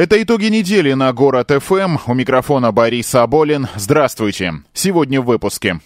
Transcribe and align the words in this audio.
Это 0.00 0.22
итоги 0.22 0.46
недели 0.46 0.94
на 0.94 1.12
Город 1.12 1.50
ФМ. 1.50 1.98
У 2.06 2.14
микрофона 2.14 2.72
Борис 2.72 3.14
Аболин. 3.14 3.68
Здравствуйте. 3.76 4.54
Сегодня 4.72 5.20
в 5.20 5.26
выпуске. 5.26 5.78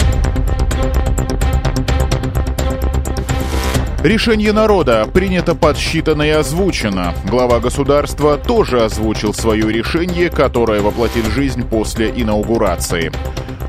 Решение 4.05 4.53
народа 4.53 5.05
принято, 5.13 5.57
подсчитано 5.57 6.23
и 6.23 6.29
озвучено. 6.29 7.13
Глава 7.29 7.59
государства 7.59 8.39
тоже 8.39 8.85
озвучил 8.85 9.35
свое 9.35 9.69
решение, 9.73 10.31
которое 10.31 10.81
воплотит 10.81 11.25
жизнь 11.25 11.69
после 11.69 12.13
инаугурации. 12.15 13.11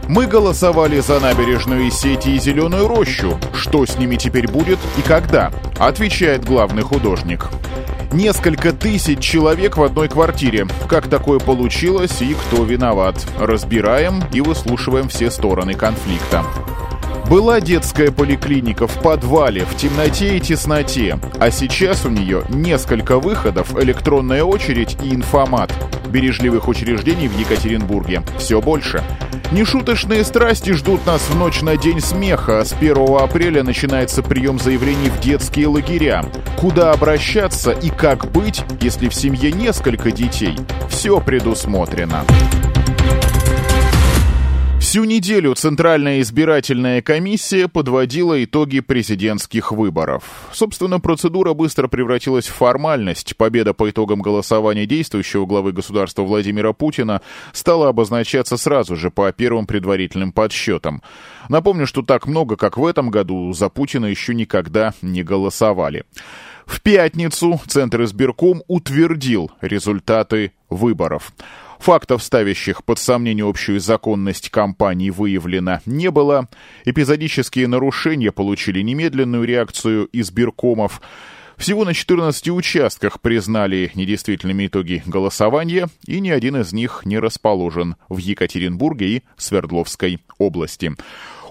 Мы 0.07 0.27
голосовали 0.27 0.99
за 0.99 1.19
набережную 1.19 1.89
сети 1.89 2.35
и 2.35 2.39
зеленую 2.39 2.87
рощу. 2.87 3.39
Что 3.55 3.83
с 3.83 3.97
ними 3.97 4.15
теперь 4.15 4.47
будет 4.47 4.77
и 4.95 5.01
когда? 5.01 5.51
Отвечает 5.79 6.45
главный 6.45 6.83
художник. 6.83 7.49
Несколько 8.11 8.71
тысяч 8.71 9.19
человек 9.19 9.77
в 9.77 9.83
одной 9.83 10.07
квартире. 10.07 10.67
Как 10.87 11.07
такое 11.07 11.39
получилось 11.39 12.21
и 12.21 12.33
кто 12.33 12.63
виноват? 12.63 13.15
Разбираем 13.37 14.23
и 14.33 14.41
выслушиваем 14.41 15.09
все 15.09 15.29
стороны 15.31 15.73
конфликта. 15.73 16.43
Была 17.29 17.59
детская 17.59 18.11
поликлиника 18.11 18.87
в 18.87 19.01
подвале, 19.01 19.65
в 19.65 19.75
темноте 19.75 20.37
и 20.37 20.39
тесноте, 20.39 21.17
а 21.39 21.49
сейчас 21.49 22.05
у 22.05 22.09
нее 22.09 22.43
несколько 22.49 23.17
выходов, 23.17 23.75
электронная 23.81 24.43
очередь 24.43 24.95
и 25.01 25.15
информат. 25.15 25.73
Бережливых 26.07 26.67
учреждений 26.67 27.27
в 27.27 27.37
Екатеринбурге 27.37 28.21
все 28.37 28.61
больше. 28.61 29.03
Нешуточные 29.51 30.23
страсти 30.23 30.73
ждут 30.73 31.05
нас 31.07 31.21
в 31.27 31.35
ночь 31.35 31.61
на 31.61 31.77
День 31.77 31.99
смеха. 31.99 32.63
С 32.63 32.73
1 32.73 32.95
апреля 33.19 33.63
начинается 33.63 34.21
прием 34.21 34.59
заявлений 34.59 35.09
в 35.09 35.19
детские 35.19 35.67
лагеря. 35.67 36.25
Куда 36.59 36.91
обращаться 36.91 37.71
и 37.71 37.89
как 37.89 38.31
быть, 38.31 38.63
если 38.81 39.09
в 39.09 39.15
семье 39.15 39.51
несколько 39.51 40.11
детей? 40.11 40.55
Все 40.89 41.19
предусмотрено. 41.19 42.23
Всю 44.95 45.03
неделю 45.03 45.53
Центральная 45.55 46.21
избирательная 46.21 47.01
комиссия 47.01 47.67
подводила 47.67 48.41
итоги 48.41 48.79
президентских 48.79 49.73
выборов. 49.73 50.23
Собственно, 50.53 51.01
процедура 51.01 51.53
быстро 51.53 51.89
превратилась 51.89 52.47
в 52.47 52.53
формальность. 52.53 53.35
Победа 53.35 53.73
по 53.73 53.89
итогам 53.89 54.21
голосования 54.21 54.85
действующего 54.85 55.45
главы 55.45 55.73
государства 55.73 56.21
Владимира 56.21 56.71
Путина 56.71 57.21
стала 57.51 57.89
обозначаться 57.89 58.55
сразу 58.55 58.95
же 58.95 59.11
по 59.11 59.29
первым 59.33 59.67
предварительным 59.67 60.31
подсчетам. 60.31 61.01
Напомню, 61.49 61.87
что 61.87 62.01
так 62.01 62.25
много, 62.25 62.55
как 62.55 62.77
в 62.77 62.85
этом 62.85 63.09
году, 63.09 63.51
за 63.51 63.67
Путина 63.67 64.05
еще 64.05 64.33
никогда 64.33 64.93
не 65.01 65.23
голосовали. 65.23 66.05
В 66.65 66.81
пятницу 66.81 67.59
Центр 67.67 68.03
избирком 68.03 68.63
утвердил 68.69 69.51
результаты 69.59 70.53
выборов. 70.69 71.33
Фактов, 71.79 72.23
ставящих 72.23 72.83
под 72.83 72.99
сомнение 72.99 73.47
общую 73.47 73.79
законность 73.79 74.49
кампании, 74.49 75.09
выявлено 75.09 75.79
не 75.85 76.11
было. 76.11 76.47
Эпизодические 76.85 77.67
нарушения 77.67 78.31
получили 78.31 78.81
немедленную 78.81 79.43
реакцию 79.43 80.09
избиркомов. 80.11 81.01
Всего 81.57 81.85
на 81.85 81.93
14 81.93 82.49
участках 82.49 83.21
признали 83.21 83.89
недействительными 83.95 84.67
итоги 84.67 85.01
голосования, 85.05 85.87
и 86.05 86.19
ни 86.19 86.29
один 86.29 86.57
из 86.57 86.73
них 86.73 87.03
не 87.05 87.17
расположен 87.17 87.95
в 88.09 88.17
Екатеринбурге 88.17 89.07
и 89.07 89.23
Свердловской 89.37 90.19
области. 90.37 90.91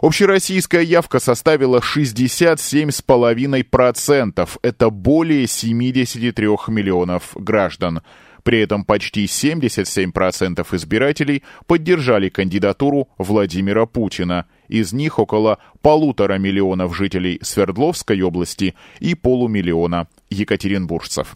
Общероссийская 0.02 0.82
явка 0.82 1.18
составила 1.18 1.78
67,5%. 1.78 4.48
Это 4.60 4.90
более 4.90 5.46
73 5.46 6.46
миллионов 6.68 7.30
граждан. 7.34 8.02
При 8.44 8.60
этом 8.60 8.84
почти 8.84 9.24
77% 9.24 10.66
избирателей 10.76 11.42
поддержали 11.66 12.28
кандидатуру 12.28 13.08
Владимира 13.18 13.86
Путина. 13.86 14.46
Из 14.68 14.92
них 14.92 15.18
около 15.18 15.58
полутора 15.82 16.38
миллионов 16.38 16.94
жителей 16.96 17.38
Свердловской 17.42 18.20
области 18.20 18.74
и 19.00 19.14
полумиллиона 19.14 20.06
екатеринбуржцев. 20.30 21.32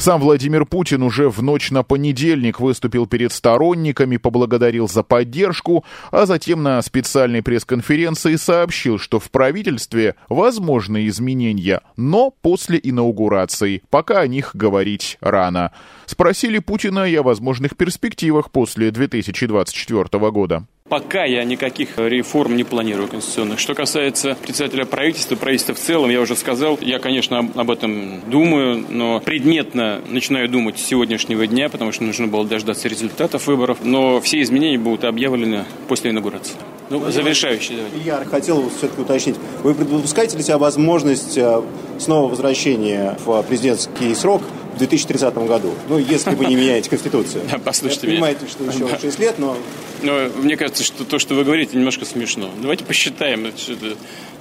Сам 0.00 0.18
Владимир 0.22 0.64
Путин 0.64 1.02
уже 1.02 1.28
в 1.28 1.42
ночь 1.42 1.70
на 1.70 1.82
понедельник 1.82 2.58
выступил 2.58 3.06
перед 3.06 3.34
сторонниками, 3.34 4.16
поблагодарил 4.16 4.88
за 4.88 5.02
поддержку, 5.02 5.84
а 6.10 6.24
затем 6.24 6.62
на 6.62 6.80
специальной 6.80 7.42
пресс-конференции 7.42 8.36
сообщил, 8.36 8.98
что 8.98 9.20
в 9.20 9.30
правительстве 9.30 10.14
возможны 10.30 11.06
изменения, 11.08 11.82
но 11.98 12.30
после 12.30 12.80
инаугурации, 12.82 13.82
пока 13.90 14.20
о 14.20 14.26
них 14.26 14.52
говорить 14.54 15.18
рано. 15.20 15.70
Спросили 16.06 16.60
Путина 16.60 17.04
и 17.04 17.14
о 17.16 17.22
возможных 17.22 17.76
перспективах 17.76 18.50
после 18.50 18.90
2024 18.92 20.30
года. 20.30 20.64
Пока 20.90 21.24
я 21.24 21.44
никаких 21.44 21.98
реформ 21.98 22.56
не 22.56 22.64
планирую 22.64 23.06
конституционных. 23.06 23.60
Что 23.60 23.74
касается 23.74 24.36
председателя 24.42 24.84
правительства, 24.84 25.36
правительства 25.36 25.72
в 25.72 25.78
целом, 25.78 26.10
я 26.10 26.20
уже 26.20 26.34
сказал, 26.34 26.80
я, 26.80 26.98
конечно, 26.98 27.48
об 27.54 27.70
этом 27.70 28.20
думаю, 28.28 28.84
но 28.88 29.20
предметно 29.20 30.02
начинаю 30.08 30.48
думать 30.48 30.80
с 30.80 30.82
сегодняшнего 30.82 31.46
дня, 31.46 31.68
потому 31.68 31.92
что 31.92 32.02
нужно 32.02 32.26
было 32.26 32.44
дождаться 32.44 32.88
результатов 32.88 33.46
выборов. 33.46 33.78
Но 33.84 34.20
все 34.20 34.42
изменения 34.42 34.78
будут 34.78 35.04
объявлены 35.04 35.64
после 35.86 36.10
инаугурации. 36.10 36.56
Ну, 36.90 37.08
завершающий, 37.08 37.76
давайте. 37.76 37.98
Я 38.04 38.24
хотел 38.24 38.68
все-таки 38.76 39.00
уточнить. 39.00 39.36
Вы 39.62 39.74
допускаете 39.74 40.36
ли 40.36 40.42
себя 40.42 40.58
возможность 40.58 41.38
э, 41.38 41.62
снова 42.00 42.28
возвращения 42.28 43.16
в 43.24 43.40
президентский 43.44 44.12
срок 44.16 44.42
в 44.74 44.78
2030 44.78 45.34
году? 45.34 45.74
Ну, 45.88 45.98
если 45.98 46.34
вы 46.34 46.46
не 46.46 46.56
меняете 46.56 46.90
Конституцию. 46.90 47.44
Послушайте 47.64 48.06
меня. 48.06 48.16
Понимаете, 48.16 48.46
что 48.48 48.64
еще 48.64 48.98
6 48.98 49.18
лет, 49.18 49.38
но... 49.38 49.56
Но 50.02 50.28
мне 50.36 50.56
кажется, 50.56 50.82
что 50.82 51.04
то, 51.04 51.18
что 51.18 51.34
вы 51.34 51.44
говорите, 51.44 51.76
немножко 51.76 52.04
смешно. 52.04 52.50
Давайте 52.60 52.84
посчитаем. 52.84 53.46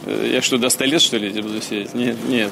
Э, 0.06 0.30
я 0.32 0.42
что, 0.42 0.58
до 0.58 0.70
100 0.70 0.86
лет, 0.86 1.02
что 1.02 1.18
ли, 1.18 1.30
буду 1.42 1.62
сидеть? 1.62 1.94
Нет, 1.94 2.18
нет. 2.28 2.52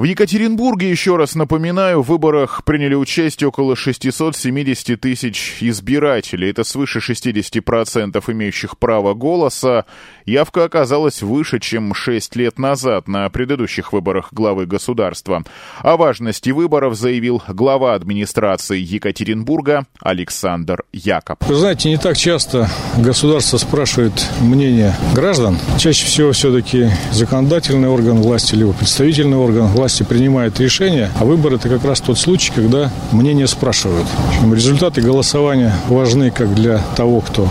В 0.00 0.04
Екатеринбурге, 0.04 0.90
еще 0.90 1.16
раз 1.16 1.34
напоминаю, 1.34 2.00
в 2.00 2.06
выборах 2.06 2.64
приняли 2.64 2.94
участие 2.94 3.48
около 3.48 3.76
670 3.76 4.98
тысяч 4.98 5.58
избирателей. 5.60 6.48
Это 6.48 6.64
свыше 6.64 7.00
60% 7.00 8.24
имеющих 8.32 8.78
право 8.78 9.12
голоса. 9.12 9.84
Явка 10.24 10.64
оказалась 10.64 11.20
выше, 11.20 11.60
чем 11.60 11.92
6 11.92 12.34
лет 12.36 12.58
назад 12.58 13.08
на 13.08 13.28
предыдущих 13.28 13.92
выборах 13.92 14.32
главы 14.32 14.64
государства. 14.64 15.44
О 15.80 15.98
важности 15.98 16.48
выборов 16.48 16.94
заявил 16.94 17.42
глава 17.48 17.92
администрации 17.92 18.78
Екатеринбурга 18.78 19.84
Александр 20.00 20.84
Якоб. 20.94 21.44
Вы 21.44 21.54
знаете, 21.56 21.90
не 21.90 21.98
так 21.98 22.16
часто 22.16 22.70
государство 22.96 23.58
спрашивает 23.58 24.30
мнение 24.40 24.96
граждан. 25.14 25.58
Чаще 25.78 26.06
всего 26.06 26.32
все-таки 26.32 26.88
законодательный 27.12 27.90
орган 27.90 28.22
власти, 28.22 28.54
либо 28.54 28.72
представительный 28.72 29.36
орган 29.36 29.66
власти 29.66 29.89
принимает 29.98 30.58
решение, 30.60 31.10
а 31.18 31.24
выбор 31.24 31.54
это 31.54 31.68
как 31.68 31.84
раз 31.84 32.00
тот 32.00 32.18
случай, 32.18 32.52
когда 32.54 32.90
мнение 33.12 33.46
спрашивают. 33.46 34.06
Результаты 34.52 35.00
голосования 35.00 35.74
важны 35.88 36.30
как 36.30 36.54
для 36.54 36.78
того, 36.96 37.20
кто 37.20 37.48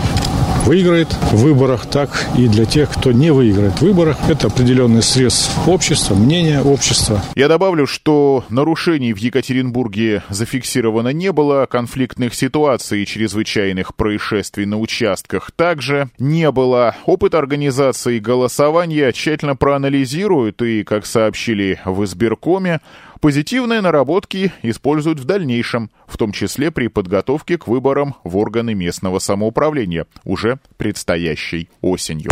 выиграет 0.66 1.08
в 1.12 1.36
выборах, 1.36 1.86
так 1.86 2.26
и 2.36 2.48
для 2.48 2.64
тех, 2.64 2.90
кто 2.90 3.12
не 3.12 3.32
выиграет 3.32 3.74
в 3.74 3.82
выборах. 3.82 4.16
Это 4.28 4.48
определенный 4.48 5.02
срез 5.02 5.50
общества, 5.66 6.14
мнение 6.14 6.62
общества. 6.62 7.22
Я 7.34 7.48
добавлю, 7.48 7.86
что 7.86 8.44
нарушений 8.48 9.12
в 9.12 9.18
Екатеринбурге 9.18 10.22
зафиксировано 10.28 11.08
не 11.08 11.32
было, 11.32 11.66
конфликтных 11.66 12.34
ситуаций 12.34 13.02
и 13.02 13.06
чрезвычайных 13.06 13.94
происшествий 13.94 14.66
на 14.66 14.78
участках 14.78 15.50
также 15.52 16.10
не 16.18 16.50
было. 16.50 16.94
Опыт 17.06 17.34
организации 17.34 18.18
голосования 18.18 19.12
тщательно 19.12 19.56
проанализируют 19.56 20.62
и, 20.62 20.84
как 20.84 21.06
сообщили 21.06 21.80
в 21.84 22.04
избиркоме, 22.04 22.80
Позитивные 23.20 23.82
наработки 23.82 24.50
используют 24.62 25.20
в 25.20 25.24
дальнейшем, 25.24 25.90
в 26.06 26.16
том 26.16 26.32
числе 26.32 26.70
при 26.70 26.88
подготовке 26.88 27.58
к 27.58 27.68
выборам 27.68 28.14
в 28.24 28.38
органы 28.38 28.72
местного 28.72 29.18
самоуправления, 29.18 30.06
уже 30.24 30.58
предстоящей 30.78 31.68
осенью. 31.82 32.30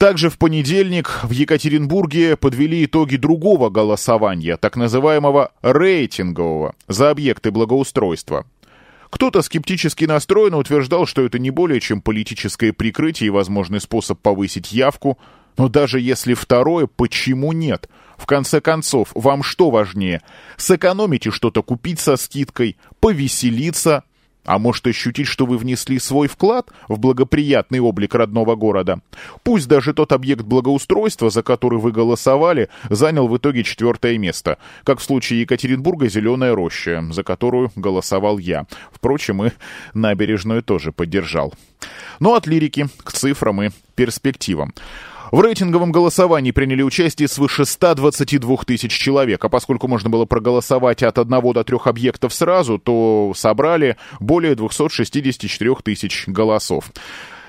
Также 0.00 0.30
в 0.30 0.38
понедельник 0.38 1.20
в 1.22 1.30
Екатеринбурге 1.32 2.36
подвели 2.36 2.86
итоги 2.86 3.16
другого 3.16 3.68
голосования, 3.68 4.56
так 4.56 4.76
называемого 4.76 5.52
рейтингового, 5.62 6.74
за 6.88 7.10
объекты 7.10 7.50
благоустройства. 7.50 8.46
Кто-то 9.10 9.42
скептически 9.42 10.06
настроенно 10.06 10.56
утверждал, 10.56 11.06
что 11.06 11.22
это 11.22 11.38
не 11.38 11.50
более 11.50 11.78
чем 11.78 12.00
политическое 12.00 12.72
прикрытие 12.72 13.28
и 13.28 13.30
возможный 13.30 13.80
способ 13.80 14.18
повысить 14.20 14.72
явку. 14.72 15.18
Но 15.56 15.68
даже 15.68 16.00
если 16.00 16.34
второе, 16.34 16.86
почему 16.86 17.52
нет? 17.52 17.88
В 18.16 18.26
конце 18.26 18.60
концов, 18.60 19.10
вам 19.14 19.42
что 19.42 19.70
важнее? 19.70 20.22
Сэкономить 20.56 21.26
и 21.26 21.30
что-то 21.30 21.62
купить 21.62 22.00
со 22.00 22.16
скидкой, 22.16 22.76
повеселиться 23.00 24.04
А 24.46 24.58
может 24.58 24.86
ощутить, 24.86 25.26
что 25.26 25.46
вы 25.46 25.56
внесли 25.56 25.98
свой 25.98 26.28
вклад 26.28 26.70
в 26.88 26.98
благоприятный 26.98 27.80
облик 27.80 28.14
родного 28.14 28.56
города? 28.56 29.00
Пусть 29.42 29.68
даже 29.68 29.94
тот 29.94 30.12
объект 30.12 30.42
благоустройства, 30.42 31.30
за 31.30 31.42
который 31.42 31.78
вы 31.78 31.92
голосовали, 31.92 32.68
занял 32.90 33.26
в 33.26 33.36
итоге 33.36 33.64
четвертое 33.64 34.18
место, 34.18 34.58
как 34.84 35.00
в 35.00 35.02
случае 35.02 35.40
Екатеринбурга 35.40 36.08
«Зеленая 36.08 36.54
роща», 36.54 37.02
за 37.10 37.22
которую 37.22 37.72
голосовал 37.74 38.38
я. 38.38 38.66
Впрочем, 38.92 39.44
и 39.44 39.50
набережную 39.94 40.62
тоже 40.62 40.92
поддержал. 40.92 41.54
Но 42.20 42.34
от 42.34 42.46
лирики 42.46 42.88
к 43.02 43.12
цифрам 43.12 43.62
и 43.62 43.70
перспективам. 43.94 44.74
В 45.34 45.40
рейтинговом 45.40 45.90
голосовании 45.90 46.52
приняли 46.52 46.82
участие 46.82 47.26
свыше 47.26 47.64
122 47.64 48.56
тысяч 48.58 48.92
человек, 48.92 49.44
а 49.44 49.48
поскольку 49.48 49.88
можно 49.88 50.08
было 50.08 50.26
проголосовать 50.26 51.02
от 51.02 51.18
одного 51.18 51.52
до 51.52 51.64
трех 51.64 51.88
объектов 51.88 52.32
сразу, 52.32 52.78
то 52.78 53.32
собрали 53.34 53.96
более 54.20 54.54
264 54.54 55.74
тысяч 55.82 56.28
голосов. 56.28 56.92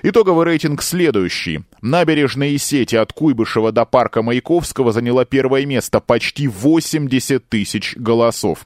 Итоговый 0.02 0.46
рейтинг 0.46 0.82
следующий. 0.82 1.60
Набережные 1.84 2.58
сети 2.58 2.96
от 2.96 3.14
Куйбышева 3.14 3.72
до 3.72 3.86
парка 3.86 4.24
Маяковского 4.24 4.92
заняла 4.92 5.24
первое 5.24 5.68
место, 5.68 6.00
почти 6.00 6.48
80 6.48 7.48
тысяч 7.48 7.96
голосов. 7.96 8.66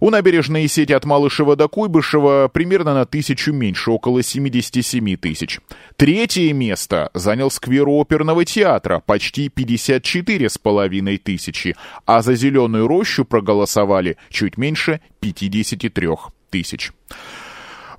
У 0.00 0.08
набережной 0.08 0.66
сети 0.66 0.94
от 0.94 1.04
Малышева 1.04 1.56
до 1.56 1.68
Куйбышева 1.68 2.48
примерно 2.48 2.94
на 2.94 3.04
тысячу 3.04 3.52
меньше, 3.52 3.90
около 3.90 4.22
77 4.22 5.16
тысяч. 5.16 5.60
Третье 5.96 6.54
место 6.54 7.10
занял 7.12 7.50
сквер 7.50 7.86
оперного 7.86 8.46
театра, 8.46 9.02
почти 9.04 9.50
54 9.50 10.48
с 10.48 10.56
половиной 10.56 11.18
тысячи, 11.18 11.76
а 12.06 12.22
за 12.22 12.34
«Зеленую 12.34 12.86
рощу» 12.86 13.26
проголосовали 13.26 14.16
чуть 14.30 14.56
меньше 14.56 15.02
53 15.20 16.08
тысяч. 16.48 16.92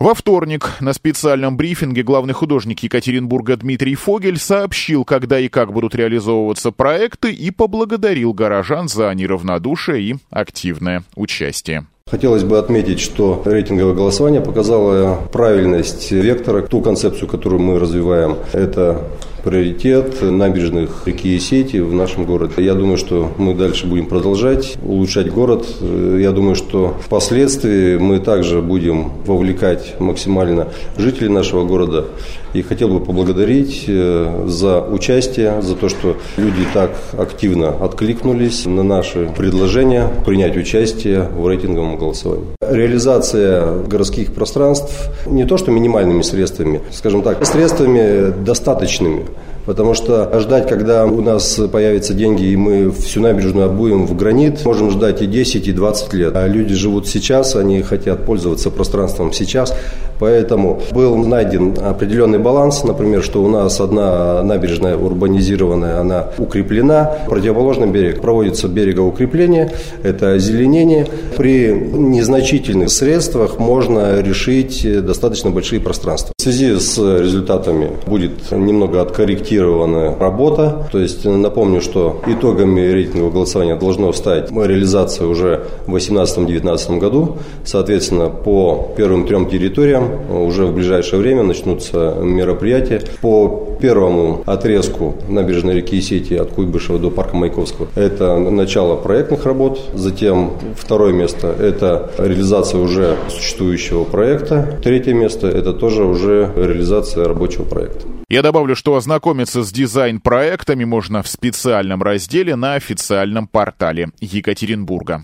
Во 0.02 0.16
вторник 0.16 0.78
на 0.80 0.94
специальном 0.94 1.58
брифинге 1.58 2.02
главный 2.02 2.34
художник 2.34 2.80
Екатеринбурга 2.80 3.56
Дмитрий 3.56 3.94
Фогель 3.94 4.40
сообщил, 4.40 5.06
когда 5.06 5.38
и 5.38 5.48
как 5.48 5.72
будут 5.72 5.94
реализовываться 5.94 6.72
проекты 6.72 7.32
и 7.32 7.52
поблагодарил 7.52 8.34
горожан 8.34 8.88
за 8.88 9.14
неравнодушие 9.14 10.02
и 10.02 10.16
активное 10.32 11.04
участие. 11.16 11.86
Хотелось 12.10 12.44
бы 12.44 12.58
отметить, 12.58 13.00
что 13.00 13.44
рейтинговое 13.46 13.94
голосование 13.94 14.42
показало 14.42 15.18
правильность 15.32 16.12
вектора, 16.12 16.64
ту 16.64 16.82
концепцию, 16.82 17.30
которую 17.30 17.62
мы 17.62 17.78
развиваем. 17.78 18.38
Это 18.54 19.08
приоритет 19.44 20.22
набережных 20.22 21.04
реки 21.06 21.36
и 21.36 21.40
сети 21.40 21.78
в 21.78 21.94
нашем 21.94 22.26
городе. 22.26 22.54
Я 22.58 22.74
думаю, 22.76 22.98
что 22.98 23.32
мы 23.38 23.54
дальше 23.54 23.88
будем 23.88 24.06
продолжать 24.06 24.78
улучшать 24.84 25.32
город. 25.32 25.66
Я 25.82 26.32
думаю, 26.32 26.56
что 26.56 26.98
впоследствии 27.04 27.98
мы 27.98 28.20
также 28.20 28.62
будем 28.62 29.12
вовлекать 29.26 30.00
максимально 30.00 30.70
жителей 30.98 31.30
нашего 31.30 31.66
города. 31.66 32.06
И 32.54 32.62
хотел 32.62 32.90
бы 32.90 33.00
поблагодарить 33.00 33.86
э, 33.88 34.46
за 34.48 34.82
участие, 34.82 35.62
за 35.62 35.76
то, 35.76 35.90
что 35.90 36.18
люди 36.38 36.66
так 36.74 36.92
активно 37.18 37.70
откликнулись 37.70 38.66
на 38.66 38.84
наши 38.84 39.30
предложения 39.38 40.10
принять 40.26 40.58
участие 40.58 41.24
в 41.24 41.48
рейтинговом 41.48 41.98
голосовании. 41.98 42.48
Реализация 42.70 43.84
городских 43.84 44.34
пространств 44.34 45.10
не 45.26 45.46
то 45.46 45.58
что 45.58 45.72
минимальными 45.72 46.22
средствами, 46.22 46.82
скажем 46.92 47.22
так, 47.22 47.46
средствами 47.46 48.32
достаточными 48.44 49.26
Потому 49.66 49.94
что 49.94 50.40
ждать, 50.40 50.68
когда 50.68 51.06
у 51.06 51.22
нас 51.22 51.60
появятся 51.72 52.14
деньги, 52.14 52.46
и 52.46 52.56
мы 52.56 52.92
всю 52.92 53.22
набережную 53.22 53.68
обуем 53.68 54.06
в 54.08 54.16
гранит, 54.16 54.66
можем 54.66 54.90
ждать 54.92 55.22
и 55.22 55.28
10, 55.28 55.68
и 55.68 55.72
20 55.72 56.14
лет. 56.14 56.36
А 56.36 56.48
люди 56.48 56.74
живут 56.74 57.08
сейчас, 57.08 57.56
они 57.56 57.82
хотят 57.82 58.26
пользоваться 58.26 58.72
пространством 58.72 59.34
сейчас. 59.34 59.76
Поэтому 60.20 60.82
был 60.92 61.18
найден 61.18 61.76
определенный 61.84 62.38
баланс, 62.38 62.84
например, 62.84 63.24
что 63.24 63.44
у 63.44 63.48
нас 63.48 63.82
одна 63.82 64.44
набережная 64.44 64.96
урбанизированная, 64.96 66.00
она 66.00 66.28
укреплена, 66.38 67.18
противоположный 67.28 67.88
берег 67.88 68.22
проводится 68.22 68.68
берегоукрепление, 68.68 69.74
это 70.04 70.34
озеленение. 70.34 71.08
При 71.38 71.72
незначительных 71.72 72.92
средствах 72.92 73.58
можно 73.58 74.22
решить 74.22 74.86
достаточно 75.04 75.50
большие 75.50 75.82
пространства. 75.82 76.34
В 76.38 76.42
связи 76.44 76.78
с 76.78 76.98
результатами 76.98 77.90
будет 78.06 78.52
немного 78.52 79.02
откорректировано 79.02 79.51
проектирована 79.52 80.16
работа. 80.18 80.88
То 80.92 81.00
есть 81.00 81.26
напомню, 81.26 81.82
что 81.82 82.22
итогами 82.26 82.82
рейтингового 82.82 83.32
голосования 83.32 83.76
должно 83.76 84.14
стать 84.14 84.50
реализация 84.50 85.28
уже 85.28 85.66
в 85.86 85.96
2018-2019 85.96 87.00
году. 87.00 87.38
Соответственно, 87.66 88.30
по 88.30 88.94
первым 88.96 89.28
трем 89.28 89.50
территориям 89.50 90.10
уже 90.32 90.66
в 90.66 90.74
ближайшее 90.74 91.20
время 91.20 91.44
начнутся 91.44 92.16
мероприятия. 92.22 93.02
По 93.22 93.68
первому 93.82 94.42
отрезку 94.46 95.16
набережной 95.28 95.76
реки 95.76 96.00
Сети 96.02 96.36
от 96.36 96.52
Куйбышева 96.52 97.00
до 97.00 97.10
парка 97.10 97.36
Маяковского 97.36 97.88
это 97.96 98.38
начало 98.38 98.96
проектных 98.96 99.46
работ. 99.46 99.80
Затем 99.94 100.52
второе 100.78 101.12
место– 101.12 101.48
это 101.60 102.12
реализация 102.18 102.80
уже 102.80 103.18
существующего 103.30 104.06
проекта. 104.06 104.80
Третье 104.84 105.14
место– 105.14 105.48
это 105.50 105.74
тоже 105.74 106.06
уже 106.06 106.52
реализация 106.56 107.26
рабочего 107.26 107.64
проекта. 107.64 108.21
Я 108.32 108.42
добавлю, 108.42 108.78
что 108.78 108.96
ознакомиться 108.96 109.62
с 109.62 109.74
дизайн-проектами 109.74 110.86
можно 110.86 111.22
в 111.22 111.28
специальном 111.28 112.02
разделе 112.02 112.56
на 112.56 112.76
официальном 112.76 113.46
портале 113.46 114.12
Екатеринбурга. 114.22 115.22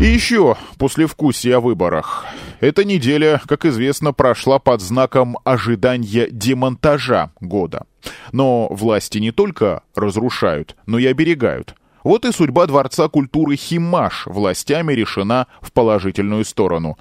И 0.00 0.06
еще 0.06 0.56
послевкусие 0.76 1.58
о 1.58 1.60
выборах. 1.60 2.26
Эта 2.58 2.84
неделя, 2.84 3.40
как 3.46 3.64
известно, 3.64 4.12
прошла 4.12 4.58
под 4.58 4.82
знаком 4.82 5.38
ожидания 5.44 6.26
демонтажа 6.32 7.30
года. 7.40 7.86
Но 8.32 8.66
власти 8.68 9.18
не 9.18 9.30
только 9.30 9.84
разрушают, 9.94 10.74
но 10.84 10.98
и 10.98 11.06
оберегают– 11.06 11.76
вот 12.06 12.24
и 12.24 12.30
судьба 12.30 12.66
Дворца 12.66 13.08
культуры 13.08 13.56
Химаш 13.56 14.26
властями 14.26 14.92
решена 14.92 15.48
в 15.60 15.72
положительную 15.72 16.44
сторону. 16.44 16.96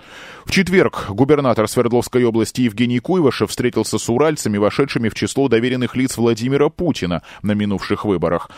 В 0.45 0.51
четверг 0.51 1.05
губернатор 1.09 1.67
Свердловской 1.67 2.23
области 2.23 2.61
Евгений 2.61 2.97
Куйвашев 2.97 3.51
встретился 3.51 3.99
с 3.99 4.09
уральцами, 4.09 4.57
вошедшими 4.57 5.09
в 5.09 5.13
число 5.13 5.47
доверенных 5.47 5.95
лиц 5.95 6.17
Владимира 6.17 6.69
Путина 6.69 7.21
на 7.43 7.51
минувших 7.51 8.03
выборах. 8.03 8.49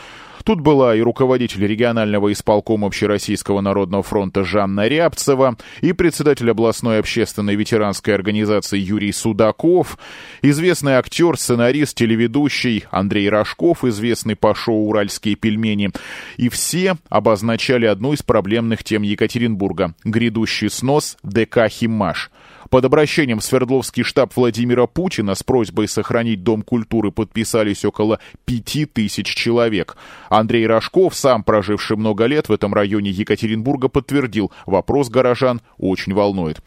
Тут 0.48 0.62
была 0.62 0.96
и 0.96 1.02
руководитель 1.02 1.68
регионального 1.68 2.32
исполкома 2.32 2.88
Общероссийского 2.88 3.60
народного 3.60 4.02
фронта 4.02 4.46
Жанна 4.46 4.88
Рябцева, 4.88 5.58
и 5.82 5.92
председатель 5.92 6.50
областной 6.50 7.00
общественной 7.00 7.56
ветеранской 7.56 8.16
организации 8.16 8.80
Юрий 8.80 9.12
Судаков, 9.12 9.98
известный 10.42 10.94
актер, 10.94 11.38
сценарист, 11.38 11.98
телеведущий 11.98 12.86
Андрей 12.92 13.28
Рожков, 13.28 13.84
известный 13.84 14.38
по 14.38 14.56
шоу 14.56 14.88
«Уральские 14.88 15.36
пельмени». 15.36 15.90
И 16.38 16.48
все 16.48 16.96
обозначали 17.10 17.86
одну 17.86 18.14
из 18.14 18.24
проблемных 18.24 18.86
тем 18.86 19.02
Екатеринбурга– 19.02 19.96
грядущий 20.06 20.70
снос 20.70 21.18
ДК 21.24 21.68
«Химаш». 21.68 22.32
Под 22.70 22.84
обращением 22.84 23.40
в 23.40 23.44
Свердловский 23.44 24.04
штаб 24.04 24.36
Владимира 24.36 24.88
Путина 24.88 25.36
с 25.36 25.44
просьбой 25.44 25.88
сохранить 25.88 26.44
Дом 26.44 26.62
культуры 26.62 27.12
подписались 27.12 27.86
около 27.86 28.20
пяти 28.46 28.86
тысяч 28.86 29.28
человек. 29.28 29.96
Андрей 30.30 30.68
Рожков, 30.68 31.16
сам 31.16 31.44
проживший 31.44 31.96
много 31.96 32.26
лет 32.26 32.50
в 32.50 32.52
этом 32.52 32.74
районе 32.74 33.12
Екатеринбурга, 33.12 33.88
подтвердил, 33.88 34.52
вопрос 34.66 35.10
горожан 35.10 35.62
очень 35.78 36.14
волнует. 36.14 36.62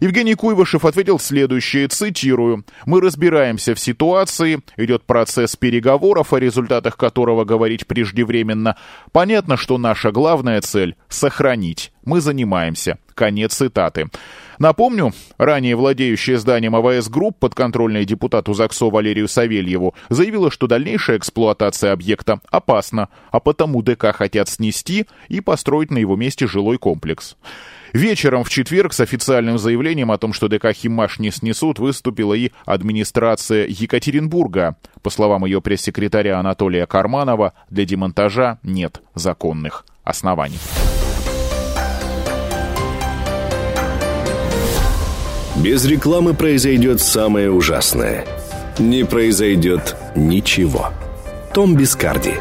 Евгений 0.00 0.34
Куйвышев 0.34 0.84
ответил 0.84 1.18
следующее, 1.18 1.88
цитирую, 1.88 2.64
«Мы 2.84 3.00
разбираемся 3.00 3.74
в 3.74 3.80
ситуации, 3.80 4.60
идет 4.76 5.04
процесс 5.04 5.56
переговоров, 5.56 6.32
о 6.32 6.38
результатах 6.38 6.96
которого 6.96 7.44
говорить 7.44 7.86
преждевременно. 7.86 8.76
Понятно, 9.12 9.56
что 9.56 9.78
наша 9.78 10.12
главная 10.12 10.60
цель— 10.60 10.96
сохранить. 11.08 11.92
Мы 12.04 12.20
занимаемся». 12.20 12.98
Конец 13.16 13.54
цитаты. 13.54 14.10
Напомню, 14.58 15.12
ранее 15.38 15.74
владеющая 15.74 16.36
зданием 16.36 16.76
АВС 16.76 17.08
Групп, 17.08 17.38
подконтрольная 17.38 18.04
депутату 18.04 18.52
ЗакСо 18.52 18.90
Валерию 18.90 19.26
Савельеву, 19.26 19.94
заявила, 20.10 20.50
что 20.50 20.66
дальнейшая 20.66 21.16
эксплуатация 21.16 21.92
объекта 21.92 22.40
опасна, 22.50 23.08
а 23.30 23.40
потому 23.40 23.82
ДК 23.82 24.14
хотят 24.14 24.50
снести 24.50 25.06
и 25.28 25.40
построить 25.40 25.90
на 25.90 25.98
его 25.98 26.14
месте 26.14 26.46
жилой 26.46 26.76
комплекс. 26.76 27.36
Вечером 27.94 28.44
в 28.44 28.50
четверг 28.50 28.92
с 28.92 29.00
официальным 29.00 29.56
заявлением 29.58 30.10
о 30.10 30.18
том, 30.18 30.34
что 30.34 30.48
ДК 30.48 30.72
«Химаш» 30.72 31.18
не 31.18 31.30
снесут, 31.30 31.78
выступила 31.78 32.34
и 32.34 32.50
администрация 32.66 33.66
Екатеринбурга. 33.66 34.76
По 35.02 35.08
словам 35.08 35.46
ее 35.46 35.62
пресс-секретаря 35.62 36.38
Анатолия 36.38 36.86
Карманова, 36.86 37.54
для 37.70 37.86
демонтажа 37.86 38.58
нет 38.62 39.00
законных 39.14 39.86
оснований. 40.04 40.58
Без 45.66 45.84
рекламы 45.84 46.32
произойдет 46.32 47.00
самое 47.00 47.50
ужасное. 47.50 48.24
Не 48.78 49.04
произойдет 49.04 49.96
ничего. 50.14 50.92
Том 51.52 51.74
Бискарди. 51.74 52.34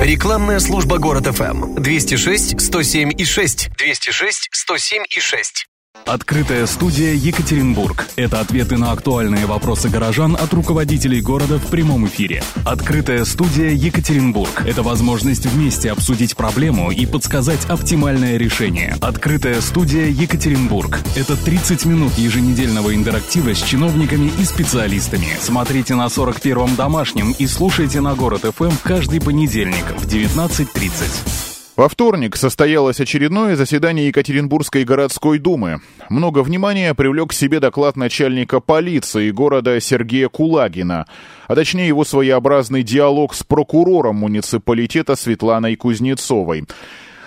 Рекламная 0.00 0.60
служба 0.60 0.98
«Город 0.98 1.26
ФМ». 1.26 1.74
206 1.74 2.60
107 2.60 3.10
и 3.18 3.24
6. 3.24 3.70
206 3.76 4.48
107 4.52 5.02
и 5.10 5.18
6. 5.18 5.67
Открытая 6.08 6.64
студия 6.64 7.12
«Екатеринбург». 7.12 8.08
Это 8.16 8.40
ответы 8.40 8.78
на 8.78 8.92
актуальные 8.92 9.44
вопросы 9.44 9.90
горожан 9.90 10.38
от 10.40 10.50
руководителей 10.54 11.20
города 11.20 11.58
в 11.58 11.66
прямом 11.66 12.06
эфире. 12.06 12.42
Открытая 12.64 13.26
студия 13.26 13.72
«Екатеринбург». 13.72 14.62
Это 14.66 14.82
возможность 14.82 15.44
вместе 15.44 15.92
обсудить 15.92 16.34
проблему 16.34 16.90
и 16.90 17.04
подсказать 17.04 17.66
оптимальное 17.66 18.38
решение. 18.38 18.96
Открытая 19.02 19.60
студия 19.60 20.06
«Екатеринбург». 20.06 20.98
Это 21.14 21.36
30 21.36 21.84
минут 21.84 22.14
еженедельного 22.16 22.94
интерактива 22.94 23.54
с 23.54 23.62
чиновниками 23.62 24.32
и 24.40 24.44
специалистами. 24.46 25.28
Смотрите 25.42 25.94
на 25.94 26.06
41-м 26.06 26.74
домашнем 26.74 27.32
и 27.32 27.46
слушайте 27.46 28.00
на 28.00 28.14
Город 28.14 28.46
ФМ 28.56 28.72
каждый 28.82 29.20
понедельник 29.20 29.84
в 29.98 30.06
19.30. 30.06 31.47
Во 31.78 31.88
вторник 31.88 32.34
состоялось 32.34 32.98
очередное 32.98 33.54
заседание 33.54 34.08
Екатеринбургской 34.08 34.82
городской 34.82 35.38
думы. 35.38 35.78
Много 36.10 36.42
внимания 36.42 36.92
привлек 36.92 37.30
к 37.30 37.32
себе 37.32 37.60
доклад 37.60 37.94
начальника 37.94 38.58
полиции 38.58 39.30
города 39.30 39.78
Сергея 39.78 40.28
Кулагина, 40.28 41.06
а 41.46 41.54
точнее 41.54 41.86
его 41.86 42.04
своеобразный 42.04 42.82
диалог 42.82 43.32
с 43.32 43.44
прокурором 43.44 44.16
муниципалитета 44.16 45.14
Светланой 45.14 45.76
Кузнецовой. 45.76 46.64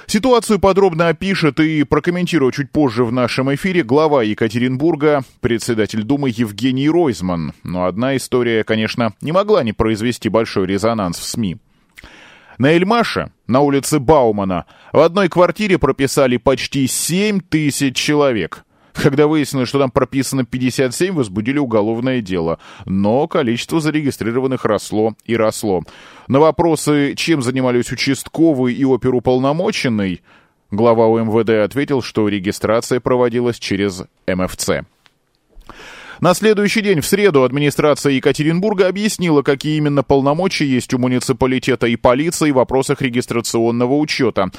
Ситуацию 0.05 0.59
подробно 0.59 1.07
опишет 1.07 1.61
и 1.61 1.85
прокомментирует 1.85 2.55
чуть 2.55 2.71
позже 2.71 3.05
в 3.05 3.13
нашем 3.13 3.55
эфире 3.55 3.83
глава 3.83 4.21
Екатеринбурга, 4.21 5.23
председатель 5.39 6.03
Думы 6.03 6.27
Евгений 6.27 6.89
Ройзман. 6.89 7.53
Но 7.63 7.85
одна 7.85 8.17
история, 8.17 8.65
конечно, 8.65 9.13
не 9.21 9.31
могла 9.31 9.63
не 9.63 9.71
произвести 9.71 10.27
большой 10.27 10.67
резонанс 10.67 11.19
в 11.19 11.23
СМИ. 11.23 11.55
На 12.61 12.73
Эльмаше, 12.73 13.31
на 13.47 13.61
улице 13.61 13.97
Баумана, 13.97 14.67
в 14.93 14.99
одной 14.99 15.29
квартире 15.29 15.79
прописали 15.79 16.37
почти 16.37 16.85
7 16.85 17.39
тысяч 17.39 17.95
человек. 17.95 18.65
Когда 18.93 19.25
выяснилось, 19.25 19.67
что 19.67 19.79
там 19.79 19.89
прописано 19.89 20.45
57, 20.45 21.15
возбудили 21.15 21.57
уголовное 21.57 22.21
дело. 22.21 22.59
Но 22.85 23.27
количество 23.27 23.81
зарегистрированных 23.81 24.63
росло 24.63 25.15
и 25.25 25.35
росло. 25.35 25.81
На 26.27 26.39
вопросы, 26.39 27.15
чем 27.15 27.41
занимались 27.41 27.91
участковый 27.91 28.75
и 28.75 28.85
оперуполномоченный, 28.85 30.21
глава 30.69 31.07
УМВД 31.07 31.49
ответил, 31.65 32.03
что 32.03 32.27
регистрация 32.27 32.99
проводилась 32.99 33.57
через 33.57 34.03
МФЦ. 34.27 34.69
На 36.21 36.35
следующий 36.35 36.81
день, 36.81 37.01
в 37.01 37.05
среду, 37.07 37.43
администрация 37.43 38.13
Екатеринбурга 38.13 38.87
объяснила, 38.87 39.41
какие 39.41 39.77
именно 39.77 40.03
полномочия 40.03 40.67
есть 40.67 40.93
у 40.93 40.99
муниципалитета 40.99 41.87
и 41.87 41.95
полиции 41.95 42.51
в 42.51 42.55
вопросах 42.55 43.01
регистрационного 43.01 43.95
учета. 43.95 44.51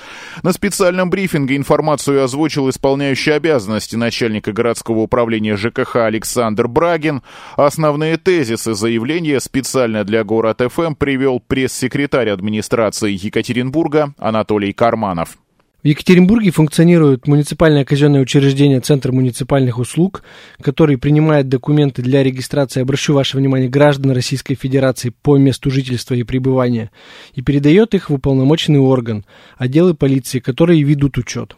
На 0.42 0.52
специальном 0.52 1.08
брифинге 1.08 1.54
информацию 1.54 2.24
озвучил 2.24 2.68
исполняющий 2.68 3.30
обязанности 3.30 3.94
начальника 3.94 4.52
городского 4.52 4.98
управления 4.98 5.56
ЖКХ 5.56 5.96
Александр 5.96 6.66
Брагин. 6.66 7.22
Основные 7.56 8.16
тезисы 8.16 8.74
заявления 8.74 9.38
специально 9.38 10.02
для 10.02 10.24
город 10.24 10.62
ФМ 10.68 10.96
привел 10.96 11.38
пресс-секретарь 11.38 12.30
администрации 12.30 13.12
Екатеринбурга 13.12 14.14
Анатолий 14.18 14.72
Карманов. 14.72 15.38
В 15.82 15.86
Екатеринбурге 15.88 16.52
функционирует 16.52 17.26
муниципальное 17.26 17.84
казенное 17.84 18.20
учреждение 18.20 18.78
Центр 18.78 19.10
муниципальных 19.10 19.78
услуг, 19.78 20.22
который 20.60 20.96
принимает 20.96 21.48
документы 21.48 22.02
для 22.02 22.22
регистрации, 22.22 22.82
обращу 22.82 23.14
ваше 23.14 23.36
внимание, 23.36 23.68
граждан 23.68 24.12
Российской 24.12 24.54
Федерации 24.54 25.12
по 25.22 25.36
месту 25.38 25.72
жительства 25.72 26.14
и 26.14 26.22
пребывания, 26.22 26.92
и 27.34 27.42
передает 27.42 27.94
их 27.94 28.10
в 28.10 28.14
уполномоченный 28.14 28.78
орган, 28.78 29.24
отделы 29.56 29.94
полиции, 29.94 30.38
которые 30.38 30.84
ведут 30.84 31.18
учет. 31.18 31.56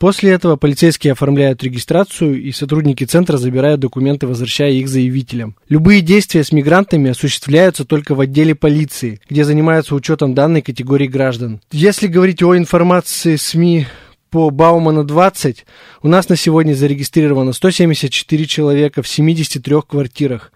После 0.00 0.30
этого 0.30 0.56
полицейские 0.56 1.12
оформляют 1.12 1.62
регистрацию, 1.62 2.42
и 2.42 2.52
сотрудники 2.52 3.04
центра 3.04 3.36
забирают 3.36 3.80
документы, 3.80 4.26
возвращая 4.26 4.72
их 4.72 4.88
заявителям. 4.88 5.56
Любые 5.68 6.00
действия 6.00 6.42
с 6.42 6.52
мигрантами 6.52 7.10
осуществляются 7.10 7.84
только 7.84 8.14
в 8.14 8.20
отделе 8.20 8.54
полиции, 8.54 9.20
где 9.28 9.44
занимаются 9.44 9.94
учетом 9.94 10.34
данной 10.34 10.62
категории 10.62 11.06
граждан. 11.06 11.60
Если 11.70 12.06
говорить 12.06 12.42
о 12.42 12.56
информации 12.56 13.36
СМИ 13.36 13.88
по 14.30 14.48
Баумана 14.48 15.04
20, 15.04 15.66
у 16.02 16.08
нас 16.08 16.30
на 16.30 16.36
сегодня 16.36 16.72
зарегистрировано 16.72 17.52
174 17.52 18.46
человека 18.46 19.02
в 19.02 19.08
73 19.08 19.82
квартирах. 19.86 20.50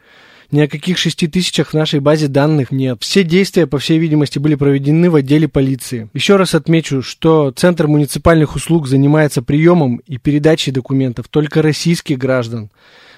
Ни 0.50 0.60
о 0.60 0.68
каких 0.68 0.98
шести 0.98 1.26
тысячах 1.26 1.70
в 1.70 1.74
нашей 1.74 2.00
базе 2.00 2.28
данных 2.28 2.70
нет. 2.70 2.98
Все 3.00 3.24
действия, 3.24 3.66
по 3.66 3.78
всей 3.78 3.98
видимости, 3.98 4.38
были 4.38 4.54
проведены 4.54 5.10
в 5.10 5.16
отделе 5.16 5.48
полиции. 5.48 6.08
Еще 6.14 6.36
раз 6.36 6.54
отмечу, 6.54 7.02
что 7.02 7.50
Центр 7.50 7.86
муниципальных 7.86 8.54
услуг 8.54 8.86
занимается 8.86 9.42
приемом 9.42 9.96
и 10.06 10.18
передачей 10.18 10.70
документов 10.70 11.28
только 11.28 11.62
российских 11.62 12.18
граждан. 12.18 12.70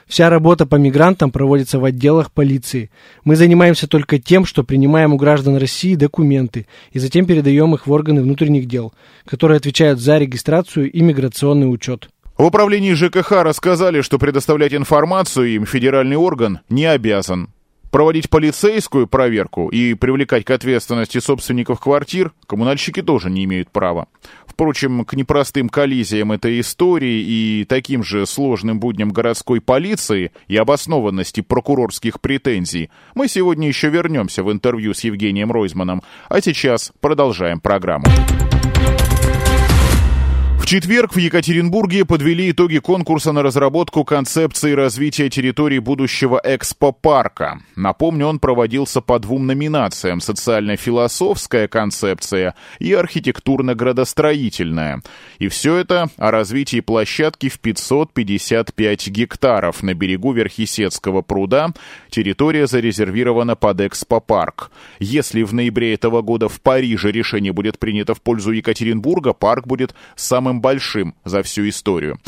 Вся 0.07 0.31
работа 0.31 0.67
по 0.67 0.77
мигрантам 0.77 1.33
проводится 1.33 1.81
в 1.81 1.85
отделах 1.85 2.31
полиции. 2.31 2.91
Мы 3.25 3.35
занимаемся 3.35 3.89
только 3.89 4.21
тем, 4.21 4.45
что 4.45 4.63
принимаем 4.63 5.13
у 5.13 5.17
граждан 5.17 5.57
России 5.57 5.97
документы 5.97 6.67
и 6.93 7.01
затем 7.01 7.27
передаем 7.27 7.75
их 7.75 7.89
в 7.89 7.93
органы 7.93 8.23
внутренних 8.23 8.67
дел, 8.67 8.95
которые 9.25 9.57
отвечают 9.57 9.99
за 9.99 10.19
регистрацию 10.19 10.91
и 10.93 11.01
миграционный 11.01 11.73
учет. 11.73 12.09
В 12.37 12.45
управлении 12.45 12.93
ЖКХ 12.93 13.33
рассказали, 13.43 14.03
что 14.03 14.19
предоставлять 14.19 14.75
информацию 14.75 15.55
им 15.55 15.65
федеральный 15.65 16.17
орган 16.17 16.61
не 16.69 16.85
обязан. 16.85 17.49
Проводить 17.91 18.29
полицейскую 18.29 19.07
проверку 19.07 19.69
и 19.69 19.95
привлекать 19.95 20.45
к 20.45 20.51
ответственности 20.51 21.19
собственников 21.19 21.81
квартир 21.81 22.35
коммунальщики 22.47 23.01
тоже 23.01 23.31
не 23.31 23.45
имеют 23.45 23.71
права. 23.71 24.09
Впрочем, 24.47 25.07
к 25.07 25.15
непростым 25.15 25.71
коллизиям 25.71 26.31
этой 26.31 26.61
истории 26.61 27.23
и 27.23 27.65
таким 27.67 28.03
же 28.03 28.27
сложным 28.27 28.81
будням 28.81 29.11
городской 29.13 29.63
полиции 29.63 30.31
и 30.47 30.59
обоснованности 30.59 31.41
прокурорских 31.41 32.21
претензий 32.21 32.91
мы 33.15 33.29
сегодня 33.29 33.67
еще 33.67 33.89
вернемся 33.89 34.43
в 34.43 34.53
интервью 34.53 34.93
с 34.93 35.01
Евгением 35.05 35.51
Ройзманом, 35.51 36.03
а 36.29 36.43
сейчас 36.43 36.93
продолжаем 37.01 37.61
программу. 37.61 38.05
Четверг 40.67 41.15
в 41.15 41.19
Екатеринбурге 41.19 42.05
подвели 42.05 42.51
итоги 42.51 42.79
конкурса 42.79 43.31
на 43.31 43.45
разработку 43.45 44.03
концепции 44.03 44.73
развития 44.73 45.31
территории 45.31 45.79
будущего 45.79 46.41
экспопарка. 46.43 47.61
Напомню, 47.77 48.27
он 48.27 48.41
проводился 48.41 49.01
по 49.01 49.21
двум 49.21 49.47
номинациям– 49.47 50.21
социально-философская 50.23 51.69
концепция 51.69 52.57
и 52.81 52.93
архитектурно-градостроительная. 52.93 55.03
И 55.39 55.47
все 55.47 55.77
это 55.77 56.09
о 56.17 56.33
развитии 56.33 56.81
площадки 56.81 57.49
в 57.49 57.61
555 57.61 59.09
гектаров 59.11 59.85
на 59.85 59.95
берегу 59.95 60.33
Верхесецкого 60.33 61.23
пруда. 61.23 61.75
Территория 62.11 62.67
зарезервирована 62.67 63.55
под 63.55 63.83
экспопарк. 63.83 64.73
Если 64.99 65.45
в 65.45 65.55
ноябре 65.55 65.95
этого 65.95 66.23
года 66.23 66.49
в 66.49 66.61
Париже 66.61 67.13
решение 67.13 67.53
будет 67.53 67.79
принято 67.79 68.17
в 68.17 68.21
пользу 68.21 68.51
Екатеринбурга, 68.51 69.33
парк 69.33 69.69
будет 69.69 69.95
самым 70.17 70.56
самым 70.57 70.61
большим 70.61 71.15
за 71.25 71.43
всю 71.43 71.69
историю. 71.69 72.19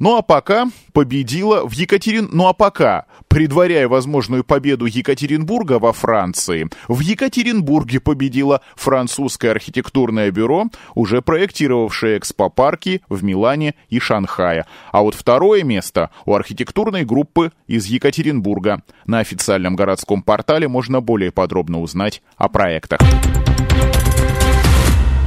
Ну 0.00 0.16
а 0.16 0.22
пока 0.22 0.68
победила 0.92 1.66
в 1.66 1.72
Екатерин... 1.72 2.28
Ну 2.32 2.46
а 2.46 2.52
пока, 2.52 3.06
предваряя 3.28 3.86
возможную 3.88 4.42
победу 4.42 4.86
Екатеринбурга 4.86 5.78
во 5.78 5.92
Франции, 5.92 6.68
в 6.88 7.00
Екатеринбурге 7.00 8.00
победило 8.00 8.60
французское 8.74 9.52
архитектурное 9.52 10.30
бюро, 10.30 10.64
уже 10.94 11.22
проектировавшее 11.22 12.18
экспопарки 12.18 13.02
в 13.08 13.22
Милане 13.22 13.74
и 13.88 14.00
Шанхае. 14.00 14.64
А 14.92 15.02
вот 15.02 15.14
второе 15.14 15.62
место 15.62 16.10
у 16.26 16.34
архитектурной 16.34 17.04
группы 17.04 17.52
из 17.68 17.86
Екатеринбурга. 17.86 18.82
На 19.06 19.20
официальном 19.20 19.76
городском 19.76 20.22
портале 20.22 20.66
можно 20.66 21.00
более 21.00 21.30
подробно 21.30 21.80
узнать 21.80 22.20
о 22.36 22.48
проектах. 22.48 23.00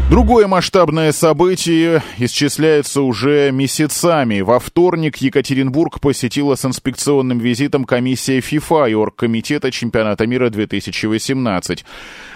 Другое 0.09 0.47
масштабное 0.47 1.11
событие 1.11 2.01
исчисляется 2.17 3.01
уже 3.01 3.51
месяцами. 3.51 4.39
Во 4.39 4.57
вторник 4.57 5.17
Екатеринбург 5.17 5.99
посетила 5.99 6.55
с 6.55 6.63
инспекционным 6.63 7.39
визитом 7.39 7.83
комиссия 7.83 8.39
ФИФА 8.39 8.85
и 8.85 8.93
Оргкомитета 8.93 9.69
чемпионата 9.69 10.25
мира 10.25 10.49
2018. 10.49 11.83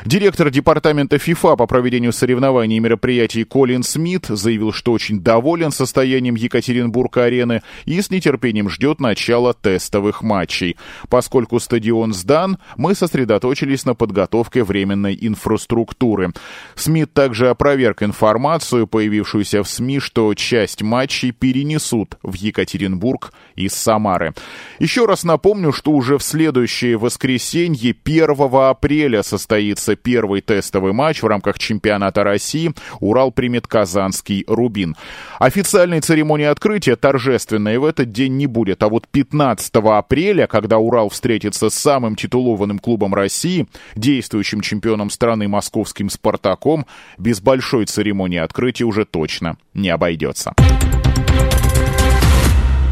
Директор 0.03 0.49
департамента 0.49 1.17
ФИФА 1.17 1.55
по 1.55 1.65
проведению 1.65 2.11
соревнований 2.11 2.75
и 2.75 2.79
мероприятий 2.81 3.45
Колин 3.45 3.83
Смит 3.83 4.25
заявил, 4.27 4.73
что 4.73 4.91
очень 4.91 5.21
доволен 5.21 5.71
состоянием 5.71 6.35
Екатеринбург-арены 6.35 7.61
и 7.85 8.01
с 8.01 8.09
нетерпением 8.09 8.69
ждет 8.69 8.99
начала 8.99 9.53
тестовых 9.53 10.23
матчей. 10.23 10.75
Поскольку 11.07 11.57
стадион 11.61 12.13
сдан, 12.13 12.57
мы 12.75 12.95
сосредоточились 12.95 13.85
на 13.85 13.95
подготовке 13.95 14.65
временной 14.65 15.17
инфраструктуры. 15.21 16.33
Смит 16.75 17.13
также 17.13 17.49
опроверг 17.61 18.01
информацию, 18.01 18.87
появившуюся 18.87 19.61
в 19.61 19.69
СМИ, 19.69 19.99
что 19.99 20.33
часть 20.33 20.81
матчей 20.81 21.31
перенесут 21.31 22.17
в 22.23 22.33
Екатеринбург 22.33 23.33
из 23.55 23.73
Самары. 23.73 24.33
Еще 24.79 25.05
раз 25.05 25.23
напомню, 25.23 25.71
что 25.71 25.91
уже 25.91 26.17
в 26.17 26.23
следующее 26.23 26.97
воскресенье, 26.97 27.95
1 28.03 28.35
апреля, 28.51 29.21
состоится 29.21 29.95
первый 29.95 30.41
тестовый 30.41 30.91
матч 30.91 31.21
в 31.21 31.27
рамках 31.27 31.59
чемпионата 31.59 32.23
России. 32.23 32.73
Урал 32.99 33.31
примет 33.31 33.67
казанский 33.67 34.43
«Рубин». 34.47 34.95
Официальной 35.37 36.01
церемонии 36.01 36.47
открытия 36.47 36.95
торжественной 36.95 37.77
в 37.77 37.85
этот 37.85 38.11
день 38.11 38.37
не 38.37 38.47
будет, 38.47 38.81
а 38.81 38.89
вот 38.89 39.07
15 39.07 39.71
апреля, 39.75 40.47
когда 40.47 40.79
Урал 40.79 41.09
встретится 41.09 41.69
с 41.69 41.75
самым 41.75 42.15
титулованным 42.15 42.79
клубом 42.79 43.13
России, 43.13 43.67
действующим 43.95 44.61
чемпионом 44.61 45.11
страны 45.11 45.47
московским 45.47 46.09
«Спартаком», 46.09 46.87
без 47.19 47.39
большой 47.51 47.85
церемонии 47.85 48.39
открытия 48.39 48.85
уже 48.85 49.03
точно 49.03 49.57
не 49.73 49.89
обойдется. 49.89 50.53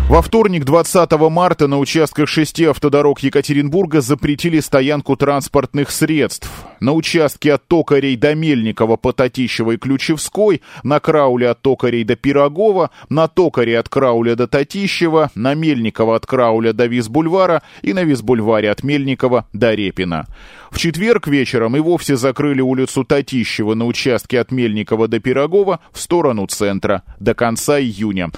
Во 0.10 0.24
вторник, 0.24 0.66
20 0.66 1.12
марта, 1.30 1.68
на 1.68 1.78
участках 1.78 2.28
шести 2.28 2.66
автодорог 2.66 3.20
Екатеринбурга 3.20 4.02
запретили 4.02 4.60
стоянку 4.60 5.16
транспортных 5.16 5.92
средств. 5.92 6.50
На 6.80 6.94
участке 6.94 7.54
от 7.54 7.68
Токарей 7.68 8.16
до 8.16 8.34
Мельникова 8.34 8.96
по 8.96 9.14
Татищева 9.14 9.74
и 9.74 9.78
Ключевской, 9.78 10.64
на 10.82 11.00
Крауле 11.00 11.50
от 11.50 11.62
Токарей 11.62 12.04
до 12.06 12.16
Пирогова, 12.16 12.90
на 13.10 13.28
Токаре 13.28 13.78
от 13.78 13.88
Крауля 13.88 14.36
до 14.36 14.48
Татищева, 14.48 15.30
на 15.36 15.54
Мельникова 15.54 16.16
от 16.16 16.26
Крауля 16.26 16.74
до 16.74 16.88
Визбульвара 16.88 17.62
и 17.84 17.94
на 17.94 18.04
Визбульваре 18.04 18.72
от 18.72 18.82
Мельникова 18.82 19.46
до 19.54 19.76
Репина. 19.76 20.26
В 20.72 20.80
четверг 20.80 21.28
вечером 21.28 21.76
и 21.76 21.80
вовсе 21.80 22.16
закрыли 22.16 22.62
улицу 22.62 23.04
Татищева 23.04 23.76
на 23.76 23.86
участке 23.86 24.40
от 24.40 24.52
Мельникова 24.52 25.08
до 25.08 25.20
Пирогова 25.20 25.82
в 25.92 26.00
сторону 26.00 26.48
центра 26.48 27.04
до 27.20 27.36
конца 27.36 27.80
июня. 27.80 28.32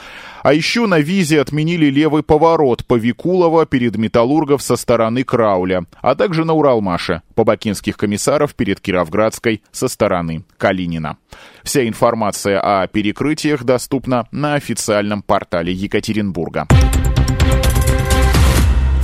А 0.43 0.53
еще 0.53 0.87
на 0.87 0.99
визе 0.99 1.39
отменили 1.39 1.60
левый 1.63 2.23
поворот 2.23 2.85
по 2.85 2.95
Викулова 2.95 3.65
перед 3.65 3.97
Металлургов 3.97 4.61
со 4.61 4.75
стороны 4.75 5.23
Крауля, 5.23 5.85
а 6.01 6.15
также 6.15 6.45
на 6.45 6.53
Уралмаше 6.53 7.21
по 7.35 7.43
Бакинских 7.43 7.97
комиссаров 7.97 8.55
перед 8.55 8.79
Кировградской 8.79 9.61
со 9.71 9.87
стороны 9.87 10.43
Калинина. 10.57 11.17
Вся 11.63 11.87
информация 11.87 12.59
о 12.59 12.87
перекрытиях 12.87 13.63
доступна 13.63 14.27
на 14.31 14.55
официальном 14.55 15.21
портале 15.21 15.73
Екатеринбурга 15.73 16.67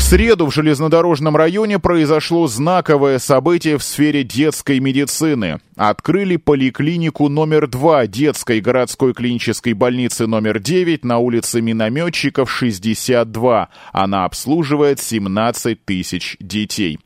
среду 0.07 0.45
в 0.45 0.53
железнодорожном 0.53 1.35
районе 1.35 1.79
произошло 1.79 2.47
знаковое 2.47 3.19
событие 3.19 3.77
в 3.77 3.83
сфере 3.83 4.23
детской 4.23 4.79
медицины. 4.79 5.59
Открыли 5.75 6.37
поликлинику 6.37 7.27
номер 7.27 7.67
2 7.67 8.07
детской 8.07 8.61
городской 8.61 9.13
клинической 9.13 9.73
больницы 9.73 10.25
номер 10.25 10.59
9 10.59 11.03
на 11.03 11.17
улице 11.17 11.59
Минометчиков 11.59 12.49
62. 12.49 13.67
Она 13.91 14.23
обслуживает 14.23 15.01
17 15.01 15.83
тысяч 15.83 16.37
детей. 16.39 16.99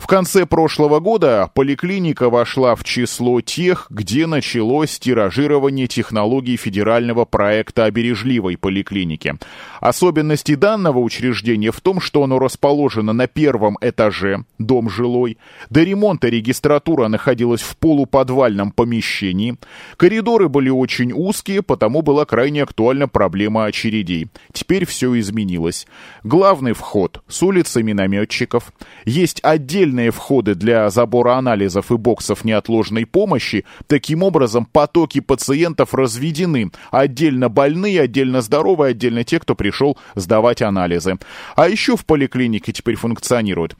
В 0.00 0.06
конце 0.06 0.46
прошлого 0.46 0.98
года 0.98 1.50
поликлиника 1.54 2.30
вошла 2.30 2.74
в 2.74 2.84
число 2.84 3.42
тех, 3.42 3.86
где 3.90 4.26
началось 4.26 4.98
тиражирование 4.98 5.86
технологий 5.86 6.56
федерального 6.56 7.26
проекта 7.26 7.84
о 7.84 7.90
бережливой 7.90 8.56
поликлинике. 8.56 9.36
Особенности 9.78 10.54
данного 10.54 10.98
учреждения 10.98 11.70
в 11.70 11.82
том, 11.82 12.00
что 12.00 12.24
оно 12.24 12.38
расположено 12.38 13.12
на 13.12 13.28
первом 13.28 13.76
этаже, 13.82 14.44
дом 14.58 14.88
жилой. 14.88 15.36
До 15.68 15.82
ремонта 15.82 16.28
регистратура 16.28 17.08
находилась 17.08 17.60
в 17.60 17.76
полуподвальном 17.76 18.72
помещении. 18.72 19.58
Коридоры 19.98 20.48
были 20.48 20.70
очень 20.70 21.12
узкие, 21.12 21.62
потому 21.62 22.00
была 22.00 22.24
крайне 22.24 22.62
актуальна 22.62 23.06
проблема 23.06 23.66
очередей. 23.66 24.28
Теперь 24.54 24.86
все 24.86 25.16
изменилось. 25.20 25.86
Главный 26.24 26.72
вход 26.72 27.22
с 27.28 27.42
улицы 27.42 27.82
минометчиков. 27.82 28.72
Есть 29.04 29.40
отдельный 29.42 29.89
отдельные 29.90 30.10
входы 30.10 30.54
для 30.54 30.88
забора 30.90 31.36
анализов 31.36 31.90
и 31.90 31.96
боксов 31.96 32.44
неотложной 32.44 33.06
помощи. 33.06 33.64
Таким 33.86 34.22
образом, 34.22 34.64
потоки 34.64 35.20
пациентов 35.20 35.94
разведены. 35.94 36.70
Отдельно 36.90 37.48
больные, 37.48 38.02
отдельно 38.02 38.40
здоровые, 38.40 38.90
отдельно 38.90 39.24
те, 39.24 39.40
кто 39.40 39.54
пришел 39.54 39.98
сдавать 40.14 40.62
анализы. 40.62 41.18
А 41.56 41.68
еще 41.68 41.96
в 41.96 42.04
поликлинике 42.04 42.72
теперь 42.72 42.94
функционирует 42.94 43.76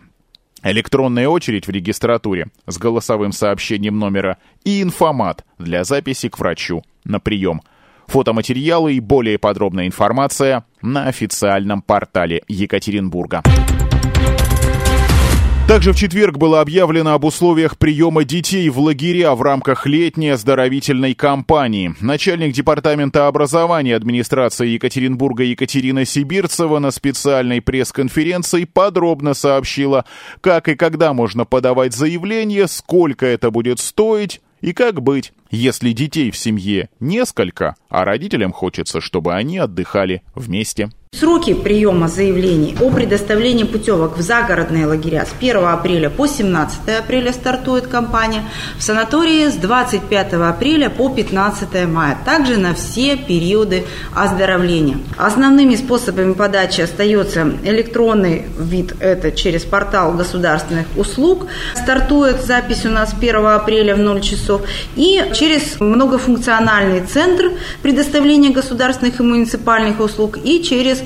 электронная 0.62 1.28
очередь 1.28 1.66
в 1.66 1.70
регистратуре 1.70 2.48
с 2.66 2.76
голосовым 2.76 3.32
сообщением 3.32 3.98
номера 3.98 4.36
и 4.64 4.82
информат 4.82 5.44
для 5.58 5.84
записи 5.84 6.28
к 6.28 6.38
врачу 6.38 6.82
на 7.04 7.18
прием. 7.20 7.62
Фотоматериалы 8.08 8.94
и 8.94 9.00
более 9.00 9.38
подробная 9.38 9.86
информация 9.86 10.64
на 10.82 11.06
официальном 11.06 11.80
портале 11.80 12.42
Екатеринбурга. 12.48 13.42
Также 15.70 15.92
в 15.92 15.96
четверг 15.96 16.36
было 16.36 16.60
объявлено 16.62 17.12
об 17.12 17.24
условиях 17.24 17.78
приема 17.78 18.24
детей 18.24 18.68
в 18.70 18.80
лагеря 18.80 19.36
в 19.36 19.42
рамках 19.42 19.86
летней 19.86 20.30
оздоровительной 20.30 21.14
кампании. 21.14 21.94
Начальник 22.00 22.52
департамента 22.52 23.28
образования 23.28 23.94
администрации 23.94 24.70
Екатеринбурга 24.70 25.44
Екатерина 25.44 26.04
Сибирцева 26.04 26.80
на 26.80 26.90
специальной 26.90 27.62
пресс-конференции 27.62 28.64
подробно 28.64 29.32
сообщила, 29.32 30.06
как 30.40 30.66
и 30.66 30.74
когда 30.74 31.12
можно 31.12 31.44
подавать 31.44 31.94
заявление, 31.94 32.66
сколько 32.66 33.24
это 33.24 33.52
будет 33.52 33.78
стоить 33.78 34.40
и 34.60 34.72
как 34.72 35.00
быть, 35.00 35.32
если 35.52 35.92
детей 35.92 36.32
в 36.32 36.36
семье 36.36 36.88
несколько, 36.98 37.76
а 37.88 38.04
родителям 38.04 38.50
хочется, 38.52 39.00
чтобы 39.00 39.34
они 39.34 39.58
отдыхали 39.58 40.22
вместе. 40.34 40.90
Сроки 41.12 41.54
приема 41.54 42.06
заявлений 42.06 42.76
о 42.80 42.88
предоставлении 42.88 43.64
путевок 43.64 44.16
в 44.16 44.22
загородные 44.22 44.86
лагеря 44.86 45.26
с 45.26 45.34
1 45.38 45.56
апреля 45.66 46.08
по 46.08 46.28
17 46.28 46.88
апреля 46.98 47.32
стартует 47.32 47.88
кампания, 47.88 48.44
в 48.78 48.82
санатории 48.82 49.48
с 49.48 49.54
25 49.54 50.34
апреля 50.34 50.88
по 50.88 51.10
15 51.10 51.88
мая, 51.88 52.16
также 52.24 52.58
на 52.58 52.74
все 52.74 53.16
периоды 53.16 53.84
оздоровления. 54.14 54.98
Основными 55.18 55.74
способами 55.74 56.32
подачи 56.32 56.80
остается 56.80 57.52
электронный 57.64 58.46
вид, 58.58 58.94
это 59.00 59.32
через 59.32 59.64
портал 59.64 60.12
государственных 60.12 60.86
услуг, 60.96 61.48
стартует 61.74 62.46
запись 62.46 62.86
у 62.86 62.88
нас 62.88 63.12
1 63.20 63.46
апреля 63.46 63.96
в 63.96 63.98
0 63.98 64.20
часов, 64.20 64.62
и 64.94 65.22
через 65.34 65.80
многофункциональный 65.80 67.00
центр 67.00 67.50
предоставления 67.82 68.50
государственных 68.50 69.18
и 69.18 69.22
муниципальных 69.24 70.00
услуг, 70.00 70.38
и 70.42 70.62
через 70.62 70.99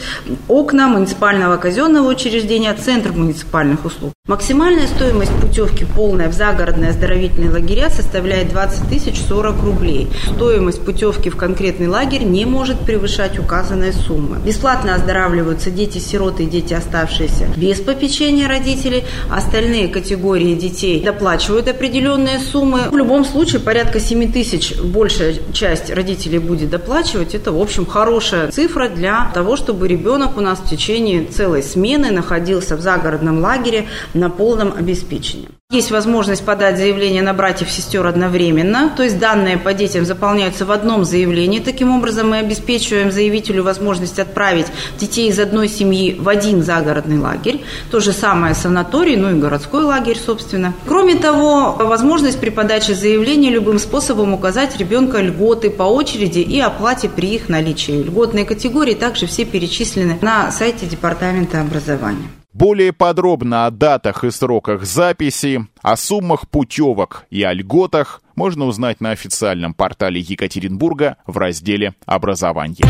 окна 0.49 0.89
муниципального 0.89 1.57
казенного 1.57 2.09
учреждения, 2.09 2.75
центр 2.75 3.13
муниципальных 3.13 3.85
услуг. 3.85 4.13
Максимальная 4.27 4.87
стоимость 4.87 5.39
путевки 5.39 5.85
полная 5.85 6.31
в 6.31 6.33
загородные 6.33 6.93
оздоровительные 6.93 7.51
лагеря 7.51 7.91
составляет 7.91 8.49
20 8.49 8.89
тысяч 8.89 9.21
40 9.21 9.63
рублей. 9.63 10.09
Стоимость 10.35 10.83
путевки 10.83 11.29
в 11.29 11.37
конкретный 11.37 11.89
лагерь 11.89 12.23
не 12.23 12.47
может 12.47 12.81
превышать 12.81 13.39
указанные 13.39 13.93
суммы. 13.93 14.39
Бесплатно 14.43 14.95
оздоравливаются 14.95 15.71
дети-сироты 15.71 16.45
и 16.45 16.47
дети, 16.47 16.73
оставшиеся 16.73 17.49
без 17.55 17.81
попечения 17.81 18.49
родителей. 18.49 19.05
Остальные 19.31 19.89
категории 19.89 20.55
детей 20.55 21.05
доплачивают 21.05 21.69
определенные 21.69 22.39
суммы. 22.39 22.89
В 22.91 22.97
любом 22.97 23.27
случае 23.27 23.61
порядка 23.61 24.01
7 24.01 24.33
тысяч 24.33 24.75
большая 24.81 25.35
часть 25.53 25.91
родителей 25.91 26.39
будет 26.39 26.71
доплачивать. 26.71 27.35
Это, 27.35 27.53
в 27.53 27.61
общем, 27.61 27.85
хорошая 27.85 28.51
цифра 28.51 28.89
для 28.89 29.31
того, 29.35 29.57
чтобы 29.57 29.87
ребенок 29.87 30.39
у 30.39 30.41
нас 30.41 30.61
в 30.61 30.71
течение 30.71 31.27
целой 31.27 31.63
смены 31.63 32.11
находился 32.11 32.75
в 32.75 32.81
загородном 32.81 33.43
лагере 33.43 33.87
на 34.15 34.31
полном 34.31 34.73
обеспечении. 34.73 35.49
Есть 35.71 35.91
возможность 35.91 36.45
подать 36.45 36.79
заявление 36.79 37.23
на 37.23 37.35
братьев 37.35 37.69
и 37.69 37.71
сестер 37.73 38.07
одновременно, 38.07 38.93
то 38.97 39.03
есть 39.03 39.19
данные 39.19 39.59
по 39.59 39.75
детям 39.75 40.05
заполняются 40.05 40.65
в 40.65 40.71
одном 40.71 41.05
заявлении. 41.05 41.59
Таким 41.59 41.91
образом, 41.91 42.31
мы 42.31 42.39
обеспечиваем 42.39 43.11
заявителю 43.11 43.65
возможность 43.65 44.21
отправить 44.21 44.67
детей 45.01 45.31
из 45.31 45.41
одной 45.41 45.69
семьи 45.69 46.17
в 46.17 46.29
один 46.29 46.63
загородный 46.63 47.19
лагерь. 47.19 47.65
То 47.91 47.99
же 47.99 48.13
самое 48.13 48.55
санаторий, 48.55 49.17
ну 49.17 49.35
и 49.35 49.41
городской 49.41 49.83
лагерь, 49.83 50.19
собственно. 50.25 50.75
Кроме 50.87 51.17
того, 51.17 51.73
возможность 51.73 52.39
при 52.39 52.51
подаче 52.51 52.95
заявления 52.95 53.51
любым 53.51 53.81
способом 53.81 54.33
указать 54.33 54.77
ребенка 54.77 55.21
льготы 55.21 55.71
по 55.71 55.83
очереди 55.83 56.39
и 56.39 56.61
оплате 56.61 57.09
при 57.09 57.35
их 57.35 57.49
наличии. 57.49 58.03
Льготные 58.03 58.45
категории 58.45 58.95
также 58.95 59.27
все 59.27 59.45
перечислены 59.45 60.19
на 60.21 60.53
сайте 60.53 60.87
Департамента 60.87 61.61
образования. 61.61 62.29
Более 62.55 62.93
подробно 62.93 63.67
о 63.67 63.71
датах 63.73 64.23
и 64.23 64.31
сроках 64.31 64.85
записи, 64.85 65.67
о 65.83 65.97
суммах 65.97 66.49
путевок 66.49 67.25
и 67.29 67.43
о 67.43 67.53
льготах 67.53 68.23
можно 68.37 68.67
узнать 68.67 69.01
на 69.01 69.11
официальном 69.11 69.75
портале 69.75 70.21
Екатеринбурга 70.21 71.17
в 71.27 71.37
разделе 71.37 71.95
«Образование». 72.07 72.87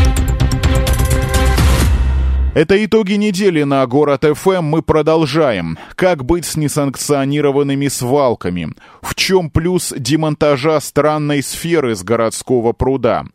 Это 2.53 2.85
итоги 2.85 3.13
недели 3.13 3.63
на 3.63 3.85
Город 3.87 4.23
ФМ 4.23 4.63
мы 4.63 4.83
продолжаем. 4.83 5.79
Как 5.95 6.23
быть 6.23 6.45
с 6.45 6.55
несанкционированными 6.55 7.87
свалками? 7.87 8.69
В 9.01 9.15
чем 9.15 9.49
плюс 9.49 9.93
демонтажа 9.97 10.79
странной 10.79 11.41
сферы 11.41 11.95
с 11.95 12.03
городского 12.03 12.71
пруда? 12.71 13.25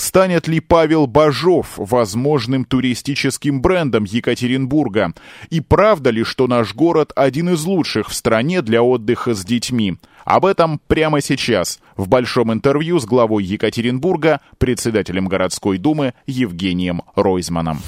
Станет 0.00 0.48
ли 0.48 0.60
Павел 0.60 1.06
Бажов 1.06 1.74
возможным 1.76 2.64
туристическим 2.64 3.60
брендом 3.60 4.04
Екатеринбурга? 4.04 5.12
И 5.50 5.60
правда 5.60 6.08
ли, 6.08 6.24
что 6.24 6.46
наш 6.46 6.74
город 6.74 7.12
один 7.14 7.50
из 7.50 7.66
лучших 7.66 8.08
в 8.08 8.14
стране 8.14 8.62
для 8.62 8.82
отдыха 8.82 9.34
с 9.34 9.44
детьми? 9.44 9.98
Об 10.24 10.46
этом 10.46 10.80
прямо 10.86 11.20
сейчас 11.20 11.80
в 11.98 12.08
большом 12.08 12.50
интервью 12.50 12.98
с 12.98 13.04
главой 13.04 13.44
Екатеринбурга, 13.44 14.40
председателем 14.56 15.28
городской 15.28 15.76
думы 15.76 16.14
Евгением 16.26 17.02
Ройзманом. 17.14 17.82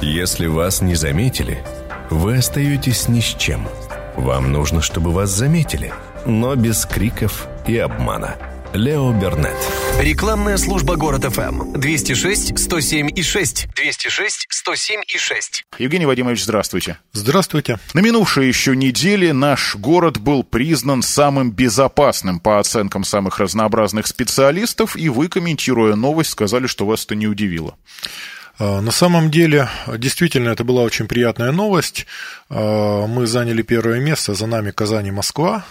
Если 0.00 0.46
вас 0.46 0.82
не 0.82 0.94
заметили, 0.94 1.58
вы 2.10 2.36
остаетесь 2.36 3.08
ни 3.08 3.18
с 3.18 3.34
чем. 3.34 3.66
Вам 4.14 4.52
нужно, 4.52 4.80
чтобы 4.80 5.10
вас 5.10 5.30
заметили, 5.30 5.92
но 6.26 6.54
без 6.56 6.84
криков 6.84 7.46
и 7.66 7.76
обмана. 7.78 8.36
Лео 8.74 9.12
Бернет. 9.12 9.56
Рекламная 9.98 10.58
служба 10.58 10.96
«Город 10.96 11.24
ФМ». 11.24 11.72
206 11.78 12.58
107 12.58 13.08
и 13.14 13.22
6. 13.22 13.68
206 13.74 14.46
107 14.50 15.00
и 15.06 15.18
6. 15.18 15.64
Евгений 15.78 16.04
Вадимович, 16.04 16.42
здравствуйте. 16.42 16.98
Здравствуйте. 17.12 17.78
На 17.94 18.00
минувшей 18.00 18.48
еще 18.48 18.76
неделе 18.76 19.32
наш 19.32 19.76
город 19.76 20.18
был 20.18 20.42
признан 20.42 21.02
самым 21.02 21.52
безопасным 21.52 22.40
по 22.40 22.58
оценкам 22.58 23.04
самых 23.04 23.38
разнообразных 23.38 24.06
специалистов, 24.06 24.96
и 24.96 25.08
вы, 25.08 25.28
комментируя 25.28 25.94
новость, 25.94 26.30
сказали, 26.30 26.66
что 26.66 26.84
вас 26.84 27.04
это 27.04 27.14
не 27.14 27.28
удивило. 27.28 27.76
А, 28.58 28.80
на 28.80 28.90
самом 28.90 29.30
деле, 29.30 29.68
действительно, 29.96 30.50
это 30.50 30.64
была 30.64 30.82
очень 30.82 31.06
приятная 31.06 31.52
новость. 31.52 32.06
А, 32.50 33.06
мы 33.06 33.26
заняли 33.26 33.62
первое 33.62 34.00
место, 34.00 34.34
за 34.34 34.46
нами 34.46 34.70
Казань 34.70 35.06
и 35.06 35.10
Москва. 35.10 35.64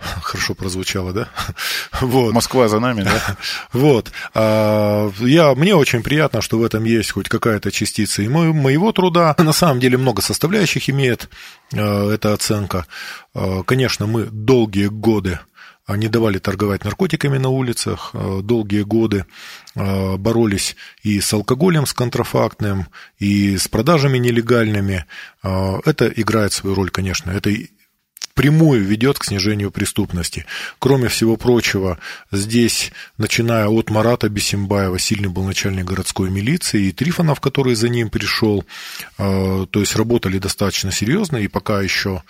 Хорошо 0.00 0.54
прозвучало, 0.54 1.12
да? 1.12 1.28
Вот. 2.00 2.32
Москва 2.32 2.68
за 2.68 2.80
нами, 2.80 3.02
да? 3.02 3.36
Вот. 3.72 4.10
А, 4.34 5.10
я, 5.20 5.54
мне 5.54 5.74
очень 5.74 6.02
приятно, 6.02 6.40
что 6.40 6.58
в 6.58 6.64
этом 6.64 6.84
есть 6.84 7.12
хоть 7.12 7.28
какая-то 7.28 7.70
частица 7.70 8.22
и 8.22 8.28
моего 8.28 8.92
труда. 8.92 9.34
На 9.38 9.52
самом 9.52 9.80
деле 9.80 9.98
много 9.98 10.22
составляющих 10.22 10.88
имеет 10.88 11.28
эта 11.72 12.32
оценка. 12.32 12.86
Конечно, 13.66 14.06
мы 14.06 14.24
долгие 14.24 14.86
годы 14.86 15.38
не 15.88 16.08
давали 16.08 16.38
торговать 16.38 16.84
наркотиками 16.84 17.38
на 17.38 17.48
улицах, 17.48 18.14
долгие 18.42 18.82
годы 18.82 19.26
боролись 19.74 20.76
и 21.02 21.20
с 21.20 21.32
алкоголем, 21.32 21.86
с 21.86 21.92
контрафактным, 21.92 22.86
и 23.18 23.56
с 23.56 23.68
продажами 23.68 24.18
нелегальными. 24.18 25.04
Это 25.42 26.08
играет 26.08 26.52
свою 26.52 26.76
роль, 26.76 26.90
конечно. 26.90 27.30
Это 27.30 27.50
впрямую 28.30 28.84
ведет 28.84 29.18
к 29.18 29.24
снижению 29.24 29.70
преступности. 29.70 30.46
Кроме 30.78 31.08
всего 31.08 31.36
прочего, 31.36 31.98
здесь, 32.32 32.92
начиная 33.18 33.68
от 33.68 33.90
Марата 33.90 34.28
Бесимбаева, 34.28 34.98
сильный 34.98 35.28
был 35.28 35.44
начальник 35.44 35.84
городской 35.84 36.30
милиции, 36.30 36.86
и 36.86 36.92
Трифонов, 36.92 37.40
который 37.40 37.74
за 37.74 37.88
ним 37.88 38.08
пришел, 38.08 38.64
то 39.16 39.68
есть 39.74 39.96
работали 39.96 40.38
достаточно 40.38 40.92
серьезно, 40.92 41.36
и 41.38 41.48
пока 41.48 41.82
еще 41.82 42.22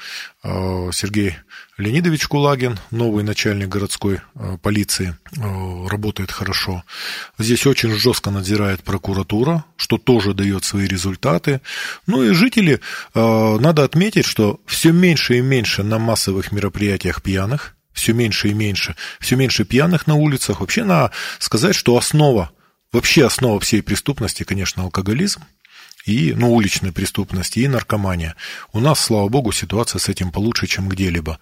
Сергей 0.43 1.37
Леонидович 1.81 2.29
Кулагин, 2.29 2.79
новый 2.91 3.25
начальник 3.25 3.69
городской 3.69 4.21
э, 4.35 4.59
полиции, 4.63 5.17
э, 5.37 5.87
работает 5.89 6.31
хорошо. 6.31 6.85
Здесь 7.39 7.67
очень 7.67 7.91
жестко 7.91 8.31
надзирает 8.31 8.83
прокуратура, 8.83 9.65
что 9.77 9.97
тоже 9.99 10.35
дает 10.35 10.65
свои 10.65 10.87
результаты. 10.87 11.61
Ну 12.07 12.23
и 12.23 12.33
жители, 12.33 12.81
э, 13.15 13.59
надо 13.61 13.85
отметить, 13.85 14.27
что 14.27 14.61
все 14.67 14.93
меньше 14.93 15.39
и 15.39 15.41
меньше 15.41 15.83
на 15.83 15.99
массовых 15.99 16.53
мероприятиях 16.53 17.23
пьяных, 17.23 17.77
все 17.93 18.13
меньше 18.13 18.49
и 18.49 18.55
меньше, 18.55 18.95
все 19.21 19.37
меньше 19.37 19.65
пьяных 19.65 20.07
на 20.07 20.15
улицах. 20.15 20.61
Вообще 20.61 20.85
надо 20.85 21.13
сказать, 21.39 21.75
что 21.75 21.97
основа, 21.97 22.51
вообще 22.93 23.27
основа 23.27 23.59
всей 23.61 23.83
преступности, 23.83 24.43
конечно, 24.43 24.83
алкоголизм 24.83 25.43
и, 26.05 26.35
ну, 26.37 26.55
уличной 26.55 26.93
преступности, 26.93 27.61
и 27.61 27.69
наркомания. 27.69 28.35
У 28.73 28.81
нас, 28.81 29.01
слава 29.01 29.29
богу, 29.29 29.53
ситуация 29.53 29.99
с 29.99 30.09
этим 30.09 30.31
получше, 30.31 30.67
чем 30.67 30.89
где-либо. 30.89 31.39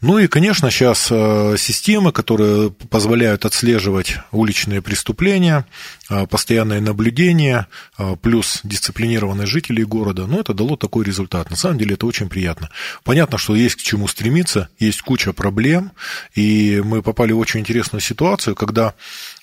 Ну 0.00 0.18
и, 0.18 0.26
конечно, 0.26 0.70
сейчас 0.70 1.08
э, 1.10 1.56
системы, 1.58 2.12
которые 2.12 2.70
позволяют 2.70 3.44
отслеживать 3.44 4.16
уличные 4.32 4.82
преступления, 4.82 5.66
э, 6.10 6.26
постоянное 6.26 6.80
наблюдение, 6.80 7.66
э, 7.98 8.16
плюс 8.20 8.60
дисциплинированные 8.62 9.46
жителей 9.46 9.84
города, 9.84 10.26
ну, 10.26 10.40
это 10.40 10.54
дало 10.54 10.76
такой 10.76 11.04
результат. 11.04 11.50
На 11.50 11.56
самом 11.56 11.78
деле 11.78 11.94
это 11.94 12.06
очень 12.06 12.28
приятно. 12.28 12.70
Понятно, 13.04 13.38
что 13.38 13.54
есть 13.54 13.76
к 13.76 13.82
чему 13.82 14.08
стремиться, 14.08 14.68
есть 14.78 15.02
куча 15.02 15.32
проблем, 15.32 15.92
и 16.34 16.82
мы 16.84 17.02
попали 17.02 17.32
в 17.32 17.38
очень 17.38 17.60
интересную 17.60 18.00
ситуацию, 18.00 18.54
когда 18.54 18.94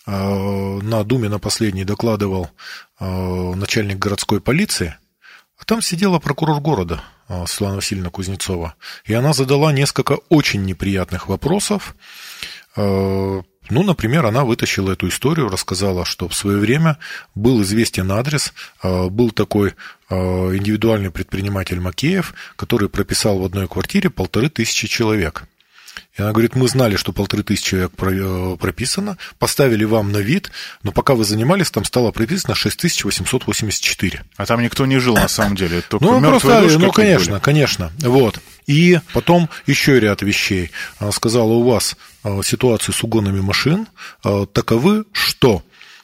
на 0.05 1.03
Думе 1.03 1.29
на 1.29 1.39
последней 1.39 1.83
докладывал 1.83 2.49
Э, 2.97 3.53
начальник 3.55 3.99
городской 3.99 4.39
полиции, 4.39 4.95
а 5.57 5.65
там 5.65 5.81
сидела 5.81 6.19
прокурор 6.19 6.61
города 6.61 7.03
э, 7.27 7.43
Светлана 7.45 7.75
Васильевна 7.75 8.09
Кузнецова. 8.09 8.75
И 9.03 9.13
она 9.13 9.33
задала 9.33 9.73
несколько 9.73 10.19
очень 10.29 10.63
неприятных 10.63 11.27
вопросов. 11.27 11.93
Э, 12.77 13.41
ну, 13.69 13.83
например, 13.83 14.25
она 14.25 14.45
вытащила 14.45 14.93
эту 14.93 15.09
историю, 15.09 15.49
рассказала, 15.49 16.05
что 16.05 16.29
в 16.29 16.35
свое 16.35 16.57
время 16.57 16.99
был 17.33 17.63
известен 17.63 18.11
адрес, 18.11 18.53
был 18.83 19.31
такой 19.31 19.73
индивидуальный 20.11 21.09
предприниматель 21.09 21.79
Макеев, 21.79 22.35
который 22.57 22.89
прописал 22.89 23.39
в 23.39 23.43
одной 23.43 23.67
квартире 23.67 24.11
полторы 24.11 24.49
тысячи 24.49 24.87
человек– 24.87 25.45
и 26.17 26.21
она 26.21 26.31
говорит, 26.31 26.55
мы 26.55 26.67
знали, 26.69 26.95
что 26.95 27.11
полторы 27.11 27.43
тысячи 27.43 27.71
человек 27.71 27.91
э, 27.99 28.57
прописано, 28.59 29.17
поставили 29.37 29.83
вам 29.83 30.11
на 30.11 30.19
вид, 30.19 30.49
но 30.83 30.91
пока 30.91 31.13
вы 31.13 31.25
занимались, 31.25 31.71
там 31.71 31.83
стало 31.83 32.11
прописано 32.11 32.55
6884. 32.55 34.23
А 34.37 34.45
там 34.45 34.61
никто 34.61 34.85
не 34.85 34.97
жил 34.99 35.15
на 35.15 35.27
самом 35.27 35.55
деле, 35.55 35.81
только 35.81 36.05
Ну, 36.05 36.21
просто, 36.21 36.61
ну, 36.79 36.91
конечно, 36.91 37.33
были. 37.33 37.41
конечно, 37.41 37.91
вот. 37.99 38.39
И 38.65 38.99
потом 39.13 39.49
еще 39.67 39.99
ряд 39.99 40.21
вещей. 40.21 40.71
Она 40.99 41.11
сказала, 41.11 41.51
у 41.51 41.63
вас 41.63 41.97
э, 42.23 42.41
ситуации 42.43 42.91
с 42.93 43.03
угонами 43.03 43.41
машин 43.41 43.87
э, 44.23 44.45
таковы, 44.51 45.05
что 45.11 45.63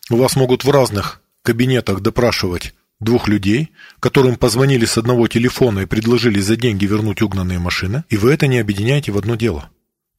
у 0.09 0.17
вас 0.17 0.35
могут 0.35 0.63
в 0.63 0.69
разных 0.69 1.21
кабинетах 1.43 2.01
допрашивать 2.01 2.73
двух 2.99 3.27
людей, 3.27 3.71
которым 3.99 4.35
позвонили 4.35 4.85
с 4.85 4.97
одного 4.97 5.27
телефона 5.27 5.79
и 5.79 5.85
предложили 5.85 6.39
за 6.39 6.55
деньги 6.55 6.85
вернуть 6.85 7.21
угнанные 7.21 7.59
машины, 7.59 8.03
и 8.09 8.17
вы 8.17 8.31
это 8.33 8.47
не 8.47 8.59
объединяете 8.59 9.11
в 9.11 9.17
одно 9.17 9.35
дело. 9.35 9.69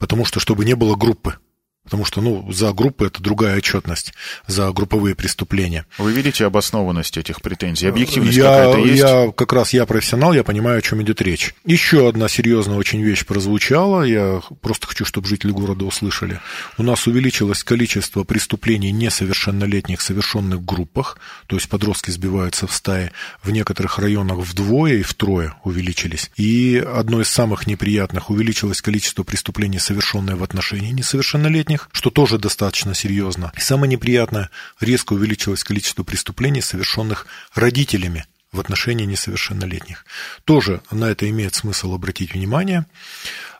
Потому 0.02 0.24
что, 0.24 0.40
чтобы 0.40 0.64
не 0.64 0.74
было 0.74 0.96
группы. 0.96 1.36
Потому 1.84 2.04
что, 2.04 2.20
ну, 2.20 2.50
за 2.52 2.72
группы 2.72 3.06
это 3.06 3.20
другая 3.20 3.58
отчетность, 3.58 4.14
за 4.46 4.70
групповые 4.70 5.16
преступления. 5.16 5.84
Вы 5.98 6.12
видите 6.12 6.46
обоснованность 6.46 7.16
этих 7.16 7.42
претензий? 7.42 7.88
Объективность 7.88 8.36
я, 8.36 8.44
какая-то 8.44 8.78
есть? 8.78 8.98
Я 8.98 9.32
как 9.32 9.52
раз, 9.52 9.72
я 9.72 9.84
профессионал, 9.84 10.32
я 10.32 10.44
понимаю, 10.44 10.78
о 10.78 10.82
чем 10.82 11.02
идет 11.02 11.20
речь. 11.20 11.54
Еще 11.64 12.08
одна 12.08 12.28
серьезная 12.28 12.76
очень 12.76 13.02
вещь 13.02 13.26
прозвучала, 13.26 14.04
я 14.04 14.40
просто 14.60 14.86
хочу, 14.86 15.04
чтобы 15.04 15.26
жители 15.26 15.50
города 15.50 15.84
услышали. 15.84 16.40
У 16.78 16.84
нас 16.84 17.06
увеличилось 17.08 17.64
количество 17.64 18.22
преступлений 18.22 18.92
несовершеннолетних, 18.92 20.00
совершенных 20.00 20.60
в 20.60 20.64
группах, 20.64 21.18
то 21.48 21.56
есть 21.56 21.68
подростки 21.68 22.10
сбиваются 22.10 22.68
в 22.68 22.72
стаи, 22.72 23.10
в 23.42 23.50
некоторых 23.50 23.98
районах 23.98 24.38
вдвое 24.38 24.94
и 24.94 25.02
втрое 25.02 25.54
увеличились. 25.64 26.30
И 26.36 26.76
одно 26.76 27.20
из 27.20 27.28
самых 27.28 27.66
неприятных, 27.66 28.30
увеличилось 28.30 28.80
количество 28.80 29.24
преступлений, 29.24 29.78
совершенных 29.78 30.38
в 30.38 30.44
отношении 30.44 30.92
несовершеннолетних, 30.92 31.71
малолетних, 31.72 31.88
что 31.92 32.10
тоже 32.10 32.38
достаточно 32.38 32.94
серьезно. 32.94 33.52
И 33.56 33.60
самое 33.60 33.90
неприятное, 33.90 34.50
резко 34.80 35.14
увеличилось 35.14 35.64
количество 35.64 36.04
преступлений, 36.04 36.60
совершенных 36.60 37.26
родителями 37.54 38.24
в 38.52 38.60
отношении 38.60 39.06
несовершеннолетних. 39.06 40.04
Тоже 40.44 40.80
на 40.90 41.06
это 41.06 41.28
имеет 41.28 41.54
смысл 41.54 41.94
обратить 41.94 42.34
внимание. 42.34 42.84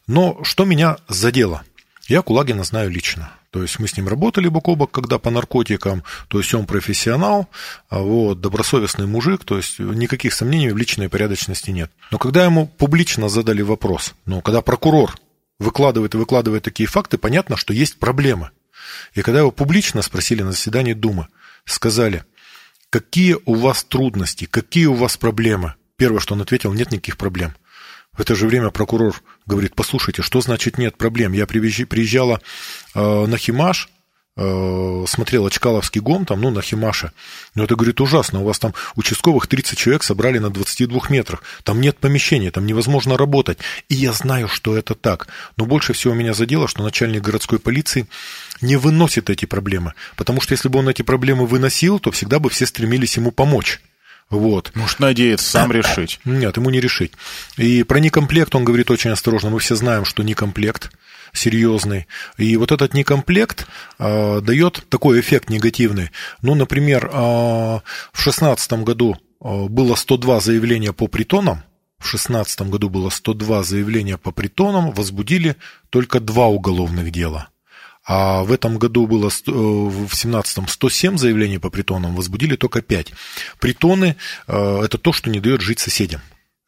Но 0.07 0.39
что 0.45 0.65
меня 0.65 0.97
задело? 1.09 1.63
Я 2.09 2.23
Кулагина 2.23 2.65
знаю 2.65 2.91
лично. 2.91 3.31
То 3.51 3.63
есть 3.63 3.79
мы 3.79 3.87
с 3.87 3.97
ним 3.97 4.09
работали 4.09 4.49
бок 4.49 4.69
о 4.69 4.75
бок, 4.75 4.91
когда 4.91 5.19
по 5.19 5.31
наркотикам, 5.31 6.03
то 6.29 6.39
есть 6.39 6.55
он 6.55 6.65
профессионал, 6.67 7.49
а 7.91 7.99
вот, 7.99 8.41
добросовестный 8.41 9.07
мужик, 9.07 9.45
то 9.45 9.59
есть 9.59 9.79
никаких 9.79 10.33
сомнений 10.33 10.71
в 10.71 10.77
личной 10.79 11.09
порядочности 11.09 11.71
нет. 11.71 11.91
Но 12.11 12.19
когда 12.19 12.45
ему 12.45 12.67
публично 12.67 13.29
задали 13.29 13.63
вопрос, 13.63 14.15
ну, 14.25 14.41
когда 14.41 14.63
прокурор 14.63 15.15
выкладывает 15.63 16.15
и 16.15 16.19
выкладывает 16.19 16.63
такие 16.63 16.89
факты, 16.89 17.19
понятно, 17.19 17.57
что 17.57 17.73
есть 17.73 17.99
проблемы. 17.99 18.51
И 19.15 19.23
когда 19.23 19.41
его 19.41 19.51
публично 19.51 20.03
спросили 20.03 20.43
на 20.43 20.53
заседании 20.53 20.93
Думы, 20.93 21.29
сказали, 21.65 22.25
какие 22.91 23.39
у 23.45 23.55
вас 23.55 23.85
трудности, 23.85 24.45
какие 24.45 24.87
у 24.87 24.95
вас 24.95 25.17
проблемы? 25.17 25.75
Первое, 25.97 26.21
что 26.21 26.35
он 26.35 26.43
ответил, 26.43 26.73
нет 26.73 26.91
никаких 26.91 27.17
проблем. 27.17 27.55
В 28.13 28.21
это 28.21 28.35
же 28.35 28.47
время 28.47 28.71
прокурор 28.71 29.23
говорит, 29.47 29.75
послушайте, 29.75 30.21
что 30.21 30.41
значит 30.41 30.77
нет 30.77 30.99
проблем? 30.99 31.33
Я 31.33 31.47
приезжала 31.47 32.43
э, 32.95 33.27
на 33.27 33.39
Химаш, 33.39 33.89
смотрел 34.35 35.47
Очкаловский 35.47 36.01
гом, 36.01 36.25
там, 36.25 36.41
ну, 36.41 36.51
на 36.51 36.63
Химаше. 36.63 37.13
Ну, 37.55 37.65
это, 37.65 37.77
говорит, 37.77 38.01
ужасно. 38.01 38.41
У 38.41 38.45
вас 38.45 38.59
там 38.59 38.73
участковых 38.97 39.47
30 39.47 39.79
человек 39.79 40.03
собрали 40.03 40.39
на 40.39 40.49
22 40.49 41.01
метрах. 41.11 41.43
Там 41.65 41.81
нет 41.81 41.99
помещения, 41.99 42.51
там 42.51 42.65
невозможно 42.67 43.19
работать. 43.19 43.59
И 43.89 43.95
я 43.95 44.13
знаю, 44.13 44.49
что 44.49 44.77
это 44.77 44.95
так. 44.95 45.29
Но 45.57 45.67
больше 45.67 45.93
всего 45.93 46.15
меня 46.15 46.33
задело, 46.33 46.67
что 46.67 46.83
начальник 46.83 47.23
городской 47.23 47.59
полиции 47.59 48.07
не 48.63 48.77
выносит 48.77 49.29
эти 49.29 49.45
проблемы. 49.45 49.93
Потому 50.17 50.41
что 50.41 50.53
если 50.53 50.69
бы 50.69 50.79
он 50.79 50.89
эти 50.89 51.03
проблемы 51.03 51.47
выносил, 51.47 51.99
то 51.99 52.11
всегда 52.11 52.39
бы 52.39 52.49
все 52.49 52.65
стремились 52.65 53.17
ему 53.17 53.33
помочь. 53.33 53.81
Вот. 54.31 54.73
Может, 54.75 54.99
надеяться 54.99 55.47
сам 55.47 55.71
решить. 55.71 56.19
Нет, 56.25 56.57
ему 56.57 56.71
не 56.71 56.81
решить. 56.81 57.13
И 57.59 57.83
про 57.83 57.99
некомплект 57.99 58.55
он 58.55 58.65
говорит 58.65 58.91
очень 58.91 59.11
осторожно. 59.11 59.51
Мы 59.51 59.59
все 59.59 59.77
знаем, 59.77 60.07
что 60.07 60.23
некомплект 60.23 60.91
серьезный. 61.33 62.07
И 62.37 62.57
вот 62.57 62.73
этот 62.73 62.95
некомплект 62.95 63.67
э, 63.99 64.41
дает 64.41 64.85
такой 64.89 65.21
эффект 65.21 65.51
негативный. 65.51 66.11
Ну, 66.43 66.55
например, 66.55 67.07
э, 67.07 67.11
в 67.11 67.83
2016 68.15 68.73
году 68.85 69.17
э, 69.41 69.65
было 69.69 69.95
102 69.95 70.41
заявления 70.41 70.93
по 70.93 71.07
притонам, 71.09 71.63
в 71.99 72.11
2016 72.11 72.63
году 72.63 72.91
было 72.91 73.11
102 73.11 73.63
заявления 73.63 74.19
по 74.19 74.33
притонам, 74.33 74.91
возбудили 74.91 75.57
только 75.89 76.19
два 76.19 76.49
уголовных 76.49 77.13
дела. 77.13 77.49
А 78.05 78.43
в 78.43 78.51
этом 78.51 78.79
году 78.79 79.07
было, 79.07 79.29
э, 79.29 79.51
в 79.51 80.13
17-м 80.13 80.67
107 80.67 81.17
заявлений 81.17 81.59
по 81.59 81.71
притонам, 81.71 82.17
возбудили 82.17 82.57
только 82.57 82.83
5. 82.83 83.13
Притоны 83.61 84.17
э,– 84.49 84.81
это 84.85 84.99
то, 84.99 85.13
что 85.13 85.31
не 85.31 85.39
дает 85.39 85.61
жить 85.61 85.79
соседям. 85.79 86.21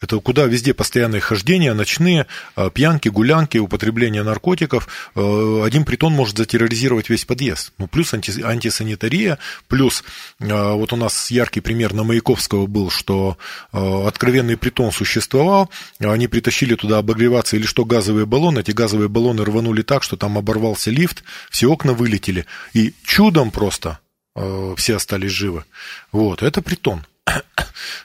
Это 0.05 0.21
куда 0.21 0.45
везде 0.45 0.75
постоянные 0.75 1.23
хождения, 1.23 1.73
ночные, 1.73 2.27
а, 2.57 2.69
пьянки, 2.69 3.09
гулянки, 3.09 3.57
употребление 3.57 4.23
наркотиков. 4.23 4.87
Э, 5.15 5.63
один 5.65 5.87
притон 5.87 6.13
может 6.13 6.37
затерроризировать 6.37 7.09
весь 7.09 7.25
подъезд. 7.25 7.73
Ну, 7.79 7.87
плюс 7.87 8.13
анти, 8.13 8.43
антисанитария, 8.43 9.39
плюс 9.67 10.05
а, 10.41 10.75
вот 10.75 10.93
у 10.93 10.97
нас 10.97 11.31
яркий 11.31 11.61
пример 11.61 11.95
на 11.95 12.05
Маяковского 12.05 12.67
был, 12.67 12.91
что 12.91 13.39
откровенный 13.73 14.59
притон 14.59 14.93
существовал, 14.93 15.71
они 16.01 16.29
притащили 16.29 16.75
туда 16.75 16.99
обогреваться 16.99 17.57
или 17.57 17.65
что 17.65 17.85
газовые 17.85 18.27
баллоны, 18.27 18.61
эти 18.61 18.73
газовые 18.73 19.09
баллоны 19.09 19.45
рванули 19.45 19.83
так, 19.83 20.03
что 20.03 20.17
там 20.17 20.37
оборвался 20.37 20.91
лифт, 20.91 21.25
все 21.51 21.69
окна 21.71 21.95
вылетели, 21.95 22.45
и 22.75 22.93
чудом 23.05 23.51
просто 23.51 23.99
все 24.77 24.97
остались 24.97 25.31
живы. 25.31 25.65
Вот, 26.13 26.43
это 26.43 26.61
притон. 26.61 27.07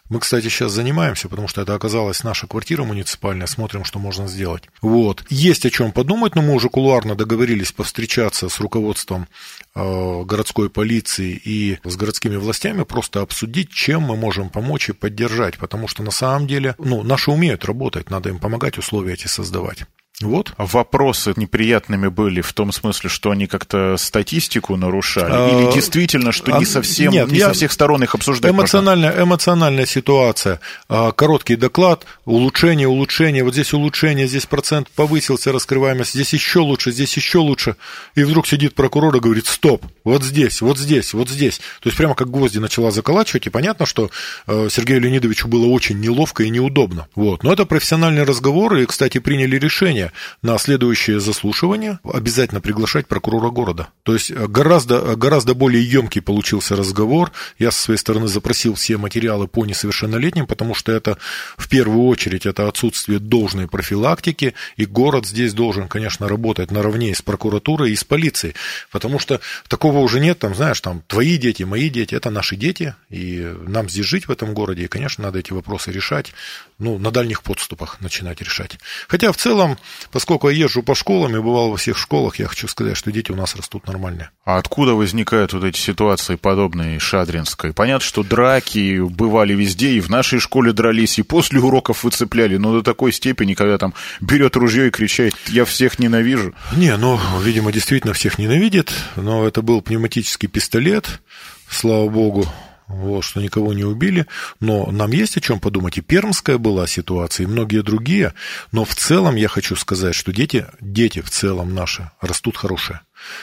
Мы, 0.10 0.20
кстати, 0.20 0.50
сейчас 0.50 0.72
занимаемся, 0.72 1.30
потому 1.30 1.48
что 1.48 1.62
это 1.62 1.76
оказалась 1.76 2.24
наша 2.24 2.48
квартира 2.48 2.84
муниципальная, 2.84 3.46
смотрим, 3.46 3.86
что 3.86 4.00
можно 4.00 4.28
сделать. 4.28 4.64
Вот. 4.82 5.24
Есть 5.30 5.66
о 5.66 5.70
чем 5.70 5.92
подумать, 5.92 6.36
но 6.36 6.42
мы 6.42 6.54
уже 6.54 6.70
кулуарно 6.70 7.16
договорились 7.16 7.72
повстречаться 7.72 8.50
с 8.50 8.60
руководством 8.60 9.28
э, 9.76 10.24
городской 10.24 10.70
полиции 10.70 11.40
и 11.44 11.78
с 11.84 11.96
городскими 11.96 12.38
властями, 12.38 12.84
просто 12.84 13.22
обсудить, 13.22 13.70
чем 13.70 14.02
мы 14.02 14.16
можем 14.16 14.50
помочь 14.50 14.90
и 14.90 14.94
поддержать, 14.94 15.60
потому 15.60 15.88
что 15.88 16.02
на 16.02 16.12
самом 16.12 16.48
деле, 16.48 16.76
ну, 16.80 17.04
наши 17.04 17.30
умеют 17.30 17.66
работать, 17.66 18.10
надо 18.10 18.30
им 18.30 18.40
помогать, 18.40 18.80
условия 18.80 19.14
эти 19.14 19.28
создавать. 19.28 19.86
Вот. 20.22 20.52
Вопросы 20.58 21.34
неприятными 21.38 22.10
были 22.10 22.42
в 22.42 22.52
том 22.52 22.74
смысле, 22.74 23.10
что 23.10 23.32
они 23.32 23.48
как-то 23.48 23.96
статистику 23.98 24.76
нарушали? 24.76 25.32
А, 25.32 25.50
Или 25.50 25.74
действительно, 25.74 26.34
что 26.34 26.52
не 26.52 26.66
а, 26.66 26.68
совсем, 26.68 27.14
Нет, 27.14 27.32
не 27.32 27.40
со 27.40 27.54
всех 27.54 27.72
сторон 27.72 28.04
их 28.04 28.16
обсуждать 28.16 28.52
эмоциональная, 28.52 29.12
можно? 29.12 29.24
эмоциональная 29.24 29.86
ситуация. 29.86 30.60
А, 30.90 31.14
короткий 31.14 31.56
доклад, 31.56 32.06
улучшение, 32.26 32.88
улучшение. 32.90 33.46
Вот 33.46 33.54
здесь 33.54 33.72
улучшение, 33.72 34.28
здесь 34.28 34.46
процент 34.46 34.90
повысился, 34.90 35.54
раскрываемость. 35.54 36.14
Здесь 36.14 36.34
еще 36.34 36.60
лучше, 36.60 36.92
здесь 36.92 37.16
еще 37.16 37.38
лучше. 37.38 37.78
И 38.16 38.24
вдруг 38.24 38.46
сидит 38.46 38.76
прокурор 38.76 39.16
и 39.16 39.22
говорит, 39.22 39.48
стоп, 39.48 39.86
вот 40.04 40.24
здесь, 40.24 40.60
вот 40.60 40.78
здесь, 40.78 41.14
вот 41.14 41.30
здесь. 41.30 41.60
То 41.82 41.88
есть 41.88 41.98
прямо 41.98 42.14
как 42.14 42.30
гвозди 42.30 42.58
начала 42.58 42.92
заколачивать. 42.92 43.48
И 43.48 43.50
понятно, 43.50 43.86
что 43.86 44.12
э, 44.48 44.68
Сергею 44.70 45.00
Леонидовичу 45.00 45.48
было 45.48 45.68
очень 45.68 46.02
неловко 46.02 46.44
и 46.44 46.50
неудобно. 46.50 47.08
Вот. 47.16 47.44
Но 47.44 47.54
это 47.54 47.66
профессиональный 47.66 48.24
разговор, 48.24 48.76
и, 48.76 48.86
кстати, 48.86 49.20
приняли 49.20 49.58
решение 49.58 50.09
на 50.42 50.58
следующее 50.58 51.20
заслушивание 51.20 52.00
обязательно 52.04 52.62
приглашать 52.62 53.08
прокурора 53.08 53.50
города. 53.50 53.90
То 54.04 54.14
есть 54.14 54.32
э, 54.32 54.48
гораздо, 54.48 55.16
гораздо 55.16 55.54
более 55.54 55.84
емкий 55.84 56.22
получился 56.22 56.76
разговор. 56.76 57.32
Я 57.58 57.72
со 57.72 57.82
своей 57.84 57.98
стороны 57.98 58.28
запросил 58.28 58.76
все 58.76 58.98
материалы 58.98 59.48
по 59.48 59.66
несовершеннолетним, 59.66 60.48
потому 60.48 60.74
что 60.76 60.92
это 60.92 61.18
в 61.58 61.70
первую 61.70 62.06
очередь 62.08 62.46
это 62.46 62.68
отсутствие 62.68 63.20
должной 63.20 63.68
профилактики, 63.68 64.54
и 64.78 64.86
город 64.86 65.26
здесь 65.26 65.54
должен, 65.54 65.88
конечно, 65.88 66.28
работать 66.28 66.72
наравне 66.72 67.14
с 67.14 67.22
прокуратурой 67.22 67.92
и 67.92 67.96
с 67.96 68.04
полицией, 68.04 68.56
потому 68.92 69.20
что 69.20 69.40
такого 69.68 70.00
уже 70.00 70.20
нет, 70.20 70.40
там, 70.40 70.56
знаешь, 70.56 70.82
там, 70.82 71.04
твои 71.08 71.38
дети, 71.38 71.64
мои 71.64 71.90
дети, 71.90 72.16
это 72.16 72.30
наши 72.30 72.56
дети, 72.56 72.96
и 73.10 73.56
нам 73.68 73.90
здесь 73.90 74.06
жить 74.06 74.28
в 74.28 74.32
этом 74.32 74.54
городе, 74.54 74.84
и, 74.84 74.88
конечно, 74.88 75.24
надо 75.24 75.40
эти 75.40 75.54
вопросы 75.54 75.92
решать, 75.92 76.34
ну, 76.78 76.98
на 76.98 77.12
дальних 77.12 77.44
подступах 77.44 78.02
начинать 78.02 78.42
решать. 78.42 78.78
Хотя 79.08 79.32
в 79.32 79.38
целом 79.38 79.78
Поскольку 80.12 80.50
я 80.50 80.66
езжу 80.66 80.84
по 80.84 80.96
школам 80.96 81.36
и 81.36 81.40
бывал 81.40 81.72
во 81.72 81.78
всех 81.78 81.98
школах, 81.98 82.38
я 82.38 82.48
хочу 82.48 82.68
сказать, 82.68 82.98
что 82.98 83.12
дети 83.12 83.32
у 83.32 83.36
нас 83.36 83.56
растут 83.56 83.88
нормально. 83.88 84.32
А 84.46 84.58
откуда 84.58 84.94
возникают 84.94 85.54
вот 85.54 85.64
эти 85.64 85.78
ситуации, 85.78 86.36
подобные 86.36 87.00
Шадринской? 87.00 87.74
Понятно, 87.74 88.06
что 88.06 88.24
драки 88.24 89.00
бывали 89.00 89.54
везде, 89.54 89.92
и 89.92 90.00
в 90.00 90.10
нашей 90.10 90.40
школе 90.40 90.74
дрались, 90.74 91.20
и 91.20 91.24
после 91.24 91.60
уроков 91.60 92.04
выцепляли, 92.04 92.58
но 92.58 92.74
до 92.74 92.82
такой 92.82 93.12
степени, 93.12 93.54
когда 93.54 93.78
там 93.78 93.94
берет 94.22 94.56
ружье 94.56 94.88
и 94.88 94.92
кричит 94.92 95.36
«я 95.48 95.66
всех 95.66 96.00
ненавижу». 96.00 96.54
Не, 96.76 96.96
ну, 96.98 97.20
видимо, 97.42 97.72
действительно 97.72 98.14
всех 98.14 98.38
ненавидит, 98.40 98.92
но 99.16 99.48
это 99.48 99.62
был 99.62 99.82
пневматический 99.82 100.48
пистолет, 100.48 101.22
слава 101.70 102.10
богу, 102.10 102.46
вот, 102.90 103.24
что 103.24 103.40
никого 103.40 103.74
не 103.74 103.84
убили, 103.84 104.26
но 104.60 104.92
нам 104.92 105.12
есть 105.12 105.38
о 105.38 105.42
чем 105.42 105.60
подумать. 105.60 105.98
И 105.98 106.02
пермская 106.02 106.58
была 106.58 106.88
ситуация, 106.88 107.44
и 107.44 107.48
многие 107.48 107.84
другие, 107.84 108.34
но 108.72 108.84
в 108.84 108.96
целом 108.96 109.36
я 109.36 109.48
хочу 109.48 109.76
сказать, 109.76 110.16
что 110.16 110.34
дети, 110.34 110.66
дети 110.82 111.22
в 111.22 111.30
целом 111.30 111.76
наши 111.76 112.10
растут 112.20 112.58
хорошие. 112.58 113.02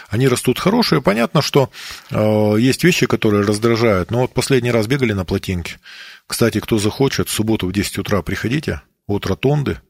Они 0.09 0.26
растут 0.26 0.59
хорошие. 0.59 1.00
Понятно, 1.00 1.42
что 1.42 1.70
э, 2.11 2.56
есть 2.59 2.82
вещи, 2.82 3.06
которые 3.06 3.44
раздражают. 3.44 4.11
Но 4.11 4.22
вот 4.22 4.35
последний 4.35 4.70
раз 4.70 4.87
бегали 4.87 5.12
на 5.12 5.24
плотинке. 5.24 5.78
Кстати, 6.26 6.61
кто 6.61 6.78
захочет, 6.78 7.28
в 7.28 7.32
субботу 7.32 7.66
в 7.66 7.72
10 7.72 7.98
утра 7.98 8.22
приходите 8.22 8.82
от 9.06 9.26
ротонды. 9.26 9.80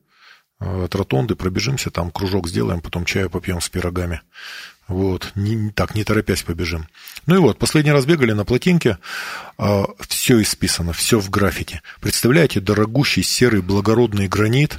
Э, 0.61 0.85
от 0.85 0.95
ротонды 0.95 1.35
пробежимся, 1.35 1.91
там 1.91 2.11
кружок 2.11 2.49
сделаем, 2.49 2.81
потом 2.81 3.05
чаю 3.05 3.31
попьем 3.31 3.61
с 3.61 3.69
пирогами. 3.69 4.21
Вот, 4.89 5.33
не, 5.35 5.71
так, 5.73 5.97
не 5.97 6.05
торопясь 6.05 6.43
побежим. 6.43 6.87
Ну 7.27 7.35
и 7.35 7.39
вот, 7.39 7.59
последний 7.59 7.91
раз 7.91 8.05
бегали 8.07 8.33
на 8.33 8.45
плотинке, 8.45 8.91
э, 8.91 8.97
а, 9.59 9.87
все 10.09 10.41
исписано, 10.41 10.93
все 10.93 11.19
в 11.19 11.29
граффити. 11.29 11.83
Представляете, 12.01 12.61
дорогущий 12.61 13.25
серый 13.25 13.63
благородный 13.63 14.29
гранит, 14.29 14.79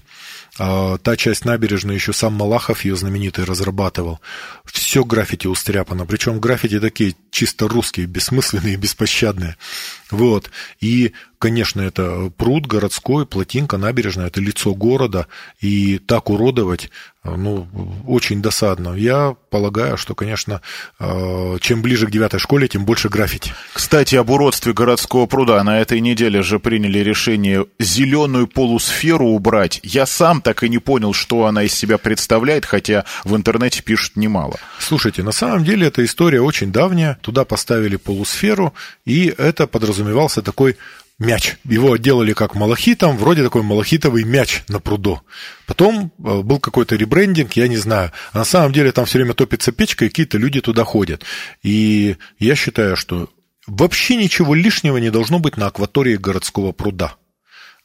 э, 0.59 0.97
та 1.03 1.17
часть 1.17 1.43
набережной 1.43 1.95
еще 1.95 2.13
сам 2.13 2.35
Малахов 2.35 2.85
ее 2.85 2.95
знаменитый 2.95 3.43
разрабатывал. 3.43 4.21
Все 4.63 5.03
граффити 5.03 5.47
устряпано, 5.47 6.05
причем 6.05 6.39
граффити 6.39 6.79
такие 6.79 7.15
чисто 7.29 7.67
русские, 7.67 8.05
бессмысленные, 8.05 8.77
беспощадные. 8.77 9.57
Вот, 10.09 10.51
и 10.79 11.11
Конечно, 11.39 11.82
это 11.82 12.32
пруд 12.36 12.65
городской, 12.65 13.26
плотинка, 13.26 13.78
набережная, 13.78 14.28
это 14.28 14.41
лицо 14.41 14.73
города, 14.73 15.28
и 15.60 16.00
так 16.00 16.30
уродовать, 16.30 16.89
ну, 17.23 17.67
очень 18.08 18.41
досадно. 18.41 18.93
Я 18.93 19.36
полагаю, 19.50 19.97
что, 19.97 20.15
конечно, 20.15 20.62
э, 21.00 21.58
чем 21.62 21.82
ближе 21.82 22.08
к 22.08 22.12
девятой 22.12 22.39
школе, 22.39 22.67
тем 22.67 22.86
больше 22.86 23.10
граффити. 23.10 23.52
Кстати, 23.73 24.15
об 24.15 24.30
уродстве 24.30 24.73
городского 24.73 25.26
пруда. 25.26 25.63
На 25.63 25.80
этой 25.82 26.00
неделе 26.00 26.41
же 26.41 26.60
приняли 26.60 27.00
решение 27.00 27.65
зеленую 27.80 28.47
полусферу 28.47 29.28
убрать. 29.28 29.80
Я 29.84 30.06
сам 30.06 30.41
так 30.41 30.63
и 30.63 30.69
не 30.69 30.80
понял, 30.80 31.13
что 31.13 31.45
она 31.45 31.63
из 31.63 31.73
себя 31.73 31.97
представляет, 31.97 32.65
хотя 32.65 33.06
в 33.23 33.36
интернете 33.36 33.84
пишут 33.84 34.15
немало. 34.15 34.56
Слушайте, 34.80 35.23
на 35.23 35.32
самом 35.32 35.63
деле 35.63 35.88
эта 35.88 36.04
история 36.06 36.41
очень 36.41 36.71
давняя. 36.71 37.17
Туда 37.21 37.45
поставили 37.45 37.95
полусферу, 37.97 38.73
и 39.06 39.34
это 39.38 39.67
подразумевался 39.67 40.41
такой 40.41 40.78
мяч. 41.19 41.58
Его 41.63 41.97
делали 41.97 42.34
как 42.34 42.56
малахитом, 42.56 43.17
вроде 43.17 43.43
такой 43.43 43.63
малахитовый 43.63 44.23
мяч 44.23 44.63
на 44.67 44.80
пруду. 44.80 45.21
Потом 45.65 46.12
э, 46.17 46.41
был 46.41 46.60
какой-то 46.60 46.95
ребрендинг, 46.95 47.53
я 47.53 47.67
не 47.67 47.77
знаю. 47.77 48.12
А 48.34 48.39
на 48.39 48.45
самом 48.45 48.71
деле 48.71 48.91
там 48.91 49.06
все 49.06 49.17
время 49.17 49.34
топится 49.34 49.71
печка, 49.71 50.06
и 50.06 50.10
какие-то 50.10 50.38
люди 50.38 50.62
туда 50.62 50.84
ходят. 50.84 51.23
И 51.63 52.17
я 52.39 52.56
считаю, 52.56 52.95
что 52.95 53.30
вообще 53.65 54.15
ничего 54.15 54.53
лишнего 54.53 54.97
не 54.97 55.10
должно 55.10 55.39
быть 55.39 55.58
на 55.58 55.67
акватории 55.67 56.15
городского 56.15 56.71
пруда. 56.71 57.15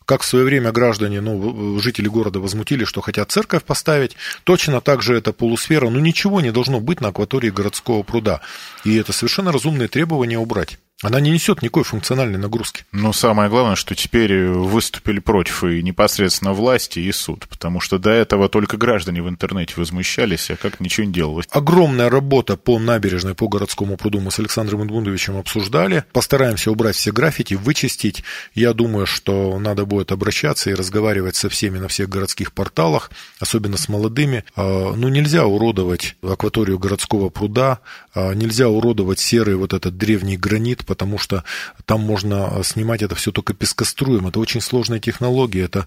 Как 0.05 0.23
в 0.23 0.27
свое 0.27 0.45
время 0.45 0.73
граждане, 0.73 1.21
ну, 1.21 1.79
жители 1.79 2.09
города 2.09 2.40
возмутили, 2.40 2.85
что 2.85 3.01
хотят 3.01 3.31
церковь 3.31 3.62
поставить, 3.62 4.16
точно 4.45 4.81
так 4.81 5.01
же 5.01 5.16
эта 5.16 5.33
полусфера, 5.33 5.88
ну, 5.88 6.01
ничего 6.01 6.40
не 6.40 6.51
должно 6.51 6.81
быть 6.81 7.01
на 7.01 7.09
акватории 7.09 7.51
городского 7.51 8.03
пруда. 8.03 8.40
И 8.85 8.97
это 8.97 9.12
совершенно 9.12 9.53
разумные 9.53 9.88
требования 9.88 10.38
убрать. 10.38 10.79
Она 11.03 11.21
не 11.21 11.31
несет 11.31 11.62
никакой 11.62 11.83
функциональной 11.83 12.38
нагрузки. 12.38 12.85
Но 12.93 13.12
самое 13.12 13.51
главное, 13.51 13.75
что 13.75 13.95
теперь 13.95 14.47
выступили 14.47 15.19
против 15.19 15.65
и 15.65 15.83
непосредственно 15.83 16.53
власти, 16.53 17.01
и 17.01 17.11
суд. 17.11 17.47
Потому 17.49 17.81
что 17.81 17.99
до 17.99 18.11
этого 18.11 18.49
только 18.49 18.77
граждане 18.77 19.21
в 19.21 19.29
интернете 19.29 19.75
возмущались, 19.77 20.51
а 20.51 20.57
как 20.57 20.79
ничего 20.79 21.07
не 21.07 21.12
делалось. 21.12 21.47
Огромная 21.51 22.09
работа 22.09 22.57
по 22.57 22.79
набережной, 22.79 23.35
по 23.35 23.49
городскому 23.49 23.97
пруду 23.97 24.21
мы 24.21 24.31
с 24.31 24.38
Александром 24.38 24.83
Эдмундовичем 24.83 25.37
обсуждали. 25.37 26.05
Постараемся 26.12 26.71
убрать 26.71 26.95
все 26.95 27.11
граффити, 27.11 27.55
вычистить. 27.55 28.23
Я 28.55 28.73
думаю, 28.73 29.07
что 29.07 29.59
надо 29.59 29.85
будет 29.85 30.12
обращаться 30.12 30.71
и 30.71 30.75
разговаривать 30.75 31.35
со 31.35 31.49
всеми 31.49 31.79
на 31.79 31.88
всех 31.88 32.09
городских 32.09 32.53
порталах, 32.53 33.11
особенно 33.41 33.77
с 33.77 33.88
молодыми. 33.88 34.45
А, 34.55 34.95
ну, 34.95 35.09
нельзя 35.09 35.47
уродовать 35.47 36.17
акваторию 36.23 36.79
городского 36.79 37.29
пруда, 37.29 37.81
а, 38.15 38.35
нельзя 38.35 38.69
уродовать 38.69 39.19
серый 39.19 39.57
вот 39.57 39.73
этот 39.73 39.97
древний 39.97 40.37
гранит, 40.37 40.87
потому 40.92 41.16
что 41.16 41.42
там 41.87 42.02
можно 42.02 42.61
снимать 42.62 43.00
это 43.00 43.14
все 43.14 43.33
только 43.33 43.55
пескоструем. 43.55 44.26
Это 44.26 44.40
очень 44.40 44.61
сложная 44.61 45.00
технология, 45.00 45.62
это 45.62 45.87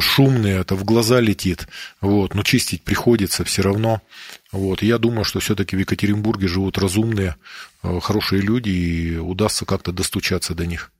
шумные, 0.00 0.58
это 0.58 0.74
в 0.74 0.82
глаза 0.82 1.20
летит. 1.20 1.68
Вот, 2.00 2.34
но 2.34 2.42
чистить 2.42 2.82
приходится 2.82 3.44
все 3.44 3.62
равно. 3.62 4.02
Вот, 4.50 4.82
я 4.82 4.98
думаю, 4.98 5.22
что 5.22 5.38
все-таки 5.38 5.76
в 5.76 5.78
Екатеринбурге 5.78 6.48
живут 6.48 6.78
разумные, 6.78 7.36
э, 7.84 8.00
хорошие 8.00 8.42
люди, 8.42 8.70
и 8.70 9.16
удастся 9.16 9.64
как-то 9.64 9.92
достучаться 9.92 10.52
до 10.52 10.66
них. 10.66 10.90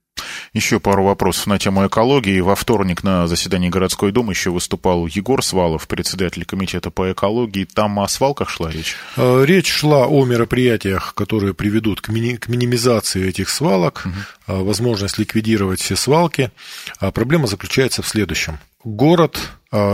Еще 0.53 0.81
пару 0.81 1.05
вопросов 1.05 1.46
на 1.46 1.59
тему 1.59 1.87
экологии. 1.87 2.40
Во 2.40 2.55
вторник 2.55 3.03
на 3.03 3.27
заседании 3.27 3.68
городской 3.68 4.12
думы 4.12 4.33
еще 4.33 4.51
выступал 4.51 5.07
Егор 5.07 5.42
Свалов, 5.44 5.88
председатель 5.88 6.44
комитета 6.44 6.90
по 6.90 7.11
экологии. 7.12 7.64
Там 7.64 8.01
о 8.01 8.09
свалках 8.09 8.48
шла 8.48 8.70
речь? 8.70 8.96
Э, 9.16 9.44
речь 9.44 9.70
шла 9.70 10.07
о 10.07 10.24
мероприятиях, 10.24 11.14
которые 11.14 11.55
приведут 11.55 12.01
к, 12.01 12.09
мини- 12.09 12.37
к 12.37 12.48
минимизации 12.48 13.29
этих 13.29 13.48
свалок, 13.48 14.07
угу. 14.07 14.64
возможность 14.64 15.18
ликвидировать 15.18 15.81
все 15.81 15.96
свалки. 15.96 16.51
А 16.98 17.11
проблема 17.11 17.46
заключается 17.46 18.03
в 18.03 18.09
следующем 18.09 18.59
город, 18.85 19.38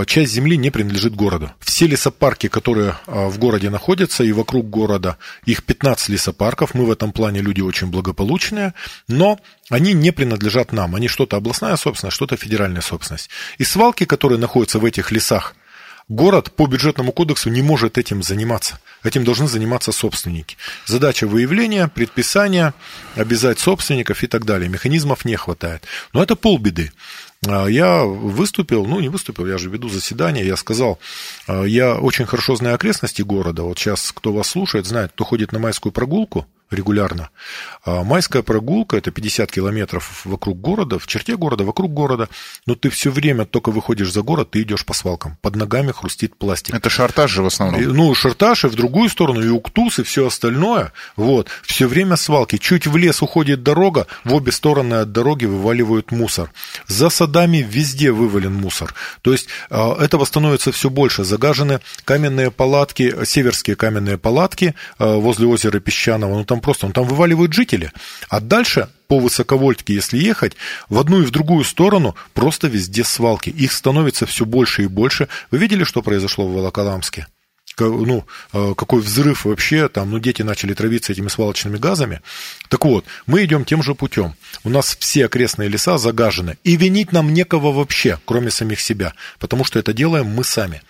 часть 0.06 0.32
земли 0.32 0.56
не 0.56 0.70
принадлежит 0.70 1.16
городу. 1.16 1.50
Все 1.58 1.86
лесопарки, 1.86 2.48
которые 2.48 2.96
а, 3.06 3.28
в 3.28 3.38
городе 3.38 3.70
находятся 3.70 4.22
и 4.22 4.30
вокруг 4.30 4.70
города, 4.70 5.18
их 5.46 5.64
15 5.64 6.10
лесопарков, 6.10 6.74
мы 6.74 6.86
в 6.86 6.90
этом 6.92 7.10
плане 7.10 7.40
люди 7.40 7.60
очень 7.60 7.88
благополучные, 7.88 8.74
но 9.08 9.40
они 9.70 9.92
не 9.92 10.12
принадлежат 10.12 10.72
нам. 10.72 10.94
Они 10.94 11.08
что-то 11.08 11.36
областная 11.36 11.76
собственность, 11.76 12.14
что-то 12.14 12.36
федеральная 12.36 12.82
собственность. 12.82 13.30
И 13.58 13.64
свалки, 13.64 14.04
которые 14.04 14.38
находятся 14.38 14.78
в 14.78 14.84
этих 14.84 15.10
лесах, 15.10 15.56
Город 16.08 16.52
по 16.52 16.66
бюджетному 16.66 17.12
кодексу 17.12 17.48
не 17.48 17.62
может 17.62 17.96
этим 17.96 18.22
заниматься. 18.22 18.78
Этим 19.02 19.24
должны 19.24 19.48
заниматься 19.48 19.90
собственники. 19.90 20.58
Задача 20.84 21.26
выявления, 21.26 21.88
предписания, 21.88 22.74
обязать 23.14 23.58
собственников 23.58 24.22
и 24.22 24.26
так 24.26 24.44
далее. 24.44 24.68
Механизмов 24.68 25.24
не 25.24 25.34
хватает. 25.36 25.82
Но 26.12 26.22
это 26.22 26.36
полбеды. 26.36 26.92
А, 27.46 27.66
я 27.66 28.04
выступил, 28.04 28.86
ну 28.86 29.00
не 29.00 29.08
выступил, 29.08 29.46
я 29.46 29.58
же 29.58 29.70
веду 29.70 29.88
заседание, 29.88 30.46
я 30.46 30.56
сказал, 30.56 30.98
а, 31.46 31.64
я 31.64 31.96
очень 31.96 32.26
хорошо 32.26 32.56
знаю 32.56 32.76
окрестности 32.76 33.22
города, 33.22 33.62
вот 33.62 33.78
сейчас 33.78 34.12
кто 34.12 34.32
вас 34.32 34.48
слушает, 34.48 34.86
знает, 34.86 35.12
кто 35.12 35.24
ходит 35.24 35.52
на 35.52 35.58
майскую 35.58 35.92
прогулку, 35.92 36.46
регулярно. 36.74 37.30
А 37.84 38.02
майская 38.04 38.42
прогулка– 38.42 38.96
это 38.98 39.10
50 39.10 39.50
километров 39.50 40.22
вокруг 40.24 40.60
города, 40.60 40.98
в 40.98 41.06
черте 41.06 41.36
города, 41.36 41.64
вокруг 41.64 41.92
города, 41.92 42.28
но 42.66 42.74
ты 42.74 42.90
все 42.90 43.10
время 43.10 43.44
только 43.44 43.70
выходишь 43.70 44.12
за 44.12 44.22
город, 44.22 44.50
ты 44.50 44.62
идешь 44.62 44.84
по 44.84 44.94
свалкам, 44.94 45.38
под 45.42 45.56
ногами 45.56 45.92
хрустит 45.92 46.36
пластик. 46.36 46.74
Это 46.74 46.90
шартаж 46.90 47.30
же 47.30 47.42
в 47.42 47.46
основном? 47.46 47.80
И, 47.80 47.86
ну, 47.86 48.14
шартаж 48.14 48.64
и 48.64 48.68
в 48.68 48.74
другую 48.74 49.08
сторону, 49.08 49.42
и 49.42 49.48
уктус, 49.48 49.98
и 49.98 50.02
все 50.02 50.26
остальное. 50.26 50.92
Вот, 51.16 51.48
все 51.62 51.86
время 51.86 52.16
свалки. 52.16 52.58
Чуть 52.58 52.86
в 52.86 52.96
лес 52.96 53.22
уходит 53.22 53.62
дорога, 53.62 54.06
в 54.24 54.34
обе 54.34 54.52
стороны 54.52 54.94
от 54.94 55.12
дороги 55.12 55.44
вываливают 55.44 56.10
мусор. 56.10 56.50
За 56.86 57.10
садами 57.10 57.58
везде 57.58 58.12
вывален 58.12 58.54
мусор. 58.54 58.94
То 59.22 59.32
есть 59.32 59.48
а, 59.70 59.96
этого 60.02 60.24
становится 60.24 60.72
все 60.72 60.90
больше. 60.90 61.24
Загажены 61.24 61.80
каменные 62.04 62.50
палатки, 62.50 63.24
северские 63.24 63.76
каменные 63.76 64.18
палатки 64.18 64.74
а, 64.98 65.16
возле 65.16 65.46
озера 65.46 65.80
Песчаного, 65.80 66.34
ну 66.34 66.44
там 66.44 66.60
просто, 66.64 66.86
ну, 66.86 66.92
там 66.94 67.04
вываливают 67.06 67.52
жители. 67.52 67.92
А 68.30 68.40
дальше 68.40 68.88
по 69.06 69.20
высоковольтке, 69.20 69.94
если 69.94 70.16
ехать, 70.18 70.56
в 70.88 70.98
одну 70.98 71.20
и 71.20 71.26
в 71.26 71.30
другую 71.30 71.62
сторону 71.62 72.16
просто 72.32 72.68
везде 72.68 73.04
свалки. 73.04 73.50
Их 73.50 73.70
становится 73.72 74.24
все 74.24 74.46
больше 74.46 74.84
и 74.84 74.86
больше. 74.86 75.28
Вы 75.50 75.58
видели, 75.58 75.84
что 75.84 76.00
произошло 76.02 76.46
в 76.46 76.54
Волоколамске? 76.54 77.26
ну, 77.80 78.24
э, 78.52 78.74
какой 78.76 79.00
взрыв 79.00 79.44
вообще, 79.44 79.88
там, 79.88 80.10
ну, 80.10 80.18
дети 80.18 80.42
начали 80.42 80.74
травиться 80.74 81.12
этими 81.12 81.28
свалочными 81.28 81.76
газами. 81.76 82.20
Так 82.68 82.84
вот, 82.84 83.04
мы 83.26 83.44
идем 83.44 83.64
тем 83.64 83.82
же 83.82 83.94
путем. 83.94 84.34
У 84.62 84.70
нас 84.70 84.96
все 85.00 85.26
окрестные 85.26 85.68
леса 85.68 85.98
загажены, 85.98 86.56
и 86.62 86.76
винить 86.76 87.12
нам 87.12 87.34
некого 87.34 87.72
вообще, 87.72 88.18
кроме 88.26 88.50
самих 88.50 88.80
себя, 88.80 89.12
потому 89.38 89.64
что 89.64 89.78
это 89.78 89.92
делаем 89.92 90.26
мы 90.26 90.44
сами. 90.44 90.82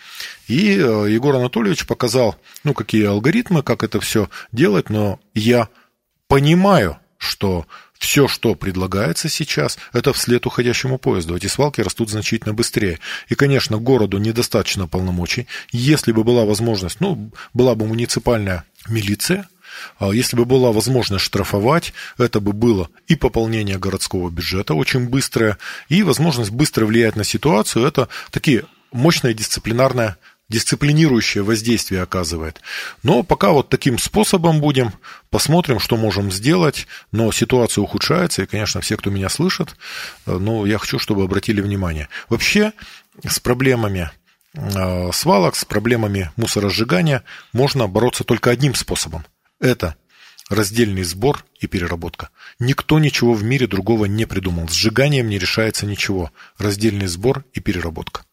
И 0.49 0.77
э, 0.77 1.07
Егор 1.11 1.35
Анатольевич 1.37 1.87
показал, 1.87 2.37
ну, 2.65 2.75
какие 2.75 3.07
алгоритмы, 3.07 3.63
как 3.63 3.83
это 3.83 4.01
все 4.01 4.29
делать, 4.53 4.91
но 4.91 5.19
я 5.35 5.69
понимаю, 6.29 6.99
что 7.19 7.67
все, 7.99 8.29
что 8.29 8.55
предлагается 8.55 9.29
сейчас, 9.29 9.79
это 9.93 10.13
вслед 10.13 10.45
уходящему 10.45 10.99
поезду. 10.99 11.37
Эти 11.37 11.47
свалки 11.47 11.81
растут 11.81 12.11
значительно 12.11 12.53
быстрее. 12.53 12.99
И, 13.29 13.35
конечно, 13.35 13.79
городу 13.79 14.19
недостаточно 14.19 14.87
полномочий. 14.87 15.47
Если 15.73 16.13
бы 16.13 16.23
была 16.23 16.45
возможность, 16.45 17.01
ну, 17.01 17.31
была 17.55 17.75
бы 17.75 17.87
муниципальная 17.87 18.65
милиция, 18.89 19.49
а 19.99 20.13
если 20.13 20.37
бы 20.37 20.45
была 20.45 20.71
возможность 20.71 21.25
штрафовать, 21.25 21.95
это 22.19 22.41
бы 22.41 22.53
было 22.53 22.91
и 23.07 23.17
пополнение 23.17 23.79
городского 23.79 24.31
бюджета 24.31 24.75
очень 24.75 25.09
быстрое, 25.09 25.59
и 25.89 26.03
возможность 26.03 26.51
быстро 26.51 26.87
влиять 26.87 27.17
на 27.17 27.25
ситуацию. 27.25 27.87
Это 27.87 28.09
такие 28.31 28.65
мощная 28.93 29.35
дисциплинарная 29.35 30.17
дисциплинирующее 30.49 31.43
воздействие 31.43 32.03
оказывает. 32.03 32.61
Но 33.03 33.23
пока 33.23 33.51
вот 33.51 33.69
таким 33.71 33.99
способом 33.99 34.61
будем, 34.61 34.93
посмотрим, 35.31 35.81
что 35.81 35.97
можем 35.97 36.31
сделать, 36.31 36.87
но 37.13 37.33
ситуация 37.33 37.83
ухудшается, 37.83 38.43
и, 38.43 38.47
конечно, 38.47 38.81
все, 38.81 38.97
кто 38.97 39.11
меня 39.11 39.29
слышит, 39.29 39.77
но 40.27 40.67
я 40.67 40.79
хочу, 40.79 40.99
чтобы 40.99 41.25
обратили 41.25 41.61
внимание. 41.61 42.09
Вообще 42.29 42.73
с 43.27 43.41
проблемами 43.41 44.11
э, 44.55 45.13
свалок, 45.13 45.57
с 45.57 45.65
проблемами 45.65 46.31
мусоросжигания 46.37 47.25
можно 47.53 47.89
бороться 47.89 48.25
только 48.25 48.51
одним 48.51 48.75
способом. 48.75 49.25
Это 49.61 49.97
раздельный 50.51 51.05
сбор 51.05 51.45
и 51.59 51.67
переработка. 51.67 52.29
Никто 52.59 52.99
ничего 52.99 53.33
в 53.33 53.43
мире 53.43 53.67
другого 53.67 54.05
не 54.05 54.27
придумал. 54.27 54.69
С 54.69 54.73
сжиганием 54.73 55.29
не 55.29 55.39
решается 55.39 55.87
ничего. 55.87 56.31
Раздельный 56.59 57.07
сбор 57.07 57.45
и 57.55 57.61
переработка. 57.61 58.25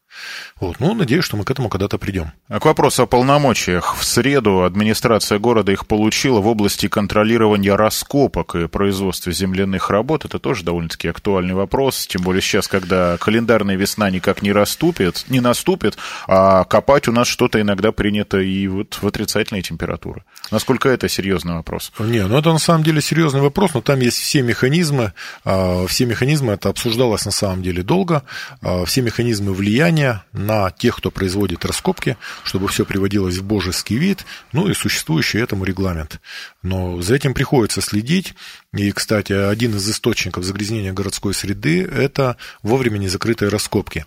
Вот. 0.60 0.79
Ну, 0.79 0.93
надеюсь, 0.93 1.23
что 1.23 1.38
мы 1.38 1.43
к 1.43 1.51
этому 1.51 1.69
когда-то 1.69 1.97
придем. 1.97 2.31
А 2.47 2.60
к 2.60 2.65
вопросу 2.65 3.03
о 3.03 3.05
полномочиях. 3.05 3.95
В 3.95 4.05
среду 4.05 4.63
администрация 4.63 5.39
города 5.39 5.71
их 5.71 5.88
получила 5.88 6.39
в 6.39 6.47
области 6.47 6.88
контролирования 6.88 7.75
раскопок 7.75 8.55
и 8.55 8.67
производства 8.67 9.31
земляных 9.31 9.89
работ. 9.89 10.25
Это 10.25 10.39
тоже 10.39 10.63
довольно-таки 10.63 11.07
актуальный 11.07 11.53
вопрос, 11.53 12.07
тем 12.07 12.21
более 12.21 12.41
сейчас, 12.41 12.67
когда 12.67 13.17
календарная 13.17 13.75
весна 13.75 14.10
никак 14.10 14.41
не 14.41 14.51
раступит, 14.51 15.25
не 15.29 15.39
наступит, 15.39 15.97
а 16.27 16.63
копать 16.65 17.07
у 17.07 17.12
нас 17.12 17.27
что-то 17.27 17.62
иногда 17.62 17.91
принято 17.91 18.39
и 18.39 18.67
вот 18.67 18.99
в 19.01 19.07
отрицательные 19.07 19.62
температуры. 19.62 20.23
Насколько 20.51 20.89
это 20.89 21.07
серьезный 21.10 21.53
вопрос? 21.53 21.91
Не, 21.99 22.25
ну 22.27 22.38
это 22.38 22.51
на 22.51 22.60
самом 22.60 22.84
деле 22.84 23.01
серьезный 23.01 23.41
вопрос, 23.41 23.73
но 23.73 23.81
там 23.81 23.99
есть 23.99 24.17
все 24.17 24.41
механизмы, 24.41 25.13
а, 25.45 25.88
все 25.88 26.05
механизмы, 26.05 26.53
это 26.53 26.69
обсуждалось 26.69 27.25
на 27.25 27.31
самом 27.31 27.63
деле 27.63 27.84
долго, 27.84 28.23
а, 28.62 28.86
все 28.86 29.01
механизмы 29.01 29.53
влияния 29.53 30.11
на 30.34 30.71
тех, 30.71 30.97
кто 30.97 31.12
производит 31.12 31.65
раскопки, 31.65 32.17
чтобы 32.43 32.67
все 32.67 32.86
приводилось 32.86 33.38
в 33.38 33.43
божеский 33.43 33.97
вид, 33.97 34.26
ну 34.54 34.67
и 34.67 34.74
существующий 34.74 35.39
этому 35.39 35.63
регламент. 35.63 36.19
Но 36.63 37.02
за 37.02 37.15
этим 37.15 37.34
приходится 37.34 37.82
следить. 37.82 38.34
И, 38.74 38.91
кстати, 38.91 39.34
один 39.34 39.76
из 39.76 39.89
источников 39.89 40.43
загрязнения 40.43 40.93
городской 40.93 41.34
среды– 41.34 41.84
это 41.91 42.38
вовремя 42.63 42.97
незакрытые 42.97 43.50
раскопки. 43.50 44.06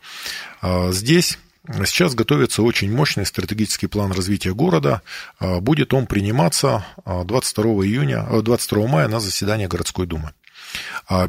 А, 0.62 0.92
здесь 0.92 1.38
Сейчас 1.86 2.14
готовится 2.14 2.62
очень 2.62 2.94
мощный 2.94 3.24
стратегический 3.24 3.86
план 3.86 4.12
развития 4.12 4.52
города. 4.52 5.00
А, 5.38 5.60
будет 5.60 5.94
он 5.94 6.06
приниматься 6.06 6.84
22 7.06 7.64
июня, 7.86 8.22
22 8.22 8.86
мая 8.86 9.08
на 9.08 9.18
заседании 9.18 9.66
городской 9.66 10.06
думы. 10.06 10.32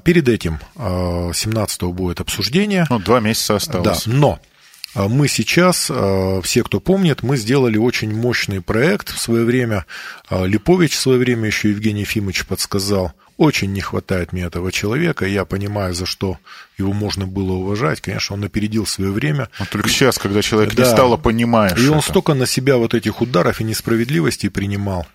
Перед 0.04 0.28
этим 0.28 0.60
17 0.76 1.84
будет 1.84 2.20
обсуждение. 2.20 2.86
Ну, 2.90 3.00
два 3.00 3.20
месяца 3.20 3.56
осталось. 3.56 4.06
Да, 4.06 4.12
но 4.12 4.40
а 4.42 4.55
мы 4.96 5.28
сейчас, 5.28 5.88
а, 5.90 6.42
все, 6.42 6.64
кто 6.64 6.80
помнит, 6.80 7.22
мы 7.22 7.38
сделали 7.38 7.78
очень 7.78 8.14
мощный 8.16 8.62
проект 8.62 9.14
в 9.14 9.20
свое 9.20 9.44
время. 9.44 9.86
А, 10.30 10.46
Липович 10.46 10.94
в 10.94 11.00
свое 11.00 11.20
время 11.20 11.48
еще 11.48 11.70
Евгений 11.70 12.02
Ефимович 12.02 12.46
подсказал. 12.46 13.14
Очень 13.38 13.74
не 13.74 13.82
хватает 13.82 14.32
мне 14.32 14.44
этого 14.44 14.72
человека. 14.72 15.26
Я 15.26 15.44
понимаю, 15.44 15.94
за 15.94 16.06
что 16.06 16.38
его 16.78 16.94
можно 16.94 17.28
было 17.28 17.52
уважать. 17.52 18.00
Конечно, 18.00 18.36
он 18.36 18.46
опередил 18.46 18.86
свое 18.86 19.12
время. 19.12 19.50
Но 19.60 19.66
только 19.66 19.90
сейчас, 19.90 20.18
когда 20.18 20.42
человек 20.42 20.74
да. 20.74 20.84
не 20.84 20.90
стало, 20.90 21.18
понимаешь. 21.18 21.78
И 21.78 21.88
он 21.90 22.00
это. 22.00 22.08
столько 22.08 22.34
на 22.34 22.46
себя 22.46 22.78
вот 22.78 22.94
этих 22.94 23.20
ударов 23.20 23.60
и 23.60 23.66
несправедливостей 23.66 24.50
принимал. 24.50 25.06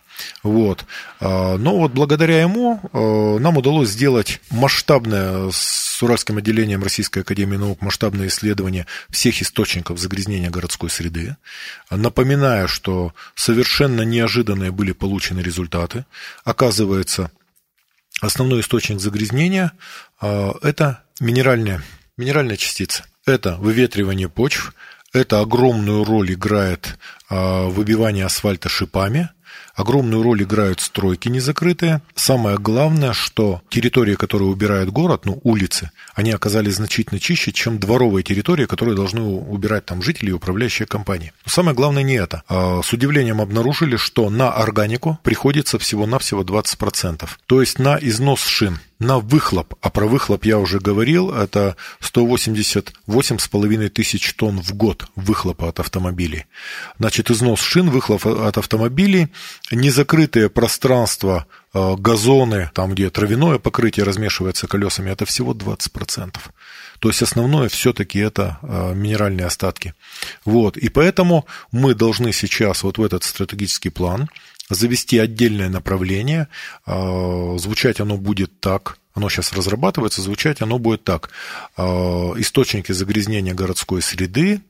Вот. 0.42 0.86
А, 1.20 1.56
но 1.58 1.76
вот 1.76 1.92
благодаря 1.92 2.40
ему 2.40 2.80
а, 2.92 3.38
нам 3.38 3.56
удалось 3.56 3.90
сделать 3.90 4.40
масштабное 4.50 5.50
с 5.50 6.02
Уральским 6.02 6.38
отделением 6.38 6.82
Российской 6.82 7.20
Академии 7.20 7.56
Наук 7.56 7.82
масштабное 7.82 8.28
исследование 8.28 8.86
всех 9.10 9.42
источников 9.42 9.98
загрязнения 9.98 10.50
городской 10.50 10.88
среды. 10.88 11.36
Напоминаю, 11.90 12.68
что 12.68 13.12
совершенно 13.34 14.02
неожиданные 14.02 14.70
были 14.70 14.92
получены 14.92 15.40
результаты. 15.40 16.06
Оказывается, 16.44 17.30
основной 18.20 18.60
источник 18.60 19.00
загрязнения 19.00 19.72
а,– 20.20 20.54
это 20.62 21.04
минеральные, 21.20 21.82
минеральные 22.16 22.56
частицы. 22.56 23.04
Это 23.26 23.56
выветривание 23.56 24.30
почв, 24.30 24.74
это 25.12 25.40
огромную 25.40 26.04
роль 26.04 26.32
играет 26.32 26.98
выбивание 27.28 28.24
асфальта 28.24 28.68
шипами– 28.68 29.28
Огромную 29.74 30.22
роль 30.22 30.42
играют 30.42 30.80
стройки 30.80 31.28
незакрытые. 31.28 32.02
Самое 32.14 32.58
главное, 32.58 33.12
что 33.12 33.62
территории, 33.68 34.14
которые 34.14 34.48
убирает 34.48 34.90
город, 34.90 35.24
ну, 35.24 35.40
улицы, 35.42 35.90
они 36.14 36.32
оказались 36.32 36.76
значительно 36.76 37.20
чище, 37.20 37.52
чем 37.52 37.78
дворовые 37.78 38.22
территории, 38.22 38.66
которые 38.66 38.96
должны 38.96 39.22
убирать 39.22 39.86
там 39.86 40.02
жители 40.02 40.30
и 40.30 40.32
управляющие 40.32 40.86
компании. 40.86 41.32
Но 41.44 41.50
самое 41.50 41.76
главное 41.76 42.02
не 42.02 42.14
это. 42.14 42.42
А, 42.48 42.80
с 42.82 42.92
удивлением 42.92 43.40
обнаружили, 43.40 43.96
что 43.96 44.30
на 44.30 44.52
органику 44.52 45.18
приходится 45.22 45.78
всего-навсего 45.78 46.42
20%. 46.42 47.28
То 47.46 47.60
есть 47.60 47.78
на 47.78 47.98
износ 48.00 48.44
шин 48.44 48.78
на 49.00 49.18
выхлоп, 49.18 49.74
а 49.80 49.90
про 49.90 50.06
выхлоп 50.06 50.44
я 50.44 50.58
уже 50.58 50.78
говорил, 50.78 51.32
это 51.32 51.76
188,5 52.00 53.88
тысяч 53.88 54.34
тонн 54.34 54.60
в 54.60 54.74
год 54.74 55.06
выхлопа 55.16 55.68
от 55.68 55.80
автомобилей. 55.80 56.44
Значит, 56.98 57.30
износ 57.30 57.62
шин, 57.62 57.90
выхлоп 57.90 58.26
от 58.26 58.58
автомобилей, 58.58 59.28
незакрытые 59.72 60.50
пространства, 60.50 61.46
э, 61.72 61.96
газоны, 61.96 62.70
там, 62.74 62.92
где 62.92 63.08
травяное 63.08 63.58
покрытие 63.58 64.04
размешивается 64.04 64.68
колесами, 64.68 65.10
это 65.10 65.24
всего 65.24 65.54
20%. 65.54 66.36
То 66.98 67.08
есть 67.08 67.22
основное 67.22 67.70
все-таки 67.70 68.18
это 68.18 68.58
э, 68.60 68.92
минеральные 68.94 69.46
остатки. 69.46 69.94
Вот. 70.44 70.76
И 70.76 70.90
поэтому 70.90 71.46
мы 71.72 71.94
должны 71.94 72.34
сейчас 72.34 72.82
вот 72.82 72.98
в 72.98 73.02
этот 73.02 73.24
стратегический 73.24 73.88
план 73.88 74.28
завести 74.70 75.18
отдельное 75.18 75.68
направление. 75.68 76.48
А, 76.86 77.56
звучать 77.58 78.00
оно 78.00 78.16
будет 78.16 78.60
так, 78.60 78.98
оно 79.12 79.28
сейчас 79.28 79.52
разрабатывается, 79.52 80.22
звучать 80.22 80.62
оно 80.62 80.78
будет 80.78 81.04
так. 81.04 81.30
А, 81.76 82.32
источники 82.36 82.92
загрязнения 82.92 83.54
городской 83.54 84.00
среды 84.00 84.62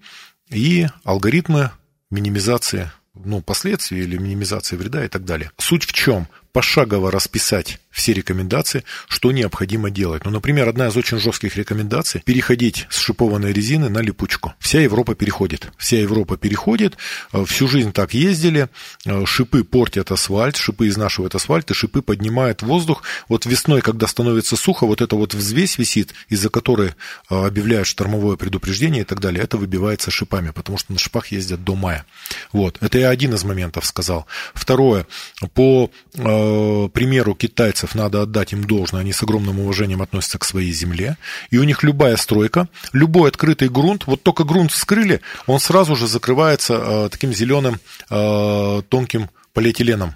и 0.48 0.88
алгоритмы 1.04 1.70
минимизации 2.10 2.90
ну, 3.14 3.42
последствий 3.42 4.00
или 4.00 4.16
минимизации 4.16 4.76
вреда 4.76 5.04
и 5.04 5.08
так 5.08 5.24
далее. 5.24 5.50
Суть 5.58 5.84
в 5.84 5.92
чем? 5.92 6.28
Пошагово 6.52 7.10
расписать 7.10 7.78
все 7.90 8.12
рекомендации, 8.12 8.84
что 9.08 9.32
необходимо 9.32 9.90
делать. 9.90 10.24
Ну, 10.24 10.30
например, 10.30 10.68
одна 10.68 10.88
из 10.88 10.96
очень 10.96 11.18
жестких 11.18 11.56
рекомендаций– 11.56 12.22
переходить 12.24 12.86
с 12.88 12.98
шипованной 12.98 13.52
резины 13.52 13.88
на 13.88 13.98
липучку. 13.98 14.54
Вся 14.58 14.80
Европа 14.80 15.14
переходит. 15.14 15.72
Вся 15.76 15.98
Европа 15.98 16.36
переходит, 16.36 16.96
э, 17.32 17.44
всю 17.44 17.66
жизнь 17.68 17.92
так 17.92 18.14
ездили, 18.14 18.68
э, 19.04 19.26
шипы 19.26 19.64
портят 19.64 20.12
асфальт, 20.12 20.56
шипы 20.56 20.88
изнашивают 20.88 21.34
асфальт, 21.34 21.70
и 21.70 21.74
шипы 21.74 22.00
поднимают 22.00 22.62
воздух. 22.62 23.02
Вот 23.28 23.44
весной, 23.44 23.80
когда 23.80 24.06
становится 24.06 24.56
сухо, 24.56 24.86
вот 24.86 25.00
эта 25.00 25.16
вот 25.16 25.34
взвесь 25.34 25.78
висит, 25.78 26.14
из-за 26.28 26.48
которой 26.48 26.90
э, 27.28 27.46
объявляют 27.46 27.86
штормовое 27.86 28.36
предупреждение 28.36 29.02
и 29.02 29.04
так 29.04 29.20
далее, 29.20 29.42
это 29.42 29.56
выбивается 29.56 30.10
шипами, 30.10 30.50
потому 30.50 30.78
что 30.78 30.92
на 30.92 30.98
шипах 30.98 31.28
ездят 31.28 31.64
до 31.64 31.74
мая. 31.74 32.06
Вот, 32.52 32.76
это 32.80 32.98
я 32.98 33.10
один 33.10 33.34
из 33.34 33.42
моментов 33.42 33.84
сказал. 33.84 34.26
Второе, 34.54 35.06
по 35.54 35.90
примеру 36.92 37.34
китайцев, 37.34 37.60
китайцев 37.60 37.94
надо 37.94 38.22
отдать 38.22 38.52
им 38.52 38.64
должное, 38.64 39.00
они 39.00 39.12
с 39.12 39.22
огромным 39.22 39.60
уважением 39.60 40.02
относятся 40.02 40.38
к 40.38 40.44
своей 40.44 40.72
земле, 40.72 41.16
и 41.50 41.58
у 41.58 41.64
них 41.64 41.82
любая 41.82 42.16
стройка, 42.16 42.68
любой 42.92 43.30
открытый 43.30 43.68
грунт, 43.68 44.06
вот 44.06 44.22
только 44.22 44.44
грунт 44.44 44.72
вскрыли, 44.72 45.20
он 45.46 45.60
сразу 45.60 45.96
же 45.96 46.06
закрывается 46.06 46.74
э, 46.74 47.08
таким 47.10 47.32
зеленым 47.32 47.78
э, 48.10 48.82
тонким 48.88 49.30
полиэтиленом. 49.52 50.14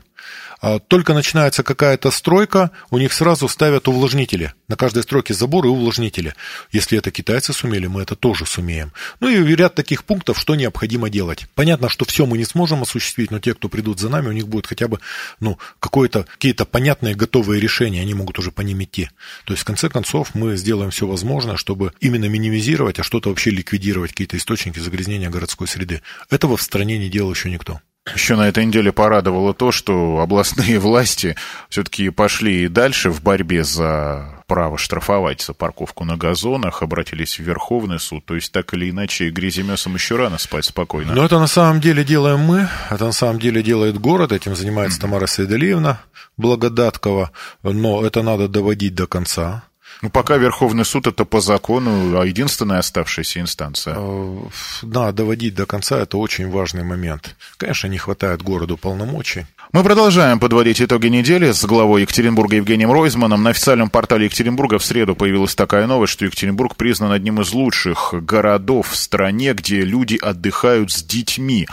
А 0.67 0.79
только 0.79 1.12
начинается 1.12 1.62
какая-то 1.62 2.11
стройка, 2.11 2.71
у 2.89 2.97
них 2.97 3.12
сразу 3.12 3.49
ставят 3.49 3.87
увлажнители. 3.87 4.55
На 4.67 4.77
каждой 4.77 5.03
стройке 5.03 5.35
забор 5.35 5.67
и 5.67 5.69
увлажнители. 5.69 6.35
Если 6.73 6.97
это 6.97 7.11
китайцы 7.11 7.53
сумели, 7.53 7.87
мы 7.87 8.01
это 8.01 8.17
тоже 8.17 8.47
сумеем. 8.47 8.91
Ну 9.21 9.29
и 9.29 9.55
ряд 9.55 9.75
таких 9.75 10.05
пунктов, 10.05 10.41
что 10.41 10.55
необходимо 10.55 11.11
делать. 11.11 11.45
Понятно, 11.55 11.91
что 11.91 12.07
все 12.07 12.25
мы 12.25 12.39
не 12.39 12.47
сможем 12.47 12.81
осуществить, 12.81 13.31
но 13.31 13.41
те, 13.41 13.53
кто 13.53 13.69
придут 13.69 14.01
за 14.01 14.09
нами, 14.09 14.29
у 14.29 14.33
них 14.33 14.49
будет 14.49 14.67
хотя 14.67 14.89
бы 14.89 15.01
ну, 15.39 15.59
какие-то 15.81 16.65
понятные 16.65 17.15
готовые 17.15 17.61
решения, 17.61 18.01
они 18.01 18.15
могут 18.15 18.39
уже 18.39 18.51
по 18.51 18.62
ним 18.62 18.83
идти. 18.83 19.11
То 19.45 19.53
есть, 19.53 19.65
в 19.65 19.67
конце 19.67 19.91
концов, 19.91 20.35
мы 20.35 20.57
сделаем 20.57 20.91
все 20.91 21.07
возможное, 21.07 21.59
чтобы 21.59 21.93
именно 22.01 22.25
минимизировать, 22.25 22.99
а 22.99 23.03
что-то 23.03 23.29
вообще 23.29 23.51
ликвидировать, 23.51 24.12
какие-то 24.12 24.39
источники 24.39 24.79
загрязнения 24.79 25.29
городской 25.29 25.69
среды. 25.69 26.01
Этого 26.31 26.57
в 26.57 26.62
стране 26.62 26.97
не 26.97 27.11
делал 27.11 27.35
еще 27.35 27.51
никто. 27.51 27.83
Еще 28.12 28.36
на 28.36 28.48
этой 28.48 28.66
неделе 28.66 28.92
порадовало 28.92 29.55
то, 29.55 29.72
что 29.72 30.18
областные 30.20 30.78
власти 30.80 31.36
все-таки 31.70 32.11
пошли 32.11 32.64
и 32.64 32.68
дальше 32.68 33.11
в 33.11 33.22
борьбе 33.22 33.64
за 33.64 34.42
право 34.46 34.76
штрафовать 34.76 35.40
за 35.40 35.55
парковку 35.55 36.05
на 36.05 36.18
газонах, 36.18 36.82
обратились 36.82 37.38
в 37.38 37.42
Верховный 37.42 37.98
суд. 37.98 38.26
То 38.26 38.34
есть 38.34 38.52
так 38.52 38.74
или 38.74 38.90
иначе 38.90 39.30
гряземесом 39.30 39.94
еще 39.94 40.16
рано 40.16 40.36
спать 40.36 40.66
спокойно. 40.66 41.14
Но 41.14 41.24
это 41.24 41.38
на 41.38 41.46
самом 41.46 41.80
деле 41.80 42.05
делаем 42.05 42.40
мы, 42.40 42.68
это 42.90 43.07
на 43.07 43.12
самом 43.12 43.40
деле 43.40 43.62
делает 43.62 43.98
город, 43.98 44.32
этим 44.32 44.55
занимается 44.55 45.00
Тамара 45.00 45.26
Сайдалиевна 45.26 46.02
Благодаткова, 46.36 47.30
но 47.62 48.05
это 48.05 48.22
надо 48.22 48.48
доводить 48.48 48.94
до 48.94 49.07
конца. 49.07 49.64
Ну, 50.05 50.11
пока 50.11 50.36
Верховный 50.36 50.84
суд 50.84 51.07
это 51.07 51.24
по 51.24 51.40
закону, 51.40 52.20
а 52.20 52.26
единственная 52.26 52.80
оставшаяся 52.80 53.40
инстанция. 53.40 53.94
Э, 53.96 54.38
да, 54.82 55.12
доводить 55.12 55.55
до 55.55 55.64
конца 55.64 55.98
это 55.98 56.18
очень 56.18 56.50
важный 56.50 56.84
момент. 56.84 57.34
Конечно, 57.57 57.86
не 57.86 57.96
хватает 57.96 58.42
городу 58.42 58.76
полномочий. 58.76 59.46
Мы 59.75 59.83
продолжаем 59.83 60.39
подводить 60.39 60.81
итоги 60.81 61.09
недели 61.09 61.51
с 61.51 61.64
главой 61.64 62.03
Екатеринбурга 62.03 62.55
Евгением 62.55 62.93
Ройзманом. 62.93 63.43
На 63.43 63.51
официальном 63.51 63.91
портале 63.91 64.27
Екатеринбурга 64.27 64.79
в 64.79 64.85
среду 64.85 65.16
появилась 65.16 65.57
такая 65.57 65.89
новость, 65.89 66.12
что 66.12 66.27
Екатеринбург 66.27 66.77
признан 66.77 67.11
одним 67.11 67.41
из 67.41 67.53
лучших 67.53 68.14
городов 68.25 68.91
в 68.91 68.97
стране, 68.97 69.53
где 69.53 69.83
люди 69.83 70.16
отдыхают 70.16 70.93
с 70.93 71.03
детьми. 71.03 71.66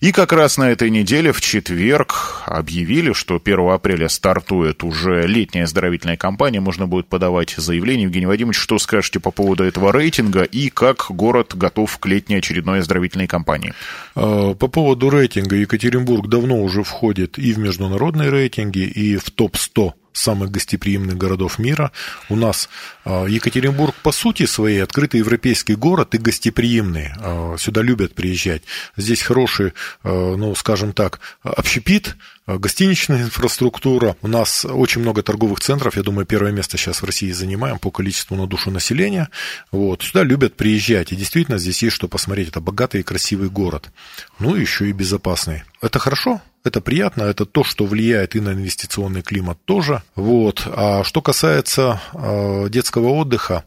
И 0.00 0.12
как 0.12 0.34
раз 0.34 0.58
на 0.58 0.70
этой 0.70 0.90
неделе, 0.90 1.32
в 1.32 1.40
четверг, 1.40 2.42
объявили, 2.44 3.14
что 3.14 3.40
1 3.42 3.70
апреля 3.70 4.10
стартует 4.10 4.84
уже 4.84 5.26
летняя 5.26 5.64
оздоровительная 5.64 6.18
кампания. 6.18 6.60
Можно 6.60 6.86
будет 6.86 7.06
подавать 7.06 7.54
заявление. 7.56 8.04
Евгений 8.04 8.26
Вадимович, 8.26 8.58
что 8.58 8.78
скажете 8.78 9.20
по 9.20 9.30
поводу 9.30 9.64
этого 9.64 9.90
рейтинга 9.90 10.42
и 10.42 10.68
как 10.68 11.06
город 11.08 11.56
готов 11.56 11.96
к 11.96 12.04
летней 12.04 12.36
очередной 12.36 12.80
оздоровительной 12.80 13.26
кампании? 13.26 13.72
По 14.12 14.54
поводу 14.54 15.08
рейтинга 15.08 15.56
Екатеринбург 15.56 16.28
давно 16.28 16.62
уже 16.62 16.82
входит 16.82 17.37
и 17.38 17.52
в 17.52 17.58
международные 17.58 18.30
рейтинги, 18.30 18.80
и 18.80 19.16
в 19.16 19.30
топ-100 19.30 19.92
самых 20.18 20.50
гостеприимных 20.50 21.16
городов 21.16 21.58
мира. 21.58 21.92
У 22.28 22.36
нас 22.36 22.68
а, 23.04 23.26
Екатеринбург, 23.26 23.94
по 24.02 24.12
сути 24.12 24.46
своей, 24.46 24.82
открытый 24.82 25.20
европейский 25.20 25.76
город 25.76 26.14
и 26.14 26.18
гостеприимный. 26.18 27.10
А, 27.18 27.56
сюда 27.56 27.82
любят 27.82 28.14
приезжать. 28.14 28.62
Здесь 28.96 29.22
хороший, 29.22 29.72
а, 30.02 30.36
ну, 30.36 30.54
скажем 30.54 30.92
так, 30.92 31.20
общепит, 31.42 32.16
гостиничная 32.56 33.24
инфраструктура. 33.24 34.16
У 34.22 34.28
нас 34.28 34.64
очень 34.64 35.02
много 35.02 35.22
торговых 35.22 35.60
центров. 35.60 35.96
Я 35.96 36.02
думаю, 36.02 36.24
первое 36.24 36.50
место 36.50 36.78
сейчас 36.78 37.02
в 37.02 37.04
России 37.04 37.30
занимаем 37.30 37.78
по 37.78 37.90
количеству 37.90 38.36
на 38.36 38.46
душу 38.46 38.70
населения. 38.70 39.28
Вот. 39.70 40.02
Сюда 40.02 40.22
любят 40.22 40.56
приезжать. 40.56 41.12
И 41.12 41.16
действительно, 41.16 41.58
здесь 41.58 41.82
есть 41.82 41.94
что 41.94 42.08
посмотреть. 42.08 42.48
Это 42.48 42.60
богатый 42.60 43.00
и 43.00 43.04
красивый 43.04 43.50
город. 43.50 43.90
Ну, 44.38 44.54
еще 44.54 44.88
и 44.88 44.92
безопасный. 44.92 45.64
Это 45.82 45.98
хорошо? 45.98 46.40
Это 46.64 46.80
приятно, 46.80 47.22
это 47.22 47.46
то, 47.46 47.62
что 47.64 47.86
влияет 47.86 48.34
и 48.34 48.40
на 48.40 48.50
инвестиционный 48.50 49.22
климат 49.22 49.58
тоже. 49.64 50.02
Вот. 50.16 50.62
А 50.66 51.04
что 51.04 51.22
касается 51.22 52.00
э, 52.12 52.68
детского 52.68 53.08
отдыха, 53.10 53.64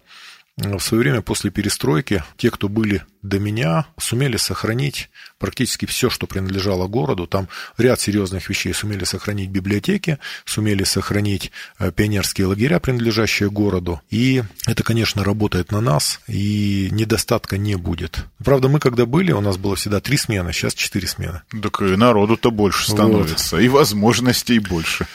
в 0.62 0.84
свое 0.84 1.02
время 1.02 1.22
после 1.22 1.50
перестройки 1.50 2.24
те, 2.38 2.52
кто 2.52 2.70
были 2.70 3.04
до 3.22 3.40
меня, 3.40 3.86
сумели 4.00 4.38
сохранить 4.38 5.10
практически 5.38 5.86
все, 5.86 6.10
что 6.10 6.28
принадлежало 6.28 6.88
городу. 6.88 7.28
Там 7.28 7.48
ряд 7.78 8.00
серьезных 8.00 8.50
вещей 8.50 8.74
сумели 8.74 9.04
сохранить 9.04 9.50
библиотеки, 9.50 10.18
сумели 10.46 10.84
сохранить 10.84 11.52
э, 11.80 11.92
пионерские 11.92 12.48
лагеря, 12.48 12.80
принадлежащие 12.80 13.50
городу. 13.50 14.02
И 14.10 14.44
это, 14.66 14.84
конечно, 14.84 15.24
работает 15.24 15.72
на 15.72 15.82
нас, 15.82 16.20
и 16.28 16.90
недостатка 16.92 17.58
не 17.58 17.76
будет. 17.76 18.26
Правда, 18.44 18.70
мы 18.70 18.80
когда 18.80 19.06
были, 19.06 19.32
у 19.32 19.42
нас 19.42 19.58
было 19.58 19.76
всегда 19.76 20.00
три 20.00 20.18
смены, 20.18 20.54
сейчас 20.54 20.74
четыре 20.74 21.08
смены. 21.08 21.42
Так 21.62 21.82
и 21.82 21.96
народу-то 21.96 22.52
больше 22.52 22.90
становится, 22.90 23.56
вот. 23.56 23.62
и 23.62 23.68
возможностей 23.68 24.60
больше. 24.60 25.08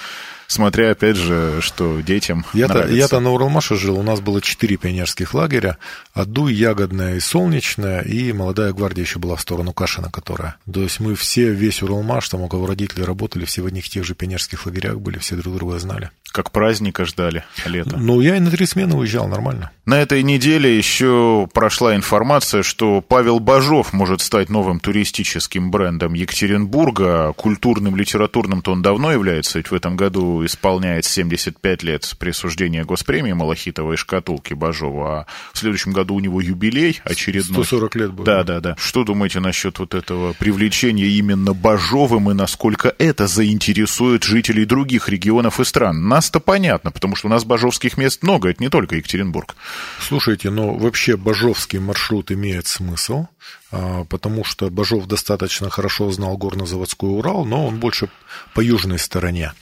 Смотря, 0.49 0.93
опять 0.93 1.17
же, 1.17 1.61
что 1.61 2.01
детям 2.01 2.45
я-то, 2.53 2.87
я-то 2.89 3.21
на 3.21 3.31
Уралмаше 3.31 3.77
жил, 3.77 3.99
у 3.99 4.03
нас 4.03 4.21
было 4.21 4.41
четыре 4.41 4.77
пионерских 4.77 5.35
лагеря, 5.35 5.79
Аду, 6.15 6.49
Ягодная 6.49 7.17
и 7.17 7.21
Солнечная, 7.21 8.03
и 8.03 8.33
молодая 8.33 8.73
гвардия 8.73 9.05
еще 9.05 9.19
была 9.19 9.37
в 9.37 9.41
сторону 9.41 9.73
Кашина, 9.73 10.11
которая. 10.11 10.57
То 10.73 10.83
есть 10.83 11.01
мы 11.01 11.15
все, 11.15 11.51
весь 11.51 11.83
Уралмаш, 11.83 12.29
там 12.29 12.43
у 12.43 12.49
кого 12.49 12.67
родители 12.67 13.03
работали, 13.03 13.45
все 13.45 13.63
в 13.63 13.67
одних 13.67 13.89
тех 13.89 14.05
же 14.05 14.15
пионерских 14.15 14.67
лагерях 14.67 15.01
были, 15.01 15.19
все 15.19 15.37
друг 15.37 15.57
друга 15.57 15.79
знали. 15.79 16.11
Как 16.37 16.51
праздника 16.51 17.07
ждали 17.07 17.45
лето. 17.65 17.97
Ну, 17.97 18.21
я 18.21 18.37
и 18.37 18.41
на 18.41 18.51
три 18.51 18.67
смены 18.67 18.95
уезжал 18.95 19.27
нормально. 19.27 19.71
На 19.87 20.03
этой 20.03 20.23
неделе 20.23 20.77
еще 20.77 21.49
прошла 21.55 21.97
информация, 21.97 22.63
что 22.63 23.01
Павел 23.01 23.39
Бажов 23.39 23.95
может 23.95 24.21
стать 24.21 24.51
новым 24.51 24.79
туристическим 24.79 25.71
брендом 25.71 26.13
Екатеринбурга. 26.13 27.33
Культурным, 27.35 27.97
литературным-то 27.97 28.73
он 28.73 28.83
давно 28.83 29.13
является, 29.13 29.59
ведь 29.59 29.71
в 29.71 29.75
этом 29.75 29.97
году 29.97 30.45
исполняет 30.45 31.07
75 31.07 31.83
лет 31.85 32.15
присуждения 32.19 32.85
госпремии 32.85 33.33
Малахитовой 33.33 33.97
шкатулки 33.97 34.53
Бажова, 34.53 35.21
а 35.21 35.27
в 35.55 35.59
следующем 35.59 35.93
году 35.93 36.17
у 36.17 36.21
него 36.21 36.43
юбилей 36.43 37.01
очередной. 37.05 37.65
140 37.65 37.95
лет 37.95 38.13
будет. 38.13 38.27
Да, 38.27 38.43
да, 38.43 38.61
да. 38.61 38.75
Что 38.77 39.05
думаете 39.05 39.41
насчет 39.41 39.79
вот 39.79 39.95
этого 39.95 40.35
привлечения 40.35 41.07
именно 41.07 41.55
Бажовым 41.55 42.31
и 42.31 42.35
насколько 42.35 42.93
это 42.99 43.27
заинтересует 43.27 44.25
жителей 44.25 44.67
других 44.67 45.09
регионов 45.09 45.61
и 45.61 45.65
стран? 45.65 46.09
Нас 46.09 46.26
нас-то 46.27 46.41
понятно, 46.41 46.91
потому 46.91 47.15
что 47.15 47.29
у 47.29 47.31
нас 47.31 47.45
бажовских 47.45 47.97
мест 47.97 48.25
много, 48.25 48.51
это 48.51 48.61
не 48.61 48.69
только 48.69 48.97
Екатеринбург. 48.97 49.55
Слушайте, 50.01 50.51
но 50.51 50.75
вообще 50.75 51.17
бажовский 51.17 51.79
маршрут 51.79 52.33
имеет 52.33 52.67
смысл, 52.67 53.27
а, 53.71 54.05
потому 54.05 54.45
что 54.45 54.69
Бажов 54.69 55.07
достаточно 55.07 55.71
хорошо 55.71 56.11
знал 56.11 56.37
горно-заводской 56.37 57.11
Урал, 57.11 57.45
но 57.45 57.65
он 57.67 57.79
больше 57.79 58.09
по 58.55 58.61
южной 58.61 58.99
стороне. 58.99 59.53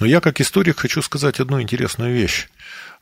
Но 0.00 0.06
я 0.06 0.20
как 0.20 0.40
историк 0.40 0.78
хочу 0.78 1.02
сказать 1.02 1.38
одну 1.38 1.60
интересную 1.60 2.14
вещь. 2.14 2.48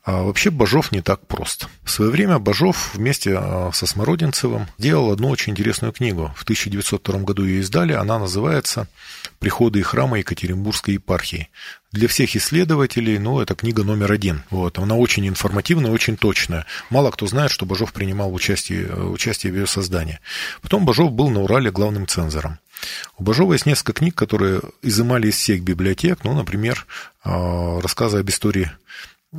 А 0.05 0.21
вообще 0.21 0.51
Бажов 0.51 0.91
не 0.91 1.01
так 1.01 1.25
прост. 1.25 1.67
В 1.83 1.89
свое 1.89 2.11
время 2.11 2.37
Бажов 2.37 2.93
вместе 2.93 3.35
а, 3.35 3.71
со 3.73 3.87
Смородинцевым 3.87 4.67
делал 4.77 5.11
одну 5.11 5.29
очень 5.29 5.53
интересную 5.53 5.93
книгу. 5.93 6.31
В 6.37 6.43
1902 6.43 7.19
году 7.21 7.43
ее 7.43 7.61
издали. 7.61 7.93
Она 7.93 8.19
называется 8.19 8.87
«Приходы 9.39 9.79
и 9.79 9.81
храмы 9.81 10.19
Екатеринбургской 10.19 10.93
епархии». 10.93 11.49
Для 11.91 12.07
всех 12.07 12.35
исследователей, 12.35 13.17
ну, 13.17 13.39
это 13.39 13.55
книга 13.55 13.83
номер 13.83 14.11
один. 14.11 14.43
Вот. 14.51 14.77
Она 14.77 14.95
очень 14.95 15.27
информативная, 15.27 15.89
очень 15.89 16.17
точная. 16.17 16.67
Мало 16.91 17.09
кто 17.09 17.25
знает, 17.25 17.49
что 17.49 17.65
Бажов 17.65 17.91
принимал 17.91 18.31
участие, 18.31 18.87
участие 18.93 19.51
в 19.53 19.55
ее 19.55 19.65
создании. 19.65 20.19
Потом 20.61 20.85
Бажов 20.85 21.13
был 21.13 21.31
на 21.31 21.41
Урале 21.41 21.71
главным 21.71 22.05
цензором. 22.05 22.59
У 23.17 23.23
Бажова 23.23 23.53
есть 23.53 23.65
несколько 23.65 23.93
книг, 23.93 24.13
которые 24.13 24.61
изымали 24.83 25.29
из 25.29 25.35
всех 25.35 25.63
библиотек, 25.63 26.19
ну, 26.23 26.33
например, 26.35 26.85
а, 27.23 27.79
рассказы 27.81 28.19
об 28.19 28.29
истории 28.29 28.71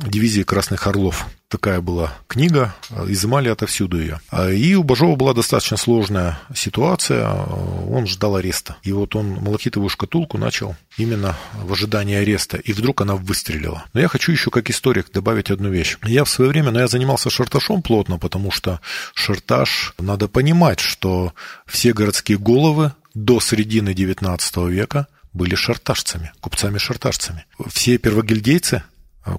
дивизии 0.05 0.43
Красных 0.43 0.87
Орлов. 0.87 1.27
Такая 1.47 1.79
была 1.79 2.13
книга, 2.27 2.75
изымали 3.07 3.47
отовсюду 3.47 3.99
ее. 3.99 4.19
А, 4.29 4.49
и 4.49 4.73
у 4.75 4.83
Бажова 4.83 5.15
была 5.15 5.33
достаточно 5.33 5.77
сложная 5.77 6.39
ситуация, 6.53 7.29
он 7.29 8.05
ждал 8.05 8.35
ареста. 8.35 8.75
И 8.83 8.91
вот 8.91 9.15
он 9.15 9.27
малахитовую 9.27 9.89
шкатулку 9.89 10.37
начал 10.37 10.75
именно 10.97 11.37
в 11.53 11.71
ожидании 11.71 12.15
ареста, 12.15 12.57
и 12.57 12.73
вдруг 12.73 13.01
она 13.01 13.15
выстрелила. 13.15 13.85
Но 13.93 14.01
я 14.01 14.09
хочу 14.09 14.33
еще 14.33 14.51
как 14.51 14.69
историк 14.69 15.09
добавить 15.11 15.49
одну 15.49 15.69
вещь. 15.69 15.97
Я 16.03 16.25
в 16.25 16.29
свое 16.29 16.49
время, 16.49 16.71
но 16.71 16.81
я 16.81 16.87
занимался 16.87 17.29
шарташом 17.29 17.81
плотно, 17.81 18.17
потому 18.17 18.51
что 18.51 18.81
шарташ, 19.13 19.93
надо 19.99 20.27
понимать, 20.27 20.81
что 20.81 21.33
все 21.65 21.93
городские 21.93 22.37
головы 22.37 22.91
до 23.13 23.39
середины 23.39 23.89
XIX 23.89 24.69
века 24.69 25.07
были 25.33 25.55
шарташцами, 25.55 26.33
купцами-шарташцами. 26.41 27.45
Все 27.67 27.97
первогильдейцы 27.97 28.83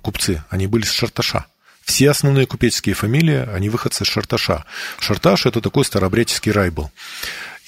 купцы, 0.02 0.42
они 0.50 0.66
были 0.66 0.84
с 0.84 0.92
Шарташа. 0.92 1.46
Все 1.82 2.10
основные 2.10 2.46
купеческие 2.46 2.94
фамилии, 2.94 3.48
они 3.50 3.70
выходцы 3.70 4.04
с 4.04 4.08
Шарташа. 4.08 4.66
Шарташ– 4.98 5.46
это 5.46 5.62
такой 5.62 5.86
старообрядческий 5.86 6.52
рай 6.52 6.68
был. 6.68 6.90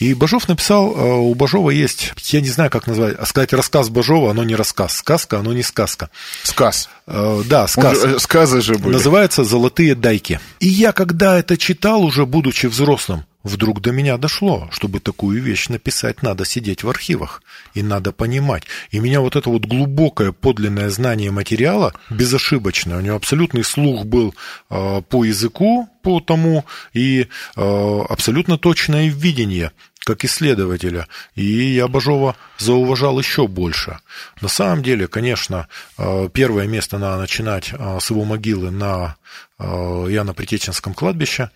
И 0.00 0.14
Бажов 0.14 0.48
написал, 0.48 0.96
э, 0.96 1.12
у 1.14 1.34
Бажова 1.34 1.70
есть, 1.70 2.12
я 2.32 2.40
не 2.40 2.48
знаю, 2.48 2.70
как 2.70 2.86
назвать, 2.86 3.16
а 3.18 3.26
сказать 3.26 3.52
рассказ 3.52 3.90
Бажова, 3.90 4.30
оно 4.30 4.44
не 4.44 4.54
рассказ. 4.54 4.96
Сказка, 4.96 5.38
оно 5.38 5.52
не 5.52 5.62
сказка. 5.62 6.08
Сказ. 6.42 6.88
Э, 7.06 7.42
да, 7.44 7.68
сказ. 7.68 8.02
Же, 8.02 8.18
сказы 8.18 8.62
же 8.62 8.76
были. 8.76 8.94
Называется 8.94 9.44
«Золотые 9.44 9.94
дайки». 9.94 10.40
И 10.58 10.68
я, 10.68 10.92
когда 10.92 11.38
это 11.38 11.58
читал, 11.58 12.02
уже 12.02 12.24
будучи 12.24 12.66
взрослым, 12.66 13.26
Вдруг 13.42 13.80
до 13.80 13.90
меня 13.90 14.18
дошло, 14.18 14.68
чтобы 14.70 15.00
такую 15.00 15.42
вещь 15.42 15.68
написать, 15.68 16.22
надо 16.22 16.44
сидеть 16.44 16.84
в 16.84 16.90
архивах, 16.90 17.42
и 17.72 17.82
надо 17.82 18.12
понимать. 18.12 18.64
И 18.90 18.98
меня 18.98 19.22
вот 19.22 19.34
это 19.34 19.48
вот 19.48 19.64
глубокое 19.64 20.32
подлинное 20.32 20.90
знание 20.90 21.30
материала, 21.30 21.94
безошибочное, 22.10 22.98
у 22.98 23.00
него 23.00 23.16
абсолютный 23.16 23.64
слух 23.64 24.04
был 24.04 24.34
э, 24.68 25.02
по 25.08 25.24
языку, 25.24 25.88
по 26.02 26.20
тому, 26.20 26.66
и 26.92 27.28
э, 27.56 28.00
абсолютно 28.08 28.58
точное 28.58 29.08
видение 29.08 29.72
как 30.04 30.24
исследователя. 30.24 31.06
И 31.34 31.44
я 31.44 31.86
Бажова 31.88 32.36
зауважал 32.58 33.18
еще 33.18 33.46
больше. 33.46 33.98
На 34.40 34.48
самом 34.48 34.82
деле, 34.82 35.06
конечно, 35.06 35.68
э, 35.98 36.28
первое 36.32 36.66
место 36.66 36.98
надо 36.98 37.18
начинать 37.20 37.72
э, 37.72 37.98
с 38.00 38.10
его 38.10 38.24
могилы 38.24 38.70
на 38.70 39.16
э, 39.58 39.62
Яно-Притеченском 39.62 40.94
кладбище. 40.94 41.50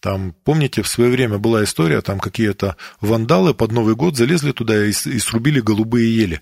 Там, 0.00 0.34
помните, 0.44 0.82
в 0.82 0.88
свое 0.88 1.10
время 1.10 1.38
была 1.38 1.62
история, 1.62 2.00
там 2.00 2.20
какие-то 2.20 2.76
вандалы 3.02 3.52
под 3.52 3.70
Новый 3.72 3.94
год 3.94 4.16
залезли 4.16 4.52
туда 4.52 4.86
и, 4.86 4.90
и 4.90 5.18
срубили 5.18 5.60
голубые 5.60 6.16
ели. 6.16 6.40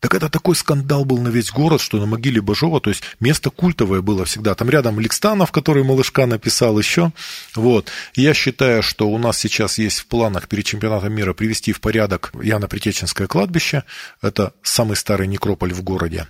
Так 0.00 0.14
это 0.14 0.28
такой 0.28 0.56
скандал 0.56 1.04
был 1.04 1.18
на 1.18 1.28
весь 1.28 1.50
город, 1.50 1.80
что 1.80 1.98
на 1.98 2.06
могиле 2.06 2.40
Бажова, 2.40 2.80
то 2.80 2.90
есть 2.90 3.02
место 3.20 3.50
культовое 3.50 4.00
было 4.00 4.24
всегда. 4.24 4.54
Там 4.54 4.70
рядом 4.70 4.98
Лекстанов, 4.98 5.52
который 5.52 5.84
малышка 5.84 6.26
написал 6.26 6.78
еще. 6.78 7.12
Вот. 7.54 7.90
я 8.14 8.34
считаю, 8.34 8.82
что 8.82 9.08
у 9.08 9.18
нас 9.18 9.38
сейчас 9.38 9.78
есть 9.78 10.00
в 10.00 10.06
планах 10.06 10.48
перед 10.48 10.64
чемпионатом 10.64 11.12
мира 11.12 11.32
привести 11.32 11.72
в 11.72 11.80
порядок 11.80 12.32
Яно-Притеченское 12.34 13.26
кладбище. 13.26 13.84
Это 14.20 14.52
самый 14.62 14.96
старый 14.96 15.28
некрополь 15.28 15.72
в 15.72 15.82
городе 15.82 16.26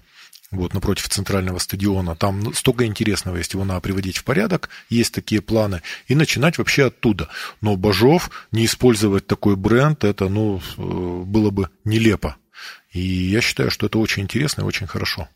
вот 0.51 0.74
напротив 0.74 1.09
центрального 1.09 1.59
стадиона. 1.59 2.16
Там 2.16 2.55
столько 2.55 2.86
интересного 2.86 3.36
есть, 3.36 3.55
его 3.55 3.64
надо 3.64 3.80
приводить 3.80 4.18
в 4.18 4.24
порядок, 4.24 4.68
есть 4.88 5.12
такие 5.14 5.40
планы, 5.40 5.82
и 6.07 6.14
начинать 6.14 6.59
вообще 6.59 6.86
оттуда. 6.86 7.28
Но 7.61 7.76
Бажов 7.76 8.30
не 8.53 8.64
использовать 8.64 9.26
такой 9.26 9.57
бренд, 9.57 10.05
это 10.05 10.28
ну, 10.28 10.61
э, 10.76 10.80
было 10.80 11.51
бы 11.51 11.70
нелепо. 11.84 12.36
И 12.92 13.01
я 13.01 13.40
считаю, 13.40 13.70
что 13.70 13.86
это 13.86 13.99
очень 13.99 14.22
интересно 14.22 14.62
и 14.62 14.64
очень 14.64 14.86
хорошо. 14.86 15.28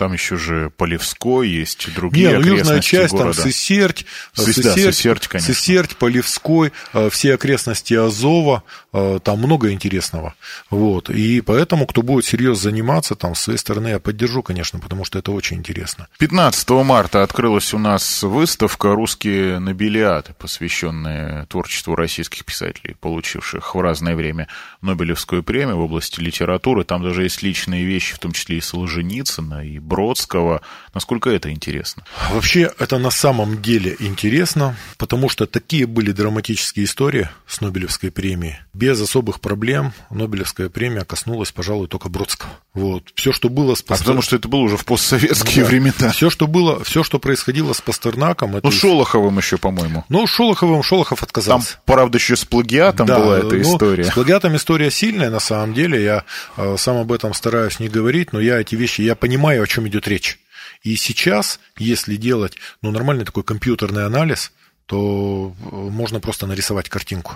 Там 0.00 0.14
еще 0.14 0.38
же 0.38 0.70
Полевской 0.78 1.46
есть, 1.46 1.92
другие 1.94 2.28
Не, 2.28 2.38
ну, 2.38 2.56
южная 2.56 2.80
часть, 2.80 3.12
города. 3.12 3.34
там 3.34 3.44
Сысерть, 3.44 4.06
Сыс, 4.32 4.46
Сысерть, 4.46 4.64
да, 4.64 4.92
Сысерть, 4.92 5.28
конечно. 5.28 5.52
Сысерть, 5.52 5.96
Полевской, 5.98 6.72
э, 6.94 7.10
все 7.10 7.34
окрестности 7.34 7.92
Азова, 7.92 8.62
э, 8.94 9.20
там 9.22 9.40
много 9.40 9.72
интересного. 9.72 10.34
Вот. 10.70 11.10
И 11.10 11.42
поэтому, 11.42 11.86
кто 11.86 12.00
будет 12.00 12.24
серьезно 12.24 12.70
заниматься, 12.70 13.14
там, 13.14 13.34
с 13.34 13.42
своей 13.42 13.58
стороны 13.58 13.88
я 13.88 13.98
поддержу, 13.98 14.42
конечно, 14.42 14.78
потому 14.78 15.04
что 15.04 15.18
это 15.18 15.32
очень 15.32 15.58
интересно. 15.58 16.08
15 16.18 16.82
марта 16.82 17.22
открылась 17.22 17.74
у 17.74 17.78
нас 17.78 18.22
выставка 18.22 18.94
«Русские 18.94 19.58
нобелиаты», 19.58 20.32
посвященная 20.32 21.44
творчеству 21.44 21.94
российских 21.94 22.46
писателей, 22.46 22.96
получивших 22.98 23.74
в 23.74 23.80
разное 23.82 24.16
время 24.16 24.48
Нобелевскую 24.80 25.42
премию 25.42 25.76
в 25.76 25.80
области 25.80 26.20
литературы. 26.20 26.84
Там 26.84 27.02
даже 27.02 27.24
есть 27.24 27.42
личные 27.42 27.84
вещи, 27.84 28.14
в 28.14 28.18
том 28.18 28.32
числе 28.32 28.56
и 28.56 28.60
Солженицына, 28.62 29.62
и 29.66 29.78
Бродского. 29.90 30.62
Насколько 30.94 31.30
это 31.30 31.50
интересно? 31.50 32.04
Вообще, 32.30 32.70
это 32.78 32.98
на 32.98 33.10
самом 33.10 33.60
деле 33.60 33.96
интересно, 33.98 34.76
потому 34.96 35.28
что 35.28 35.46
такие 35.46 35.86
были 35.86 36.12
драматические 36.12 36.86
истории 36.86 37.28
с 37.46 37.60
Нобелевской 37.60 38.10
премией. 38.10 38.58
Без 38.72 39.00
особых 39.00 39.40
проблем 39.40 39.92
Нобелевская 40.10 40.68
премия 40.68 41.04
коснулась, 41.04 41.52
пожалуй, 41.52 41.88
только 41.88 42.08
Бродского. 42.08 42.50
Вот. 42.72 43.10
Все, 43.14 43.32
что 43.32 43.48
было 43.48 43.74
с 43.74 43.82
Пастернаком... 43.82 43.96
А 43.96 44.04
потому 44.04 44.22
что 44.22 44.36
это 44.36 44.48
было 44.48 44.60
уже 44.60 44.76
в 44.76 44.84
постсоветские 44.84 45.64
да. 45.64 45.70
времена. 45.70 46.10
Все, 46.12 46.30
что 46.30 46.46
было, 46.46 46.82
все, 46.84 47.02
что 47.02 47.18
происходило 47.18 47.72
с 47.72 47.80
Пастернаком... 47.80 48.56
Это... 48.56 48.66
Ну, 48.66 48.72
Шолоховым 48.72 49.38
еще, 49.38 49.58
по-моему. 49.58 50.04
Ну, 50.08 50.26
Шолоховым 50.26 50.82
Шолохов 50.82 51.22
отказался. 51.22 51.72
Там, 51.72 51.82
правда, 51.84 52.18
еще 52.18 52.36
с 52.36 52.44
плагиатом 52.44 53.06
да, 53.06 53.18
была 53.18 53.38
эта 53.38 53.56
ну, 53.56 53.62
история. 53.62 54.04
С 54.04 54.10
плагиатом 54.10 54.54
история 54.54 54.90
сильная, 54.90 55.30
на 55.30 55.40
самом 55.40 55.74
деле. 55.74 56.02
Я 56.02 56.24
э, 56.56 56.76
сам 56.78 56.96
об 56.98 57.10
этом 57.10 57.34
стараюсь 57.34 57.80
не 57.80 57.88
говорить, 57.88 58.32
но 58.32 58.40
я 58.40 58.60
эти 58.60 58.76
вещи, 58.76 59.02
я 59.02 59.16
понимаю, 59.16 59.62
о 59.62 59.66
чем 59.66 59.79
идет 59.88 60.08
речь. 60.08 60.38
И 60.82 60.96
сейчас, 60.96 61.60
если 61.78 62.16
делать 62.16 62.54
ну, 62.82 62.90
нормальный 62.90 63.24
такой 63.24 63.42
компьютерный 63.42 64.06
анализ, 64.06 64.52
то 64.86 65.54
э, 65.58 65.74
можно 65.74 66.20
просто 66.20 66.46
нарисовать 66.46 66.88
картинку. 66.88 67.34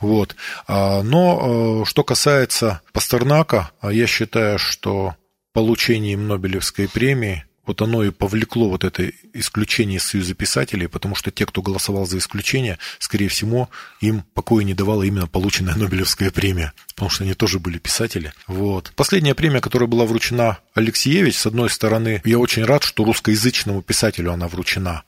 Вот. 0.00 0.34
А, 0.66 1.02
но 1.02 1.82
э, 1.82 1.88
что 1.88 2.02
касается 2.02 2.80
Пастернака, 2.92 3.70
я 3.82 4.06
считаю, 4.06 4.58
что 4.58 5.14
получением 5.52 6.26
Нобелевской 6.26 6.88
премии 6.88 7.44
вот 7.66 7.82
оно 7.82 8.04
и 8.04 8.10
повлекло 8.10 8.68
вот 8.68 8.84
это 8.84 9.10
исключение 9.32 9.98
из 9.98 10.04
Союза 10.04 10.34
писателей, 10.34 10.86
потому 10.86 11.14
что 11.14 11.30
те, 11.30 11.46
кто 11.46 11.62
голосовал 11.62 12.06
за 12.06 12.18
исключение, 12.18 12.78
скорее 12.98 13.28
всего, 13.28 13.68
им 14.00 14.24
покоя 14.34 14.64
не 14.64 14.74
давала 14.74 15.02
именно 15.02 15.26
полученная 15.26 15.74
Нобелевская 15.74 16.30
премия, 16.30 16.72
потому 16.94 17.10
что 17.10 17.24
они 17.24 17.34
тоже 17.34 17.58
были 17.58 17.78
писатели. 17.78 18.32
Вот. 18.46 18.92
Последняя 18.96 19.34
премия, 19.34 19.60
которая 19.60 19.88
была 19.88 20.04
вручена 20.04 20.58
Алексеевич, 20.74 21.36
с 21.36 21.46
одной 21.46 21.70
стороны, 21.70 22.22
я 22.24 22.38
очень 22.38 22.64
рад, 22.64 22.82
что 22.82 23.04
русскоязычному 23.04 23.82
писателю 23.82 24.32
она 24.32 24.48
вручена. 24.48 25.04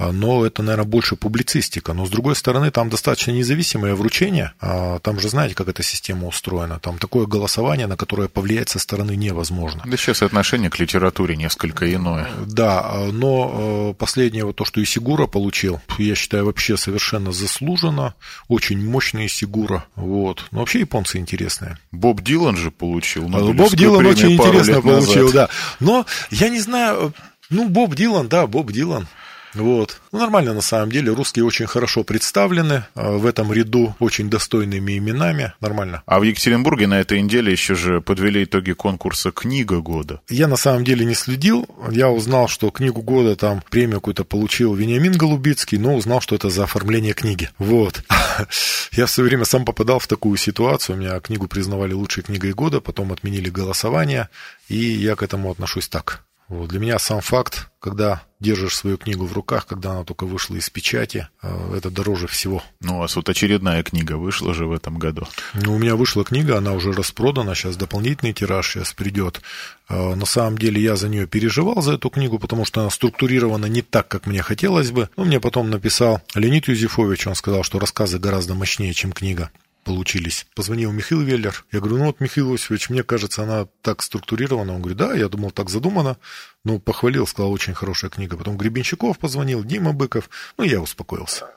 А, 0.00 0.12
но 0.12 0.46
это, 0.46 0.62
наверное, 0.62 0.86
больше 0.88 1.14
публицистика. 1.14 1.92
Но, 1.92 2.06
с 2.06 2.10
другой 2.10 2.34
стороны, 2.34 2.70
там 2.70 2.88
достаточно 2.88 3.32
независимое 3.32 3.94
вручение. 3.94 4.52
А, 4.58 4.98
там 5.00 5.20
же 5.20 5.28
знаете, 5.28 5.54
как 5.54 5.68
эта 5.68 5.82
система 5.82 6.26
устроена. 6.26 6.78
Там 6.78 6.96
такое 6.96 7.26
голосование, 7.26 7.86
на 7.86 7.98
которое 7.98 8.28
повлиять 8.28 8.70
со 8.70 8.78
стороны 8.78 9.14
невозможно. 9.14 9.82
Да 9.84 9.96
сейчас 9.98 10.22
отношение 10.22 10.70
к 10.70 10.78
литературе 10.78 11.36
несколько 11.36 11.92
иное. 11.92 12.30
Да, 12.46 12.80
а, 12.82 13.12
но 13.12 13.94
последнее 13.98 14.46
вот 14.46 14.56
то, 14.56 14.64
что 14.64 14.82
Исигура 14.82 15.26
получил, 15.26 15.82
я 15.98 16.14
считаю, 16.14 16.46
вообще 16.46 16.78
совершенно 16.78 17.30
заслуженно. 17.30 18.14
Очень 18.48 18.82
мощная 18.82 19.26
Исигура. 19.26 19.84
Вот. 19.96 20.46
Но 20.50 20.60
вообще 20.60 20.80
японцы 20.80 21.18
интересные. 21.18 21.76
Боб 21.92 22.22
Дилан 22.22 22.56
же 22.56 22.70
получил. 22.70 23.28
Боб 23.28 23.74
Дилан 23.74 24.06
очень 24.06 24.32
интересно 24.32 24.80
получил, 24.80 25.26
назад. 25.26 25.50
да. 25.50 25.50
Но 25.78 26.06
я 26.30 26.48
не 26.48 26.60
знаю, 26.60 27.12
ну, 27.50 27.68
Боб 27.68 27.94
Дилан, 27.94 28.28
да, 28.28 28.46
Боб 28.46 28.72
Дилан. 28.72 29.06
Вот. 29.54 30.00
Ну, 30.12 30.18
нормально 30.18 30.54
на 30.54 30.60
самом 30.60 30.90
деле. 30.90 31.12
Русские 31.12 31.44
очень 31.44 31.66
хорошо 31.66 32.04
представлены 32.04 32.84
а, 32.94 33.12
в 33.12 33.26
этом 33.26 33.52
ряду 33.52 33.94
очень 33.98 34.30
достойными 34.30 34.98
именами. 34.98 35.52
Нормально. 35.60 36.02
А 36.06 36.20
в 36.20 36.22
Екатеринбурге 36.22 36.86
на 36.86 37.00
этой 37.00 37.20
неделе 37.20 37.52
еще 37.52 37.74
же 37.74 38.00
подвели 38.00 38.44
итоги 38.44 38.72
конкурса 38.72 39.30
«Книга 39.30 39.80
года». 39.80 40.20
Я 40.28 40.48
на 40.48 40.56
самом 40.56 40.84
деле 40.84 41.04
не 41.04 41.14
следил. 41.14 41.66
Я 41.90 42.10
узнал, 42.10 42.48
что 42.48 42.70
книгу 42.70 43.02
года 43.02 43.36
там 43.36 43.62
премию 43.70 44.00
какую-то 44.00 44.24
получил 44.24 44.74
Вениамин 44.74 45.16
Голубицкий, 45.16 45.78
но 45.78 45.94
узнал, 45.94 46.20
что 46.20 46.34
это 46.34 46.50
за 46.50 46.64
оформление 46.64 47.12
книги. 47.12 47.50
Вот. 47.58 48.02
Я 48.92 49.06
в 49.06 49.10
свое 49.10 49.28
время 49.28 49.44
сам 49.44 49.64
попадал 49.64 49.98
в 49.98 50.06
такую 50.06 50.36
ситуацию. 50.36 50.96
У 50.96 50.98
меня 50.98 51.20
книгу 51.20 51.46
признавали 51.46 51.92
лучшей 51.92 52.22
книгой 52.22 52.52
года, 52.52 52.80
потом 52.80 53.12
отменили 53.12 53.50
голосование, 53.50 54.28
и 54.68 54.76
я 54.76 55.16
к 55.16 55.22
этому 55.22 55.50
отношусь 55.50 55.88
так. 55.88 56.24
Вот. 56.50 56.68
Для 56.68 56.80
меня 56.80 56.98
сам 56.98 57.20
факт, 57.20 57.70
когда 57.78 58.22
держишь 58.40 58.76
свою 58.76 58.98
книгу 58.98 59.24
в 59.24 59.32
руках, 59.32 59.66
когда 59.66 59.92
она 59.92 60.02
только 60.02 60.26
вышла 60.26 60.56
из 60.56 60.68
печати, 60.68 61.28
э, 61.42 61.74
это 61.76 61.90
дороже 61.90 62.26
всего. 62.26 62.60
Ну, 62.80 62.96
у 62.96 62.98
вас 62.98 63.14
вот 63.14 63.28
очередная 63.28 63.84
книга 63.84 64.14
вышла 64.16 64.52
же 64.52 64.66
в 64.66 64.72
этом 64.72 64.98
году. 64.98 65.28
Ну, 65.54 65.74
у 65.74 65.78
меня 65.78 65.94
вышла 65.94 66.24
книга, 66.24 66.58
она 66.58 66.72
уже 66.72 66.90
распродана, 66.90 67.54
сейчас 67.54 67.76
дополнительный 67.76 68.32
тираж 68.32 68.68
сейчас 68.68 68.92
придет. 68.92 69.40
Э, 69.88 70.16
на 70.16 70.26
самом 70.26 70.58
деле 70.58 70.82
я 70.82 70.96
за 70.96 71.08
нее 71.08 71.28
переживал, 71.28 71.82
за 71.82 71.92
эту 71.92 72.10
книгу, 72.10 72.40
потому 72.40 72.64
что 72.64 72.80
она 72.80 72.90
структурирована 72.90 73.66
не 73.66 73.82
так, 73.82 74.08
как 74.08 74.26
мне 74.26 74.42
хотелось 74.42 74.90
бы. 74.90 75.08
Ну, 75.16 75.26
мне 75.26 75.38
потом 75.38 75.70
написал 75.70 76.20
Леонид 76.34 76.66
Юзефович, 76.66 77.28
он 77.28 77.36
сказал, 77.36 77.62
что 77.62 77.78
рассказы 77.78 78.18
гораздо 78.18 78.54
мощнее, 78.54 78.92
чем 78.92 79.12
книга 79.12 79.52
получились. 79.90 80.46
Позвонил 80.54 80.92
Михаил 80.92 81.20
Веллер. 81.22 81.64
Я 81.72 81.80
говорю, 81.80 81.98
ну 81.98 82.04
вот, 82.06 82.20
Михаил 82.20 82.52
Иосифович, 82.52 82.90
мне 82.90 83.02
кажется, 83.02 83.42
она 83.42 83.66
так 83.82 84.02
структурирована. 84.02 84.74
Он 84.74 84.80
говорит, 84.80 84.98
да, 84.98 85.14
я 85.14 85.28
думал, 85.28 85.50
так 85.50 85.68
задумано. 85.68 86.16
Ну, 86.64 86.78
похвалил, 86.78 87.26
сказал, 87.26 87.50
очень 87.50 87.74
хорошая 87.74 88.10
книга. 88.10 88.36
Потом 88.36 88.56
Гребенщиков 88.56 89.18
позвонил, 89.18 89.64
Дима 89.64 89.92
Быков. 89.92 90.30
Ну, 90.58 90.64
я 90.64 90.80
успокоился. 90.80 91.48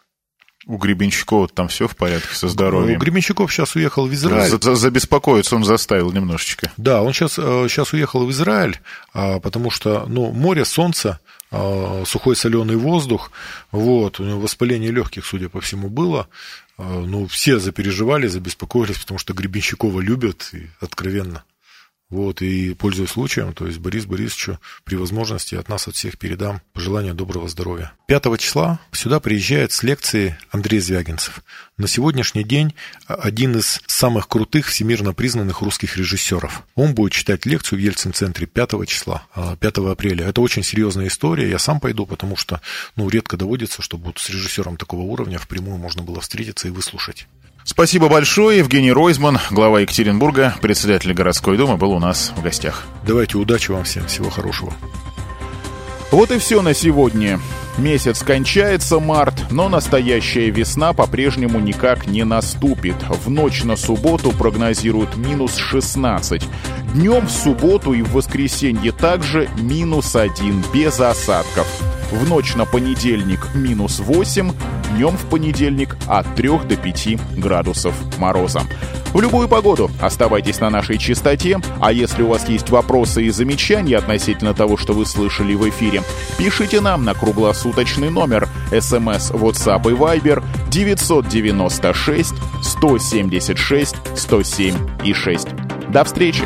У 0.66 0.78
Гребенщикова 0.78 1.50
там 1.50 1.68
все 1.68 1.88
в 1.88 1.96
порядке 1.96 2.34
со 2.34 2.48
здоровьем. 2.48 2.98
У 2.98 3.00
Гребенщиков 3.00 3.52
сейчас 3.52 3.76
уехал 3.76 4.08
в 4.08 4.14
Израиль. 4.14 4.50
За, 4.50 4.60
за, 4.60 4.76
забеспокоиться 4.76 5.56
он 5.56 5.66
заставил 5.66 6.12
немножечко. 6.12 6.72
Да, 6.78 7.02
он 7.02 7.14
сейчас, 7.14 7.34
сейчас 7.34 7.94
э, 7.94 7.98
уехал 7.98 8.26
в 8.26 8.32
Израиль, 8.32 8.80
а, 9.14 9.40
потому 9.40 9.70
что 9.70 10.06
ну, 10.08 10.32
море, 10.32 10.64
солнце, 10.64 11.20
а, 11.52 12.04
сухой 12.06 12.36
соленый 12.36 12.78
воздух, 12.78 13.32
вот, 13.72 14.20
у 14.20 14.24
него 14.24 14.40
воспаление 14.40 14.92
легких, 14.92 15.26
судя 15.26 15.50
по 15.50 15.60
всему, 15.60 15.90
было. 15.90 16.28
А, 16.78 17.02
ну, 17.02 17.28
все 17.28 17.60
запереживали, 17.60 18.28
забеспокоились, 18.28 18.98
потому 19.00 19.18
что 19.20 19.34
Гребенщикова 19.34 20.00
любят, 20.00 20.50
и 20.54 20.70
откровенно. 20.80 21.44
Вот, 22.14 22.44
и 22.44 22.76
пользуясь 22.76 23.10
случаем, 23.10 23.54
то 23.54 23.66
есть 23.66 23.80
Борис 23.80 24.06
Борисовичу 24.06 24.60
при 24.84 24.94
возможности 24.94 25.56
от 25.56 25.68
нас, 25.68 25.88
от 25.88 25.96
всех 25.96 26.20
передам 26.20 26.62
пожелание 26.72 27.16
доброго 27.16 27.50
здоровья. 27.50 27.92
5 28.06 28.38
числа 28.38 28.80
сюда 28.92 29.20
приезжает 29.20 29.72
с 29.72 29.82
лекции 29.82 30.38
Андрей 30.52 30.80
Звягинцев. 30.80 31.42
На 31.76 31.88
сегодняшний 31.88 32.44
день 32.44 32.76
один 33.08 33.58
из 33.58 33.82
самых 33.88 34.28
крутых 34.28 34.68
всемирно 34.68 35.16
признанных 35.16 35.62
русских 35.62 35.98
режиссеров. 35.98 36.62
Он 36.76 36.94
будет 36.94 37.14
читать 37.14 37.48
лекцию 37.48 37.80
в 37.80 37.82
Ельцин-центре 37.82 38.46
5 38.46 38.88
числа, 38.88 39.26
5 39.60 39.78
а, 39.80 39.92
апреля. 39.92 40.28
Это 40.28 40.42
очень 40.42 40.62
серьезная 40.62 41.08
история. 41.08 41.50
Я 41.50 41.58
сам 41.58 41.80
пойду, 41.80 42.06
потому 42.06 42.38
что 42.38 42.62
ну, 42.96 43.10
редко 43.10 43.38
доводится, 43.38 43.82
чтобы 43.82 44.06
вот 44.06 44.20
с 44.20 44.30
режиссером 44.30 44.78
такого 44.78 45.02
уровня 45.02 45.40
впрямую 45.40 45.80
можно 45.80 46.04
было 46.04 46.22
встретиться 46.22 46.68
и 46.68 46.72
выслушать. 46.72 47.28
Спасибо 47.66 48.10
большое. 48.10 48.60
Евгений 48.60 48.92
Ройзман, 48.92 49.40
глава 49.50 49.80
Екатеринбурга, 49.82 50.56
председатель 50.62 51.14
городской 51.14 51.58
думы, 51.58 51.78
был 51.78 51.92
у 51.92 52.00
нас 52.00 52.34
в 52.36 52.42
гостях. 52.42 52.84
Давайте 53.06 53.38
удачи 53.38 53.72
вам 53.72 53.86
всем. 53.86 54.06
Всего 54.08 54.30
хорошего. 54.30 54.74
Вот 56.12 56.32
и 56.32 56.38
все 56.40 56.62
на 56.62 56.74
сегодня. 56.74 57.40
Месяц 57.78 58.22
кончается 58.22 59.00
март, 59.00 59.34
но 59.50 59.68
настоящая 59.68 60.52
весна 60.52 60.94
по-прежнему 60.94 61.60
никак 61.60 62.06
не 62.06 62.24
наступит. 62.24 62.96
В 63.10 63.32
ночь 63.32 63.64
на 63.64 63.76
субботу 63.76 64.32
прогнозируют 64.32 65.18
минус 65.18 65.56
16. 65.56 66.44
Днем 66.94 67.26
в 67.26 67.32
субботу 67.32 67.94
и 67.94 68.04
в 68.04 68.12
воскресенье 68.12 68.92
также 68.92 69.50
минус 69.58 70.16
1, 70.16 70.64
без 70.72 71.00
осадков. 71.00 71.68
В 72.12 72.30
ночь 72.30 72.54
на 72.54 72.66
понедельник 72.66 73.56
минус 73.56 74.00
8, 74.00 74.52
днем 74.92 75.18
в 75.18 75.26
понедельник 75.26 75.98
от 76.08 76.36
3 76.36 76.50
до 76.70 76.76
5 76.76 77.40
градусов 77.40 77.96
мороза. 78.20 78.62
В 79.14 79.22
любую 79.22 79.48
погоду 79.48 79.92
оставайтесь 80.02 80.60
на 80.60 80.72
нашей 80.72 80.98
частоте, 80.98 81.60
а 81.80 81.92
если 81.92 82.24
у 82.24 82.30
вас 82.30 82.50
есть 82.50 82.72
вопросы 82.72 83.24
и 83.24 83.30
замечания 83.30 83.98
относительно 83.98 84.56
того, 84.56 84.76
что 84.76 84.94
вы 84.94 85.06
слышали 85.06 85.54
в 85.54 85.70
эфире, 85.70 86.02
пишите 86.40 86.82
нам 86.82 87.06
на 87.06 87.14
круглосуточный 87.64 88.10
номер 88.10 88.48
смс 88.70 89.32
WhatsApp 89.32 89.90
и 89.90 89.96
Viber 89.96 90.44
996 90.72 92.34
176 92.62 93.96
107 94.16 94.76
и 95.04 95.14
6. 95.14 95.48
До 95.90 96.04
встречи! 96.04 96.44